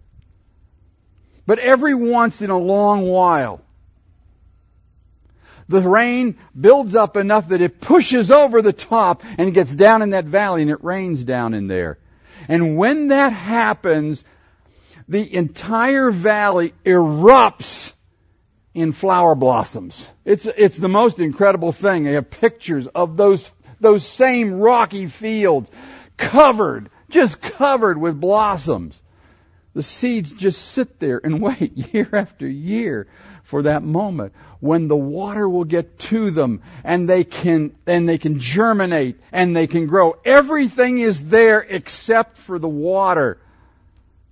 But 1.47 1.61
every 1.61 1.95
once 1.95 2.43
in 2.43 2.51
a 2.51 2.59
long 2.59 3.07
while, 3.07 3.61
the 5.69 5.81
rain 5.81 6.37
builds 6.59 6.95
up 6.95 7.17
enough 7.17 7.49
that 7.49 7.61
it 7.61 7.81
pushes 7.81 8.31
over 8.31 8.63
the 8.63 8.73
top 8.73 9.23
and 9.39 9.55
gets 9.55 9.75
down 9.75 10.03
in 10.03 10.11
that 10.11 10.25
valley 10.25 10.63
and 10.63 10.71
it 10.71 10.85
rains 10.85 11.25
down 11.25 11.55
in 11.55 11.67
there. 11.67 11.99
And 12.49 12.77
when 12.77 13.09
that 13.09 13.33
happens, 13.33 14.25
the 15.09 15.35
entire 15.35 16.11
valley 16.11 16.75
erupts 16.85 17.93
in 18.75 18.93
flower 18.93 19.35
blossoms. 19.35 20.09
It's, 20.25 20.47
it's 20.47 20.77
the 20.77 20.89
most 20.89 21.19
incredible 21.19 21.73
thing. 21.73 22.05
They 22.05 22.13
have 22.13 22.31
pictures 22.31 22.87
of 22.87 23.17
those, 23.17 23.51
those 23.81 24.07
same 24.07 24.55
rocky 24.55 25.07
fields 25.07 25.71
covered, 26.17 26.91
just 27.09 27.41
covered 27.41 27.99
with 27.99 28.21
blossoms. 28.21 29.01
The 29.77 29.83
seeds 29.83 30.33
just 30.33 30.69
sit 30.69 30.99
there 31.01 31.21
and 31.23 31.43
wait 31.43 31.93
year 31.93 32.09
after 32.15 32.49
year 32.49 33.09
for 33.43 33.65
that 33.65 33.83
moment 33.83 34.33
when 34.59 34.89
the 34.89 34.97
water 34.97 35.47
will 35.47 35.65
get 35.65 35.99
to 35.99 36.31
them 36.31 36.63
and 36.83 37.07
they 37.07 37.25
can, 37.25 37.77
and 37.87 38.09
they 38.09 38.17
can 38.17 38.41
germinate 38.41 39.21
and 39.33 39.55
they 39.55 39.67
can 39.67 39.87
grow. 39.87 40.17
Everything 40.25 40.97
is 40.97 41.29
there 41.29 41.61
except 41.61 42.39
for 42.39 42.59
the 42.59 42.69
water 42.69 43.39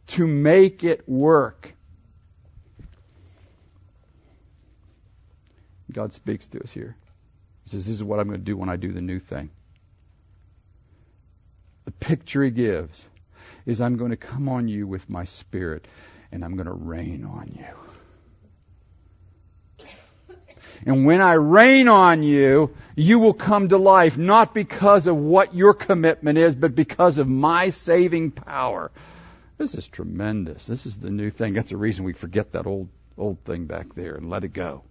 to 0.07 0.27
make 0.27 0.83
it 0.83 1.07
work. 1.07 1.75
God 5.93 6.15
speaks 6.15 6.47
to 6.49 6.63
us 6.63 6.73
here. 6.73 6.97
He 7.65 7.71
says, 7.71 7.85
This 7.85 7.97
is 7.97 8.03
what 8.03 8.19
I'm 8.19 8.29
going 8.29 8.41
to 8.41 8.45
do 8.45 8.57
when 8.57 8.71
I 8.71 8.77
do 8.77 8.93
the 8.93 9.03
new 9.03 9.19
thing. 9.19 9.51
The 11.85 11.93
picture 11.93 12.43
he 12.43 12.51
gives 12.51 13.05
is 13.67 13.81
I'm 13.81 13.97
going 13.97 14.11
to 14.11 14.17
come 14.17 14.49
on 14.49 14.69
you 14.69 14.87
with 14.87 15.09
my 15.09 15.25
spirit 15.25 15.87
and 16.33 16.45
I'm 16.45 16.57
going 16.57 16.67
to 16.67 16.73
rain 16.73 17.25
on 17.25 17.57
you. 17.57 17.67
And 20.87 21.07
when 21.07 21.21
I 21.21 21.35
rain 21.35 21.89
on 21.89 22.23
you, 22.23 22.75
you 22.97 23.19
will 23.19 23.33
come 23.33 23.69
to 23.69 23.79
life, 23.79 24.19
not 24.19 24.53
because 24.53 25.07
of 25.07 25.17
what 25.17 25.55
your 25.55 25.73
commitment 25.73 26.37
is, 26.37 26.55
but 26.55 26.75
because 26.75 27.19
of 27.19 27.29
my 27.29 27.71
saving 27.71 28.33
power. 28.33 28.91
This 29.57 29.75
is 29.75 29.89
tremendous. 29.89 30.67
This 30.67 30.85
is 30.85 30.99
the 30.99 31.11
new 31.11 31.31
thing. 31.31 31.55
That's 31.55 31.71
the 31.71 31.77
reason 31.77 32.05
we 32.05 32.13
forget 32.13 32.53
that 32.53 32.67
old, 32.67 32.89
old 33.17 33.45
thing 33.45 33.67
back 33.67 33.95
there 33.95 34.17
and 34.17 34.29
let 34.29 34.45
it 34.45 34.53
go. 34.53 34.83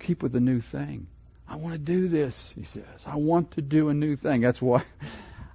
Keep 0.00 0.22
with 0.22 0.32
the 0.32 0.40
new 0.40 0.60
thing. 0.60 1.06
I 1.48 1.56
want 1.56 1.74
to 1.74 1.78
do 1.78 2.08
this, 2.08 2.52
he 2.54 2.64
says. 2.64 2.84
I 3.06 3.16
want 3.16 3.52
to 3.52 3.62
do 3.62 3.88
a 3.88 3.94
new 3.94 4.16
thing. 4.16 4.40
That's 4.40 4.60
why, 4.60 4.82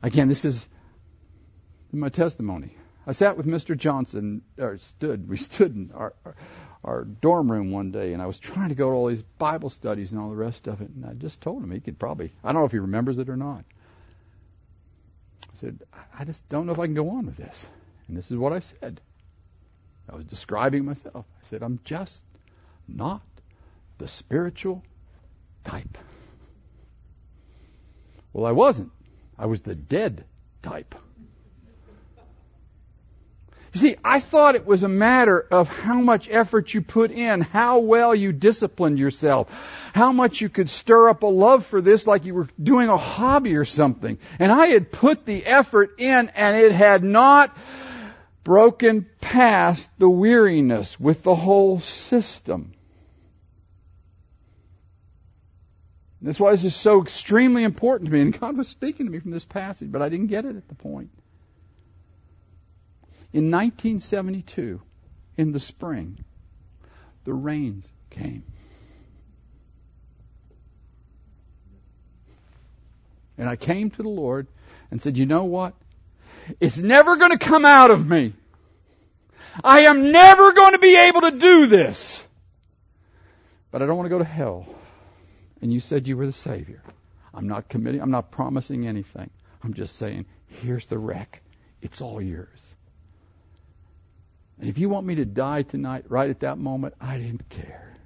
again, 0.02 0.28
this 0.28 0.46
is 0.46 0.68
in 1.96 2.00
my 2.02 2.10
testimony. 2.10 2.76
I 3.08 3.14
sat 3.14 3.38
with 3.38 3.46
Mr. 3.46 3.76
Johnson, 3.76 4.42
or 4.58 4.78
stood, 4.78 5.28
we 5.28 5.38
stood 5.38 5.76
in 5.76 5.92
our, 5.96 6.14
our, 6.26 6.36
our 6.84 7.04
dorm 7.06 7.52
room 7.52 7.72
one 7.72 7.92
day, 7.92 8.14
and 8.14 8.22
I 8.22 8.28
was 8.28 8.38
trying 8.38 8.70
to 8.70 8.76
go 8.76 8.90
to 8.90 8.96
all 8.96 9.08
these 9.08 9.24
Bible 9.24 9.70
studies 9.70 10.12
and 10.12 10.20
all 10.20 10.30
the 10.30 10.36
rest 10.36 10.68
of 10.68 10.82
it, 10.82 10.90
and 10.90 11.06
I 11.06 11.14
just 11.14 11.42
told 11.42 11.64
him 11.64 11.72
he 11.72 11.80
could 11.80 11.98
probably, 11.98 12.32
I 12.44 12.52
don't 12.52 12.62
know 12.62 12.66
if 12.66 12.72
he 12.72 12.80
remembers 12.80 13.18
it 13.18 13.30
or 13.30 13.38
not. 13.38 13.64
I 15.44 15.58
said, 15.62 15.80
I 16.18 16.26
just 16.26 16.48
don't 16.50 16.66
know 16.66 16.74
if 16.74 16.80
I 16.80 16.86
can 16.86 16.96
go 16.96 17.10
on 17.12 17.26
with 17.26 17.38
this. 17.38 17.66
And 18.08 18.18
this 18.18 18.30
is 18.30 18.38
what 18.38 18.54
I 18.54 18.60
said. 18.60 19.00
I 20.10 20.16
was 20.16 20.26
describing 20.26 20.86
myself. 20.86 21.26
I 21.44 21.50
said, 21.50 21.64
I'm 21.64 21.80
just 21.86 22.16
not 22.88 23.24
the 23.98 24.08
spiritual 24.08 24.84
type. 25.64 25.98
Well, 28.34 28.46
I 28.46 28.52
wasn't. 28.52 28.92
I 29.40 29.46
was 29.46 29.62
the 29.62 29.76
dead 29.76 30.26
type. 30.62 30.96
You 33.76 33.82
see, 33.82 33.96
I 34.06 34.22
thought 34.22 34.56
it 34.56 34.66
was 34.66 34.84
a 34.84 34.88
matter 34.88 35.38
of 35.52 35.68
how 35.68 36.00
much 36.00 36.30
effort 36.30 36.74
you 36.74 36.82
put 36.82 37.12
in, 37.12 37.42
how 37.42 37.80
well 37.80 38.16
you 38.16 38.32
disciplined 38.32 38.98
yourself, 38.98 39.52
how 39.94 40.14
much 40.14 40.40
you 40.40 40.48
could 40.48 40.70
stir 40.70 41.10
up 41.10 41.24
a 41.24 41.28
love 41.28 41.66
for 41.66 41.82
this 41.82 42.08
like 42.08 42.24
you 42.24 42.36
were 42.36 42.48
doing 42.64 42.88
a 42.88 42.96
hobby 42.96 43.58
or 43.58 43.66
something. 43.66 44.18
And 44.40 44.50
I 44.50 44.68
had 44.68 44.94
put 44.94 45.26
the 45.26 45.46
effort 45.46 45.96
in 45.98 46.30
and 46.30 46.56
it 46.56 46.72
had 46.72 47.04
not 47.04 47.58
broken 48.46 49.08
past 49.20 49.90
the 49.98 50.10
weariness 50.10 50.98
with 50.98 51.24
the 51.24 51.36
whole 51.36 51.82
system. 51.82 52.72
That's 56.22 56.40
why 56.40 56.52
this 56.52 56.64
is 56.64 56.78
so 56.78 57.02
extremely 57.02 57.66
important 57.66 58.10
to 58.10 58.14
me. 58.14 58.22
And 58.22 58.40
God 58.40 58.56
was 58.56 58.70
speaking 58.70 59.06
to 59.06 59.12
me 59.12 59.20
from 59.20 59.32
this 59.32 59.44
passage, 59.44 59.92
but 59.92 60.02
I 60.02 60.08
didn't 60.08 60.28
get 60.28 60.46
it 60.46 60.56
at 60.56 60.70
the 60.70 60.76
point. 60.76 61.10
In 63.36 63.52
1972, 63.52 64.82
in 65.36 65.52
the 65.52 65.60
spring, 65.60 66.24
the 67.26 67.34
rains 67.34 67.86
came. 68.10 68.46
And 73.38 73.50
I 73.50 73.58
came 73.58 73.90
to 73.90 74.02
the 74.02 74.08
Lord 74.08 74.48
and 74.90 75.02
said, 75.02 75.18
You 75.18 75.26
know 75.26 75.44
what? 75.44 75.74
It's 76.62 76.78
never 76.78 77.18
going 77.18 77.32
to 77.32 77.38
come 77.38 77.66
out 77.66 77.92
of 77.92 78.08
me. 78.08 78.32
I 79.62 79.82
am 79.82 80.14
never 80.14 80.54
going 80.54 80.72
to 80.72 80.80
be 80.80 80.96
able 80.96 81.20
to 81.20 81.32
do 81.32 81.66
this. 81.66 82.24
But 83.70 83.82
I 83.82 83.86
don't 83.86 83.98
want 83.98 84.06
to 84.06 84.12
go 84.12 84.20
to 84.20 84.24
hell. 84.24 84.66
And 85.62 85.74
you 85.74 85.82
said 85.82 86.08
you 86.08 86.16
were 86.16 86.26
the 86.26 86.32
Savior. 86.32 86.82
I'm 87.34 87.50
not 87.50 87.68
committing, 87.68 88.02
I'm 88.02 88.12
not 88.12 88.32
promising 88.32 88.88
anything. 88.88 89.30
I'm 89.62 89.74
just 89.74 89.98
saying, 89.98 90.26
here's 90.48 90.86
the 90.86 90.98
wreck. 90.98 91.42
It's 91.82 92.00
all 92.00 92.22
yours. 92.22 92.75
And 94.60 94.70
if 94.70 94.78
you 94.78 94.90
want 94.90 95.06
me 95.06 95.16
to 95.16 95.26
die 95.26 95.64
tonight, 95.64 96.06
right 96.10 96.30
at 96.30 96.40
that 96.42 96.58
moment, 96.58 96.96
I 97.00 97.18
didn't 97.18 97.50
care. 97.50 97.98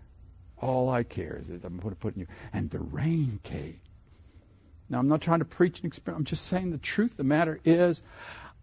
All 0.58 0.89
I 0.89 1.04
care 1.04 1.39
is 1.41 1.47
that 1.47 1.64
I'm 1.64 1.78
going 1.78 1.93
to 1.93 2.00
put 2.00 2.16
in 2.16 2.22
you. 2.22 2.28
And 2.52 2.70
the 2.70 2.80
rain 2.80 3.39
came. 3.43 3.80
Now, 4.89 5.00
I'm 5.00 5.08
not 5.08 5.22
trying 5.22 5.39
to 5.39 5.45
preach 5.45 5.80
an 5.82 5.86
experience. 5.86 6.20
I'm 6.20 6.26
just 6.26 6.45
saying 6.45 6.72
the 6.72 6.80
truth. 6.80 7.16
The 7.16 7.24
matter 7.24 7.60
is, 7.64 8.02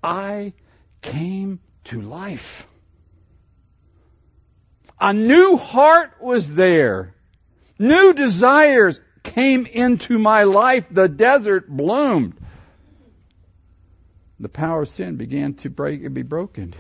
I 0.03 0.53
came 1.01 1.61
to 1.85 2.01
life. 2.01 2.67
A 5.01 5.13
new 5.13 5.57
heart 5.57 6.15
was 6.21 6.53
there. 6.53 7.15
New 7.79 8.15
desires 8.15 9.01
came 9.23 9.67
into 9.67 10.19
my 10.19 10.45
life. 10.45 10.87
The 10.91 11.09
desert 11.09 11.69
bloomed. 11.69 12.35
The 14.41 14.49
power 14.49 14.83
of 14.83 14.89
sin 14.89 15.17
began 15.17 15.55
to 15.55 15.71
break, 15.71 16.05
and 16.05 16.15
be 16.15 16.23
broken. 16.23 16.75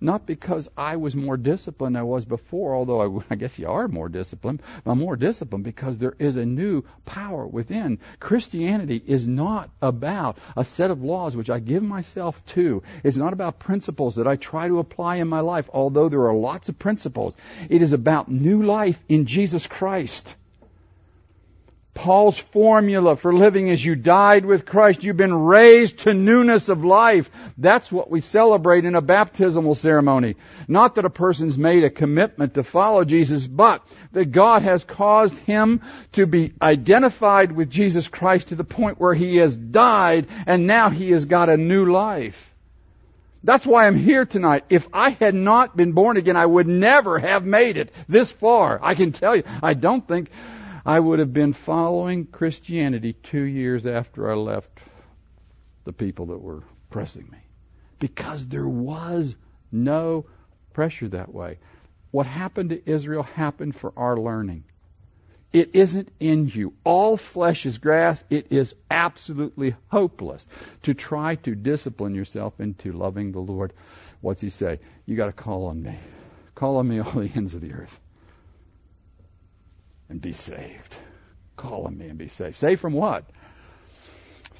Not 0.00 0.26
because 0.26 0.68
I 0.76 0.96
was 0.96 1.16
more 1.16 1.38
disciplined 1.38 1.96
than 1.96 2.00
I 2.00 2.04
was 2.04 2.24
before, 2.26 2.74
although 2.74 3.00
I, 3.00 3.24
I, 3.30 3.34
guess 3.36 3.58
you 3.58 3.68
are 3.68 3.88
more 3.88 4.08
disciplined. 4.08 4.62
I'm 4.84 4.98
more 4.98 5.16
disciplined 5.16 5.64
because 5.64 5.96
there 5.96 6.14
is 6.18 6.36
a 6.36 6.44
new 6.44 6.82
power 7.04 7.46
within. 7.46 7.98
Christianity 8.20 9.02
is 9.06 9.26
not 9.26 9.70
about 9.80 10.38
a 10.56 10.64
set 10.64 10.90
of 10.90 11.02
laws 11.02 11.36
which 11.36 11.50
I 11.50 11.60
give 11.60 11.82
myself 11.82 12.44
to. 12.46 12.82
It's 13.04 13.16
not 13.16 13.32
about 13.32 13.58
principles 13.58 14.16
that 14.16 14.26
I 14.26 14.36
try 14.36 14.68
to 14.68 14.80
apply 14.80 15.16
in 15.16 15.28
my 15.28 15.40
life, 15.40 15.70
although 15.72 16.08
there 16.08 16.26
are 16.26 16.34
lots 16.34 16.68
of 16.68 16.78
principles. 16.78 17.36
It 17.70 17.80
is 17.80 17.92
about 17.92 18.30
new 18.30 18.62
life 18.62 19.02
in 19.08 19.24
Jesus 19.24 19.66
Christ. 19.66 20.36
Paul's 21.96 22.38
formula 22.38 23.16
for 23.16 23.34
living 23.34 23.68
is 23.68 23.84
you 23.84 23.96
died 23.96 24.44
with 24.44 24.66
Christ. 24.66 25.02
You've 25.02 25.16
been 25.16 25.34
raised 25.34 26.00
to 26.00 26.12
newness 26.14 26.68
of 26.68 26.84
life. 26.84 27.30
That's 27.56 27.90
what 27.90 28.10
we 28.10 28.20
celebrate 28.20 28.84
in 28.84 28.94
a 28.94 29.00
baptismal 29.00 29.74
ceremony. 29.74 30.36
Not 30.68 30.94
that 30.94 31.06
a 31.06 31.10
person's 31.10 31.56
made 31.56 31.84
a 31.84 31.90
commitment 31.90 32.54
to 32.54 32.62
follow 32.62 33.04
Jesus, 33.04 33.46
but 33.46 33.84
that 34.12 34.26
God 34.26 34.60
has 34.62 34.84
caused 34.84 35.38
him 35.38 35.80
to 36.12 36.26
be 36.26 36.52
identified 36.60 37.50
with 37.50 37.70
Jesus 37.70 38.08
Christ 38.08 38.48
to 38.48 38.56
the 38.56 38.62
point 38.62 39.00
where 39.00 39.14
he 39.14 39.38
has 39.38 39.56
died 39.56 40.26
and 40.46 40.66
now 40.66 40.90
he 40.90 41.10
has 41.12 41.24
got 41.24 41.48
a 41.48 41.56
new 41.56 41.90
life. 41.90 42.54
That's 43.42 43.66
why 43.66 43.86
I'm 43.86 43.96
here 43.96 44.26
tonight. 44.26 44.64
If 44.68 44.88
I 44.92 45.10
had 45.10 45.34
not 45.34 45.76
been 45.76 45.92
born 45.92 46.16
again, 46.16 46.36
I 46.36 46.44
would 46.44 46.66
never 46.66 47.18
have 47.18 47.44
made 47.44 47.78
it 47.78 47.90
this 48.08 48.30
far. 48.30 48.78
I 48.82 48.94
can 48.94 49.12
tell 49.12 49.34
you. 49.34 49.44
I 49.62 49.74
don't 49.74 50.06
think 50.06 50.30
I 50.86 51.00
would 51.00 51.18
have 51.18 51.32
been 51.32 51.52
following 51.52 52.26
Christianity 52.26 53.12
two 53.12 53.42
years 53.42 53.86
after 53.86 54.30
I 54.30 54.34
left 54.34 54.70
the 55.82 55.92
people 55.92 56.26
that 56.26 56.38
were 56.38 56.62
pressing 56.90 57.28
me. 57.30 57.38
Because 57.98 58.46
there 58.46 58.68
was 58.68 59.34
no 59.72 60.26
pressure 60.72 61.08
that 61.08 61.34
way. 61.34 61.58
What 62.12 62.28
happened 62.28 62.70
to 62.70 62.88
Israel 62.88 63.24
happened 63.24 63.74
for 63.74 63.92
our 63.96 64.16
learning. 64.16 64.62
It 65.52 65.70
isn't 65.74 66.10
in 66.20 66.46
you. 66.46 66.72
All 66.84 67.16
flesh 67.16 67.66
is 67.66 67.78
grass. 67.78 68.22
It 68.30 68.46
is 68.50 68.76
absolutely 68.88 69.74
hopeless 69.88 70.46
to 70.84 70.94
try 70.94 71.34
to 71.36 71.56
discipline 71.56 72.14
yourself 72.14 72.60
into 72.60 72.92
loving 72.92 73.32
the 73.32 73.40
Lord. 73.40 73.72
What's 74.20 74.40
he 74.40 74.50
say? 74.50 74.78
You 75.04 75.16
got 75.16 75.26
to 75.26 75.32
call 75.32 75.66
on 75.66 75.82
me. 75.82 75.96
Call 76.54 76.76
on 76.76 76.86
me 76.86 77.00
all 77.00 77.10
the 77.10 77.30
ends 77.34 77.56
of 77.56 77.60
the 77.60 77.72
earth. 77.72 77.98
And 80.08 80.20
be 80.20 80.32
saved. 80.32 80.96
Call 81.56 81.86
on 81.86 81.98
me 81.98 82.08
and 82.08 82.18
be 82.18 82.28
saved. 82.28 82.56
Saved 82.58 82.80
from 82.80 82.92
what? 82.92 83.24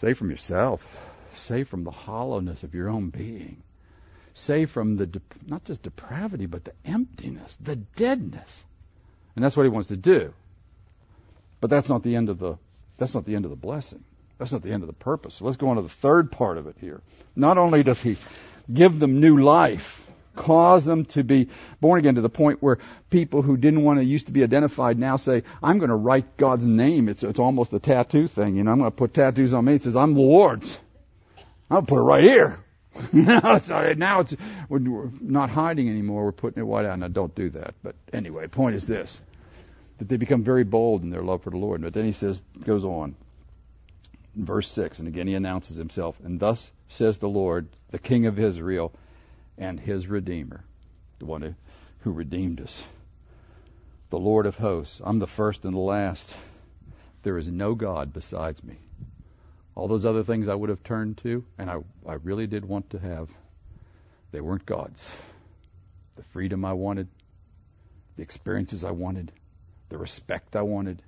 Saved 0.01 0.18
from 0.18 0.30
yourself. 0.30 0.82
Saved 1.34 1.68
from 1.68 1.84
the 1.84 1.90
hollowness 1.90 2.62
of 2.62 2.74
your 2.74 2.88
own 2.88 3.11
being. 3.11 3.62
Saved 4.34 4.70
from 4.70 4.97
the, 4.97 5.20
not 5.47 5.64
just 5.64 5.82
depravity, 5.82 6.47
but 6.47 6.64
the 6.64 6.72
emptiness, 6.84 7.57
the 7.61 7.76
deadness. 7.76 8.64
And 9.34 9.44
that's 9.44 9.57
what 9.57 9.64
he 9.64 9.70
wants 9.70 9.88
to 9.88 9.97
do. 9.97 10.34
But 11.61 11.70
that's 11.70 11.88
not 11.88 12.03
the 12.03 12.16
end 12.16 12.28
of 12.28 12.38
the 12.38 12.57
that's 12.99 13.14
not 13.14 13.26
the 13.26 13.34
end 13.34 13.44
of 13.44 13.51
the 13.51 13.57
blessing. 13.57 14.05
That's 14.38 14.53
not 14.53 14.62
the 14.62 14.72
end 14.72 14.82
of 14.82 14.86
the 14.86 14.94
purpose. 14.94 15.34
So 15.36 15.44
let's 15.44 15.57
go 15.57 15.68
on 15.68 15.76
to 15.76 15.82
the 15.82 15.88
third 15.88 16.32
part 16.32 16.59
of 16.59 16.66
it 16.66 16.76
here. 16.80 17.03
Not 17.34 17.59
only 17.59 17.82
does 17.82 18.01
he 18.01 18.16
give 18.72 18.99
them 18.99 19.20
new 19.20 19.42
life, 19.42 20.05
cause 20.37 20.84
them 20.84 21.05
to 21.07 21.24
be 21.24 21.49
born 21.80 21.99
again 21.99 22.14
to 22.14 22.20
the 22.20 22.28
point 22.28 22.62
where 22.62 22.78
people 23.11 23.43
who 23.43 23.57
didn't 23.57 23.82
want 23.82 23.99
to 23.99 24.05
used 24.05 24.26
to 24.26 24.32
be 24.32 24.43
identified 24.43 24.99
now 24.99 25.16
say, 25.16 25.43
I'm 25.62 25.78
going 25.78 25.91
to 25.91 25.97
write 25.97 26.37
God's 26.37 26.66
name. 26.66 27.09
It's, 27.09 27.22
it's 27.22 27.39
almost 27.39 27.72
a 27.72 27.78
tattoo 27.78 28.28
thing. 28.28 28.57
You 28.57 28.64
know, 28.64 28.72
I'm 28.72 28.78
going 28.78 28.91
to 28.91 28.97
put 28.97 29.14
tattoos 29.14 29.55
on 29.55 29.64
me. 29.64 29.74
It 29.74 29.82
says, 29.82 29.97
I'm 29.97 30.14
the 30.14 30.20
Lord's. 30.20 30.78
I'll 31.70 31.82
put 31.82 31.99
it 31.99 32.03
right 32.03 32.22
here. 32.22 32.59
so 33.12 33.95
now 33.97 34.20
it's, 34.20 34.37
we're 34.68 35.11
not 35.20 35.51
hiding 35.51 35.89
anymore. 35.89 36.24
We're 36.24 36.32
putting 36.32 36.61
it 36.61 36.66
white 36.66 36.87
out. 36.87 36.99
Now 36.99 37.09
don't 37.09 37.34
do 37.34 37.51
that. 37.51 37.74
But 37.82 37.97
anyway, 38.12 38.47
point 38.47 38.76
is 38.76 38.87
this 38.87 39.20
that 39.99 40.09
they 40.09 40.16
become 40.16 40.45
very 40.45 40.64
bold 40.64 41.03
in 41.03 41.11
their 41.11 41.22
love 41.22 41.43
for 41.43 41.51
the 41.51 41.57
Lord. 41.57 41.80
But 41.80 41.95
then 41.95 42.05
he 42.05 42.12
says, 42.12 42.41
goes 42.64 42.84
on, 42.84 43.14
verse 44.34 44.70
6, 44.70 44.99
and 44.99 45.09
again 45.09 45.26
he 45.26 45.34
announces 45.34 45.76
himself, 45.76 46.16
and 46.22 46.39
thus 46.39 46.70
says 46.89 47.18
the 47.18 47.28
Lord, 47.28 47.68
the 47.91 47.99
King 47.99 48.26
of 48.26 48.39
Israel, 48.39 48.93
and 49.59 49.80
his 49.80 50.07
Redeemer, 50.07 50.64
the 51.18 51.26
one 51.26 51.57
who 52.00 52.12
redeemed 52.12 52.61
us, 52.61 52.82
the 54.11 54.18
Lord 54.18 54.46
of 54.46 54.57
hosts. 54.57 55.00
I'm 55.04 55.18
the 55.18 55.26
first 55.26 55.64
and 55.64 55.74
the 55.74 55.80
last. 55.80 56.32
There 57.22 57.38
is 57.38 57.48
no 57.48 57.74
God 57.74 58.12
besides 58.12 58.62
me. 58.62 58.78
All 59.74 59.88
those 59.88 60.07
other 60.07 60.22
things 60.22 60.48
I 60.48 60.54
would 60.54 60.70
have 60.70 60.82
turned 60.82 61.18
to, 61.18 61.44
and 61.59 61.70
I, 61.70 61.78
I 62.07 62.14
really 62.14 62.46
did 62.46 62.64
want 62.64 62.90
to 62.90 62.98
have, 62.98 63.28
they 64.32 64.40
weren't 64.40 64.64
God's. 64.64 65.12
The 66.16 66.22
freedom 66.22 66.64
I 66.64 66.72
wanted, 66.72 67.09
the 68.16 68.22
experiences 68.22 68.84
I 68.84 68.92
wanted, 68.92 69.32
the 69.88 69.98
respect 69.98 70.57
I 70.57 70.62
wanted, 70.62 71.02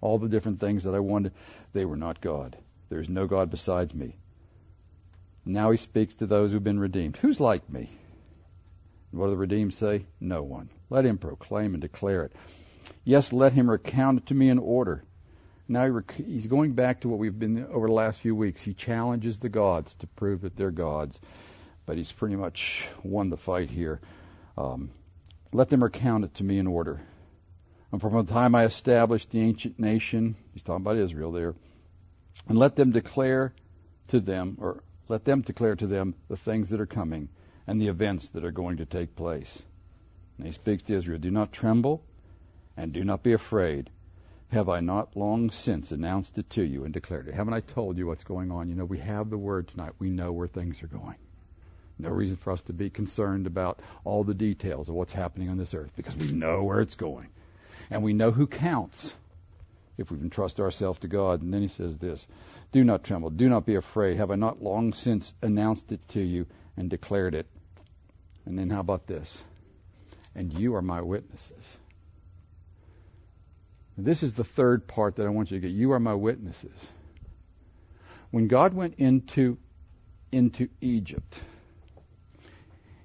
all 0.00 0.18
the 0.18 0.28
different 0.28 0.60
things 0.60 0.84
that 0.84 0.94
I 0.94 1.00
wanted, 1.00 1.32
they 1.72 1.84
were 1.84 1.96
not 1.96 2.20
God. 2.20 2.56
There 2.88 3.00
is 3.00 3.08
no 3.08 3.26
God 3.26 3.50
besides 3.50 3.94
me. 3.94 4.16
Now 5.44 5.70
he 5.70 5.76
speaks 5.76 6.14
to 6.16 6.26
those 6.26 6.52
who've 6.52 6.62
been 6.62 6.78
redeemed. 6.78 7.16
Who's 7.16 7.40
like 7.40 7.68
me? 7.68 7.90
What 9.10 9.26
do 9.26 9.30
the 9.32 9.36
redeemed 9.36 9.74
say? 9.74 10.06
No 10.20 10.42
one. 10.42 10.70
Let 10.88 11.04
him 11.04 11.18
proclaim 11.18 11.74
and 11.74 11.80
declare 11.80 12.24
it. 12.24 12.32
Yes, 13.04 13.32
let 13.32 13.52
him 13.52 13.70
recount 13.70 14.18
it 14.18 14.26
to 14.26 14.34
me 14.34 14.48
in 14.48 14.58
order. 14.58 15.04
Now 15.68 16.02
he's 16.16 16.46
going 16.46 16.72
back 16.72 17.00
to 17.00 17.08
what 17.08 17.18
we've 17.18 17.38
been 17.38 17.66
over 17.66 17.86
the 17.86 17.92
last 17.92 18.20
few 18.20 18.34
weeks. 18.34 18.62
He 18.62 18.74
challenges 18.74 19.38
the 19.38 19.48
gods 19.48 19.94
to 19.96 20.06
prove 20.06 20.42
that 20.42 20.56
they're 20.56 20.70
gods, 20.70 21.20
but 21.86 21.96
he's 21.96 22.12
pretty 22.12 22.36
much 22.36 22.86
won 23.02 23.30
the 23.30 23.36
fight 23.36 23.70
here. 23.70 24.00
Um, 24.56 24.90
let 25.52 25.68
them 25.68 25.82
recount 25.82 26.24
it 26.24 26.34
to 26.36 26.44
me 26.44 26.58
in 26.58 26.66
order. 26.66 27.00
And 27.90 28.00
from 28.00 28.14
the 28.14 28.32
time 28.32 28.54
I 28.54 28.64
established 28.64 29.30
the 29.30 29.40
ancient 29.40 29.78
nation, 29.78 30.36
he's 30.52 30.62
talking 30.62 30.82
about 30.82 30.96
Israel 30.96 31.32
there, 31.32 31.54
and 32.48 32.58
let 32.58 32.76
them 32.76 32.90
declare 32.90 33.52
to 34.08 34.20
them, 34.20 34.56
or 34.60 34.82
let 35.12 35.26
them 35.26 35.42
declare 35.42 35.76
to 35.76 35.86
them 35.86 36.14
the 36.28 36.38
things 36.38 36.70
that 36.70 36.80
are 36.80 36.86
coming 36.86 37.28
and 37.66 37.78
the 37.78 37.88
events 37.88 38.30
that 38.30 38.46
are 38.46 38.50
going 38.50 38.78
to 38.78 38.86
take 38.86 39.14
place. 39.14 39.58
And 40.38 40.46
he 40.46 40.52
speaks 40.54 40.84
to 40.84 40.94
Israel, 40.94 41.18
do 41.18 41.30
not 41.30 41.52
tremble 41.52 42.02
and 42.78 42.94
do 42.94 43.04
not 43.04 43.22
be 43.22 43.34
afraid. 43.34 43.90
Have 44.48 44.70
I 44.70 44.80
not 44.80 45.14
long 45.14 45.50
since 45.50 45.92
announced 45.92 46.38
it 46.38 46.48
to 46.50 46.62
you 46.62 46.84
and 46.84 46.94
declared 46.94 47.28
it? 47.28 47.34
Haven't 47.34 47.52
I 47.52 47.60
told 47.60 47.98
you 47.98 48.06
what's 48.06 48.24
going 48.24 48.50
on? 48.50 48.70
You 48.70 48.74
know, 48.74 48.86
we 48.86 49.00
have 49.00 49.28
the 49.28 49.36
word 49.36 49.68
tonight. 49.68 49.92
We 49.98 50.08
know 50.08 50.32
where 50.32 50.48
things 50.48 50.82
are 50.82 50.86
going. 50.86 51.16
No 51.98 52.08
reason 52.08 52.36
for 52.36 52.50
us 52.50 52.62
to 52.62 52.72
be 52.72 52.88
concerned 52.88 53.46
about 53.46 53.80
all 54.04 54.24
the 54.24 54.32
details 54.32 54.88
of 54.88 54.94
what's 54.94 55.12
happening 55.12 55.50
on 55.50 55.58
this 55.58 55.74
earth 55.74 55.92
because 55.94 56.16
we 56.16 56.32
know 56.32 56.64
where 56.64 56.80
it's 56.80 56.96
going 56.96 57.28
and 57.90 58.02
we 58.02 58.14
know 58.14 58.30
who 58.30 58.46
counts 58.46 59.12
if 59.98 60.10
we 60.10 60.18
entrust 60.18 60.60
ourselves 60.60 60.98
to 61.00 61.08
God. 61.08 61.42
And 61.42 61.52
then 61.52 61.62
he 61.62 61.68
says 61.68 61.98
this 61.98 62.26
Do 62.72 62.84
not 62.84 63.04
tremble, 63.04 63.30
do 63.30 63.48
not 63.48 63.66
be 63.66 63.74
afraid. 63.74 64.16
Have 64.16 64.30
I 64.30 64.36
not 64.36 64.62
long 64.62 64.92
since 64.92 65.32
announced 65.42 65.92
it 65.92 66.06
to 66.10 66.20
you 66.20 66.46
and 66.76 66.88
declared 66.88 67.34
it? 67.34 67.46
And 68.44 68.58
then 68.58 68.70
how 68.70 68.80
about 68.80 69.06
this? 69.06 69.36
And 70.34 70.52
you 70.58 70.74
are 70.74 70.82
my 70.82 71.00
witnesses. 71.00 71.76
This 73.96 74.22
is 74.22 74.32
the 74.32 74.44
third 74.44 74.88
part 74.88 75.16
that 75.16 75.26
I 75.26 75.30
want 75.30 75.50
you 75.50 75.60
to 75.60 75.68
get. 75.68 75.74
You 75.74 75.92
are 75.92 76.00
my 76.00 76.14
witnesses. 76.14 76.76
When 78.30 78.48
God 78.48 78.72
went 78.72 78.94
into 78.94 79.58
into 80.32 80.68
Egypt, 80.80 81.38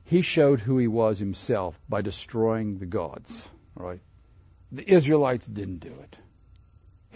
he 0.06 0.22
showed 0.22 0.62
who 0.62 0.78
he 0.78 0.88
was 0.88 1.20
himself 1.20 1.78
by 1.90 2.02
destroying 2.02 2.80
the 2.80 2.86
gods, 2.86 3.46
right? 3.76 4.00
The 4.72 4.90
Israelites 4.90 5.46
didn't 5.46 5.80
do 5.80 5.94
it. 6.02 6.16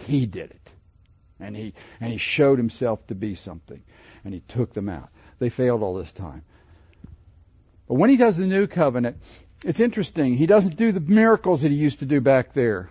He 0.08 0.26
did 0.26 0.52
it. 0.52 0.70
And 1.40 1.56
he, 1.56 1.74
and 2.00 2.12
he 2.12 2.18
showed 2.18 2.60
himself 2.60 3.06
to 3.08 3.16
be 3.16 3.36
something. 3.36 3.82
And 4.24 4.34
he 4.34 4.42
took 4.42 4.74
them 4.74 4.90
out. 4.90 5.10
They 5.40 5.50
failed 5.50 5.82
all 5.82 5.96
this 5.96 6.12
time. 6.12 6.44
But 7.88 7.96
when 7.96 8.10
he 8.10 8.18
does 8.18 8.38
the 8.38 8.46
new 8.46 8.68
covenant, 8.68 9.18
it's 9.66 9.80
interesting. 9.80 10.36
He 10.36 10.46
doesn't 10.46 10.76
do 10.76 10.92
the 10.92 11.00
miracles 11.00 11.64
that 11.64 11.72
he 11.72 11.78
used 11.78 12.00
to 12.00 12.06
do 12.06 12.22
back 12.22 12.54
there. 12.54 12.90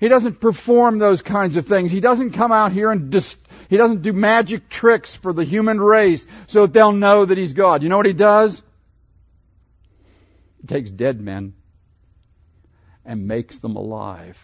He 0.00 0.08
doesn't 0.08 0.40
perform 0.40 0.98
those 0.98 1.22
kinds 1.22 1.56
of 1.56 1.66
things. 1.66 1.90
He 1.90 2.00
doesn't 2.00 2.32
come 2.32 2.52
out 2.52 2.72
here 2.72 2.90
and 2.90 3.10
dis- 3.10 3.36
he 3.68 3.76
doesn't 3.76 4.02
do 4.02 4.12
magic 4.12 4.68
tricks 4.68 5.14
for 5.14 5.32
the 5.32 5.44
human 5.44 5.80
race 5.80 6.26
so 6.46 6.62
that 6.62 6.72
they'll 6.72 6.92
know 6.92 7.24
that 7.24 7.38
he's 7.38 7.52
God. 7.52 7.82
You 7.82 7.88
know 7.88 7.96
what 7.96 8.06
he 8.06 8.12
does? 8.12 8.60
He 10.60 10.66
takes 10.66 10.90
dead 10.90 11.20
men 11.20 11.54
and 13.04 13.28
makes 13.28 13.58
them 13.58 13.76
alive. 13.76 14.38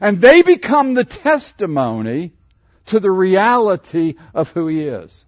And 0.00 0.20
they 0.20 0.42
become 0.42 0.94
the 0.94 1.04
testimony 1.04 2.32
to 2.86 3.00
the 3.00 3.10
reality 3.10 4.14
of 4.34 4.50
who 4.50 4.66
he 4.66 4.82
is. 4.82 5.24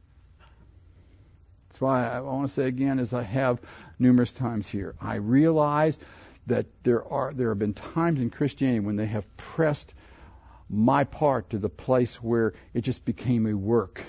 That's 1.68 1.80
why 1.80 2.08
I 2.08 2.20
want 2.20 2.48
to 2.48 2.54
say 2.54 2.66
again, 2.66 2.98
as 2.98 3.12
I 3.12 3.22
have 3.22 3.60
numerous 3.98 4.32
times 4.32 4.68
here, 4.68 4.94
I 5.00 5.16
realize 5.16 5.98
that 6.46 6.66
there 6.82 7.04
are 7.04 7.32
there 7.32 7.48
have 7.48 7.58
been 7.58 7.74
times 7.74 8.20
in 8.20 8.30
Christianity 8.30 8.80
when 8.80 8.96
they 8.96 9.06
have 9.06 9.24
pressed 9.36 9.92
my 10.68 11.04
part 11.04 11.50
to 11.50 11.58
the 11.58 11.68
place 11.68 12.22
where 12.22 12.54
it 12.74 12.82
just 12.82 13.04
became 13.04 13.46
a 13.46 13.54
work. 13.54 14.02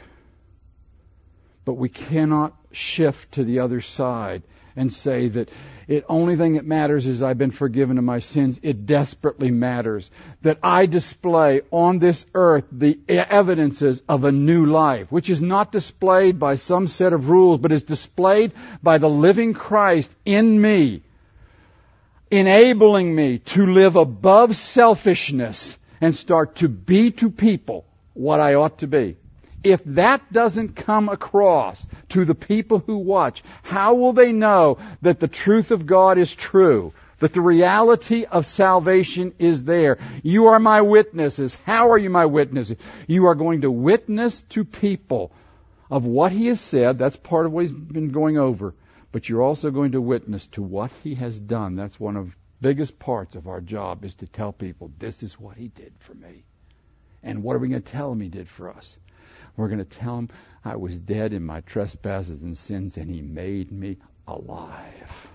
But 1.64 1.74
we 1.74 1.90
cannot 1.90 2.56
shift 2.72 3.34
to 3.34 3.44
the 3.44 3.60
other 3.60 3.82
side 3.82 4.44
and 4.76 4.92
say 4.92 5.28
that 5.30 5.50
the 5.88 6.04
only 6.10 6.36
thing 6.36 6.54
that 6.54 6.66
matters 6.66 7.06
is 7.06 7.22
I've 7.22 7.38
been 7.38 7.52
forgiven 7.52 7.98
of 7.98 8.04
my 8.04 8.20
sins. 8.20 8.60
It 8.64 8.86
desperately 8.86 9.52
matters 9.52 10.10
that 10.42 10.60
I 10.64 10.88
display 10.88 11.62
on 11.72 12.00
this 12.00 12.26
earth 12.34 12.66
the 12.72 13.00
evidences 13.08 14.02
of 14.10 14.24
a 14.24 14.32
new 14.32 14.66
life, 14.66 15.12
which 15.12 15.30
is 15.30 15.42
not 15.42 15.72
displayed 15.72 16.40
by 16.40 16.56
some 16.56 16.88
set 16.88 17.14
of 17.14 17.30
rules, 17.30 17.60
but 17.60 17.72
is 17.72 17.84
displayed 17.84 18.54
by 18.82 18.98
the 18.98 19.10
living 19.10 19.54
Christ 19.54 20.12
in 20.26 20.60
me, 20.60 21.04
enabling 22.32 23.14
me 23.14 23.40
to 23.40 23.66
live 23.66 23.96
above 23.96 24.56
selfishness 24.56 25.78
and 26.02 26.16
start 26.16 26.56
to 26.56 26.68
be 26.68 27.12
to 27.12 27.30
people 27.30 27.86
what 28.14 28.40
I 28.40 28.56
ought 28.56 28.80
to 28.80 28.88
be. 28.88 29.18
If 29.66 29.84
that 29.86 30.32
doesn't 30.32 30.76
come 30.76 31.10
across 31.10 31.86
to 32.10 32.26
the 32.26 32.36
people 32.36 32.80
who 32.80 32.98
watch, 32.98 33.44
how 33.64 33.96
will 33.96 34.14
they 34.14 34.32
know 34.32 34.78
that 35.02 35.20
the 35.20 35.28
truth 35.28 35.72
of 35.72 35.88
God 35.88 36.20
is 36.20 36.36
true? 36.36 36.94
That 37.20 37.34
the 37.34 37.42
reality 37.42 38.26
of 38.26 38.46
salvation 38.46 39.34
is 39.40 39.66
there. 39.66 39.98
You 40.24 40.48
are 40.48 40.60
my 40.60 40.82
witnesses. 40.84 41.56
How 41.66 41.92
are 41.92 41.98
you 41.98 42.12
my 42.12 42.28
witnesses? 42.28 42.78
You 43.08 43.28
are 43.28 43.36
going 43.36 43.62
to 43.62 43.72
witness 43.72 44.44
to 44.52 44.66
people 44.66 45.32
of 45.90 46.06
what 46.06 46.32
he 46.32 46.48
has 46.48 46.62
said. 46.62 47.00
That's 47.00 47.18
part 47.18 47.48
of 47.48 47.54
what 47.54 47.62
he's 47.64 47.72
been 47.74 48.12
going 48.12 48.38
over. 48.38 48.76
But 49.12 49.30
you're 49.30 49.44
also 49.44 49.72
going 49.72 49.94
to 49.94 50.02
witness 50.02 50.48
to 50.50 50.64
what 50.64 50.92
he 51.04 51.16
has 51.16 51.40
done. 51.40 51.76
That's 51.76 52.00
one 52.00 52.18
of 52.18 52.36
biggest 52.62 53.00
parts 53.00 53.36
of 53.36 53.48
our 53.48 53.62
job 53.62 54.06
is 54.06 54.16
to 54.16 54.28
tell 54.28 54.54
people 54.54 54.92
this 55.00 55.24
is 55.24 55.40
what 55.40 55.58
he 55.58 55.70
did 55.70 55.94
for 56.00 56.14
me 56.16 56.44
And 57.24 57.44
what 57.44 57.56
are 57.56 57.60
we 57.60 57.70
going 57.70 57.82
to 57.82 57.92
tell 57.92 58.12
him 58.12 58.22
he 58.22 58.30
did 58.30 58.48
for 58.50 58.70
us? 58.72 58.98
We're 59.58 59.68
going 59.68 59.80
to 59.80 59.86
tell 59.86 60.18
him 60.18 60.30
I 60.64 60.76
was 60.76 61.00
dead 61.00 61.34
in 61.34 61.44
my 61.44 61.62
trespasses 61.62 62.42
and 62.42 62.58
sins, 62.58 62.98
and 62.98 63.10
he 63.10 63.22
made 63.22 63.72
me 63.72 63.98
alive. 64.28 65.28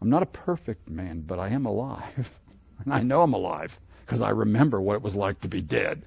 I'm 0.00 0.10
not 0.10 0.22
a 0.22 0.26
perfect 0.26 0.88
man, 0.88 1.20
but 1.20 1.38
I 1.38 1.48
am 1.48 1.66
alive. 1.66 2.30
And 2.84 2.92
I 2.92 3.02
know 3.02 3.22
I'm 3.22 3.32
alive 3.32 3.80
because 4.04 4.20
I 4.20 4.28
remember 4.28 4.78
what 4.78 4.96
it 4.96 5.02
was 5.02 5.16
like 5.16 5.40
to 5.40 5.48
be 5.48 5.62
dead. 5.62 6.02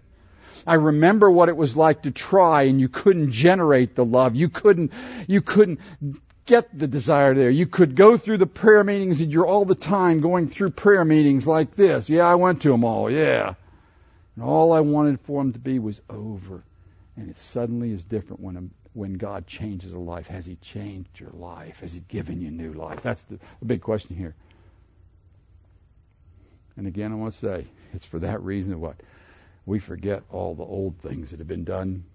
I 0.67 0.75
remember 0.75 1.29
what 1.29 1.49
it 1.49 1.57
was 1.57 1.75
like 1.75 2.03
to 2.03 2.11
try 2.11 2.63
and 2.63 2.79
you 2.79 2.89
couldn't 2.89 3.31
generate 3.31 3.95
the 3.95 4.05
love. 4.05 4.35
You 4.35 4.49
couldn't, 4.49 4.91
you 5.27 5.41
couldn't 5.41 5.79
get 6.45 6.77
the 6.77 6.87
desire 6.87 7.33
there. 7.33 7.49
You 7.49 7.65
could 7.65 7.95
go 7.95 8.17
through 8.17 8.37
the 8.37 8.47
prayer 8.47 8.83
meetings 8.83 9.21
and 9.21 9.31
you're 9.31 9.47
all 9.47 9.65
the 9.65 9.75
time 9.75 10.19
going 10.19 10.47
through 10.47 10.71
prayer 10.71 11.03
meetings 11.05 11.47
like 11.47 11.71
this. 11.71 12.09
Yeah, 12.09 12.25
I 12.25 12.35
went 12.35 12.61
to 12.63 12.69
them 12.69 12.83
all. 12.83 13.09
Yeah. 13.09 13.55
And 14.35 14.43
all 14.43 14.71
I 14.71 14.81
wanted 14.81 15.19
for 15.21 15.41
them 15.41 15.53
to 15.53 15.59
be 15.59 15.79
was 15.79 16.01
over. 16.09 16.63
And 17.19 17.29
it 17.29 17.37
suddenly 17.37 17.91
is 17.91 18.05
different 18.05 18.41
when 18.41 18.55
a, 18.55 18.63
when 18.93 19.13
God 19.15 19.45
changes 19.45 19.91
a 19.91 19.97
life. 19.97 20.27
Has 20.27 20.45
He 20.45 20.55
changed 20.55 21.19
your 21.19 21.31
life? 21.31 21.81
Has 21.81 21.91
He 21.91 21.99
given 21.99 22.39
you 22.39 22.49
new 22.49 22.71
life? 22.71 23.01
That's 23.01 23.23
the, 23.23 23.39
the 23.59 23.65
big 23.65 23.81
question 23.81 24.15
here. 24.15 24.35
And 26.77 26.87
again, 26.87 27.11
I 27.11 27.15
want 27.15 27.33
to 27.33 27.39
say, 27.39 27.67
it's 27.93 28.05
for 28.05 28.19
that 28.19 28.41
reason 28.41 28.71
that 28.71 28.77
what? 28.77 28.95
We 29.65 29.79
forget 29.79 30.23
all 30.31 30.55
the 30.55 30.63
old 30.63 30.97
things 30.99 31.31
that 31.31 31.39
have 31.39 31.47
been 31.47 31.65
done, 31.65 32.05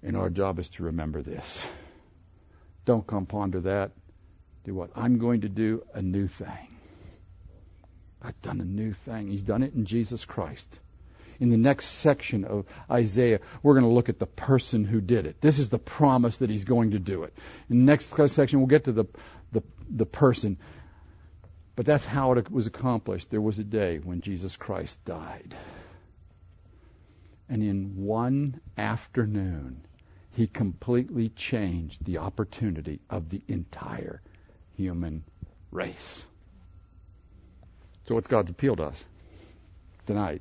and 0.00 0.16
our 0.16 0.30
job 0.30 0.60
is 0.60 0.68
to 0.70 0.84
remember 0.84 1.20
this. 1.20 1.66
Don't 2.84 3.04
come 3.04 3.26
ponder 3.26 3.62
that. 3.62 3.90
Do 4.62 4.74
what? 4.74 4.90
I'm 4.94 5.18
going 5.18 5.40
to 5.40 5.48
do 5.48 5.82
a 5.92 6.00
new 6.00 6.28
thing. 6.28 6.68
I've 8.22 8.40
done 8.42 8.60
a 8.60 8.64
new 8.64 8.92
thing. 8.92 9.26
He's 9.26 9.42
done 9.42 9.64
it 9.64 9.74
in 9.74 9.86
Jesus 9.86 10.24
Christ. 10.24 10.78
In 11.44 11.50
the 11.50 11.58
next 11.58 11.84
section 12.00 12.46
of 12.46 12.64
Isaiah, 12.90 13.38
we're 13.62 13.74
going 13.74 13.84
to 13.84 13.92
look 13.92 14.08
at 14.08 14.18
the 14.18 14.24
person 14.24 14.82
who 14.82 15.02
did 15.02 15.26
it. 15.26 15.42
This 15.42 15.58
is 15.58 15.68
the 15.68 15.78
promise 15.78 16.38
that 16.38 16.48
he's 16.48 16.64
going 16.64 16.92
to 16.92 16.98
do 16.98 17.24
it. 17.24 17.36
In 17.68 17.80
the 17.80 17.84
next 17.84 18.08
section, 18.28 18.60
we'll 18.60 18.66
get 18.66 18.84
to 18.84 18.92
the, 18.92 19.04
the, 19.52 19.62
the 19.90 20.06
person. 20.06 20.56
But 21.76 21.84
that's 21.84 22.06
how 22.06 22.32
it 22.32 22.50
was 22.50 22.66
accomplished. 22.66 23.30
There 23.30 23.42
was 23.42 23.58
a 23.58 23.62
day 23.62 23.98
when 23.98 24.22
Jesus 24.22 24.56
Christ 24.56 25.04
died. 25.04 25.54
And 27.50 27.62
in 27.62 28.06
one 28.06 28.62
afternoon, 28.78 29.82
he 30.32 30.46
completely 30.46 31.28
changed 31.28 32.02
the 32.06 32.18
opportunity 32.18 33.00
of 33.10 33.28
the 33.28 33.42
entire 33.48 34.22
human 34.78 35.24
race. 35.70 36.24
So 38.08 38.14
what's 38.14 38.28
God's 38.28 38.50
appeal 38.50 38.76
to 38.76 38.84
us 38.84 39.04
tonight? 40.06 40.40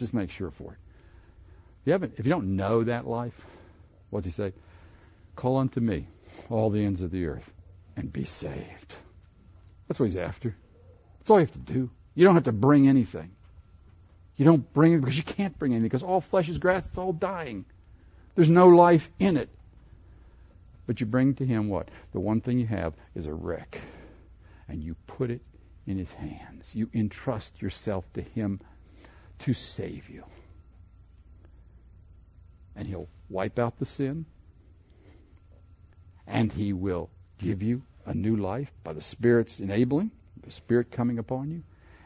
Just 0.00 0.14
make 0.14 0.30
sure 0.30 0.50
for 0.50 0.72
it. 0.72 0.78
If 1.82 1.86
you 1.86 1.92
haven't, 1.92 2.14
if 2.16 2.24
you 2.24 2.30
don't 2.30 2.56
know 2.56 2.82
that 2.84 3.06
life, 3.06 3.38
what's 4.08 4.24
he 4.24 4.32
say? 4.32 4.54
Call 5.36 5.58
unto 5.58 5.78
me, 5.78 6.06
all 6.48 6.70
the 6.70 6.82
ends 6.82 7.02
of 7.02 7.10
the 7.10 7.26
earth, 7.26 7.48
and 7.98 8.10
be 8.10 8.24
saved. 8.24 8.94
That's 9.86 10.00
what 10.00 10.06
he's 10.06 10.16
after. 10.16 10.56
That's 11.18 11.28
all 11.28 11.38
you 11.38 11.44
have 11.44 11.52
to 11.52 11.58
do. 11.58 11.90
You 12.14 12.24
don't 12.24 12.34
have 12.34 12.44
to 12.44 12.52
bring 12.52 12.88
anything. 12.88 13.30
You 14.36 14.46
don't 14.46 14.72
bring 14.72 14.94
it 14.94 15.00
because 15.00 15.18
you 15.18 15.22
can't 15.22 15.58
bring 15.58 15.72
anything 15.72 15.88
because 15.88 16.02
all 16.02 16.22
flesh 16.22 16.48
is 16.48 16.56
grass. 16.56 16.86
It's 16.86 16.96
all 16.96 17.12
dying. 17.12 17.66
There's 18.36 18.48
no 18.48 18.68
life 18.68 19.10
in 19.18 19.36
it. 19.36 19.50
But 20.86 21.00
you 21.00 21.06
bring 21.06 21.34
to 21.34 21.44
him 21.44 21.68
what? 21.68 21.90
The 22.12 22.20
one 22.20 22.40
thing 22.40 22.58
you 22.58 22.66
have 22.68 22.94
is 23.14 23.26
a 23.26 23.34
wreck. 23.34 23.78
And 24.66 24.82
you 24.82 24.96
put 25.06 25.30
it 25.30 25.42
in 25.86 25.98
his 25.98 26.10
hands. 26.12 26.74
You 26.74 26.88
entrust 26.94 27.60
yourself 27.60 28.10
to 28.14 28.22
him 28.22 28.60
to 29.40 29.54
save 29.54 30.08
you. 30.08 30.24
And 32.76 32.86
he'll 32.86 33.08
wipe 33.28 33.58
out 33.58 33.78
the 33.78 33.86
sin. 33.86 34.26
And 36.26 36.52
he 36.52 36.72
will 36.72 37.10
give 37.38 37.62
you 37.62 37.82
a 38.06 38.14
new 38.14 38.36
life 38.36 38.70
by 38.84 38.92
the 38.92 39.00
Spirit's 39.00 39.60
enabling 39.60 40.10
the 40.42 40.50
Spirit 40.50 40.90
coming 40.90 41.18
upon 41.18 41.50
you. 41.50 41.62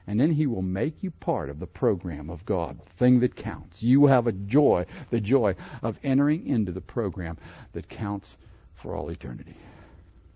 And 0.07 0.21
then 0.21 0.31
He 0.31 0.47
will 0.47 0.63
make 0.63 1.03
you 1.03 1.11
part 1.11 1.49
of 1.49 1.59
the 1.59 1.67
program 1.67 2.29
of 2.29 2.45
God, 2.45 2.79
the 2.79 2.93
thing 2.93 3.21
that 3.21 3.37
counts. 3.37 3.83
You 3.83 4.07
have 4.07 4.27
a 4.27 4.33
joy, 4.33 4.87
the 5.11 5.21
joy 5.21 5.55
of 5.83 5.99
entering 6.03 6.47
into 6.47 6.73
the 6.73 6.81
program 6.81 7.39
that 7.73 7.89
counts 7.89 8.37
for 8.75 8.95
all 8.95 9.09
eternity. 9.09 9.57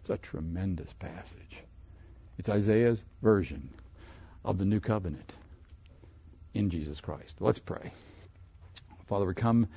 It's 0.00 0.10
a 0.10 0.16
tremendous 0.16 0.92
passage. 0.94 1.58
It's 2.38 2.48
Isaiah's 2.48 3.02
version 3.20 3.68
of 4.44 4.56
the 4.56 4.64
new 4.64 4.80
covenant 4.80 5.32
in 6.54 6.70
Jesus 6.70 7.00
Christ. 7.00 7.36
Let's 7.40 7.58
pray. 7.58 7.92
Father, 9.06 9.26
we 9.26 9.34
come 9.34 9.68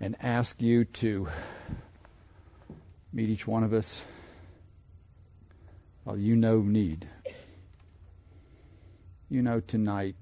and 0.00 0.16
ask 0.20 0.60
you 0.60 0.84
to 0.84 1.28
meet 3.12 3.30
each 3.30 3.46
one 3.46 3.64
of 3.64 3.72
us. 3.72 4.00
Well, 6.04 6.16
you 6.16 6.36
know 6.36 6.60
need 6.60 7.08
you 9.28 9.42
know 9.42 9.60
tonight 9.60 10.14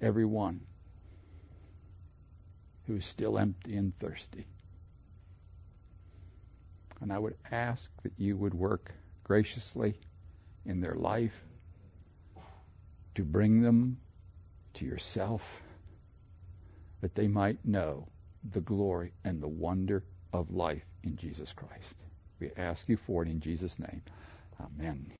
everyone 0.00 0.60
who 2.86 2.96
is 2.96 3.06
still 3.06 3.38
empty 3.38 3.76
and 3.76 3.96
thirsty. 3.96 4.46
And 7.00 7.10
I 7.12 7.18
would 7.18 7.36
ask 7.50 7.88
that 8.02 8.12
you 8.18 8.36
would 8.36 8.52
work 8.52 8.92
graciously 9.24 9.94
in 10.66 10.80
their 10.80 10.94
life 10.94 11.34
to 13.14 13.24
bring 13.24 13.62
them 13.62 13.98
to 14.74 14.84
yourself, 14.84 15.62
that 17.00 17.14
they 17.14 17.28
might 17.28 17.64
know 17.64 18.08
the 18.52 18.60
glory 18.60 19.12
and 19.24 19.42
the 19.42 19.48
wonder 19.48 20.04
of 20.32 20.50
life 20.50 20.84
in 21.02 21.16
Jesus 21.16 21.52
Christ. 21.52 21.94
We 22.40 22.50
ask 22.56 22.88
you 22.88 22.96
for 22.96 23.22
it 23.22 23.28
in 23.28 23.40
Jesus' 23.40 23.78
name. 23.78 24.02
Amen. 24.60 25.14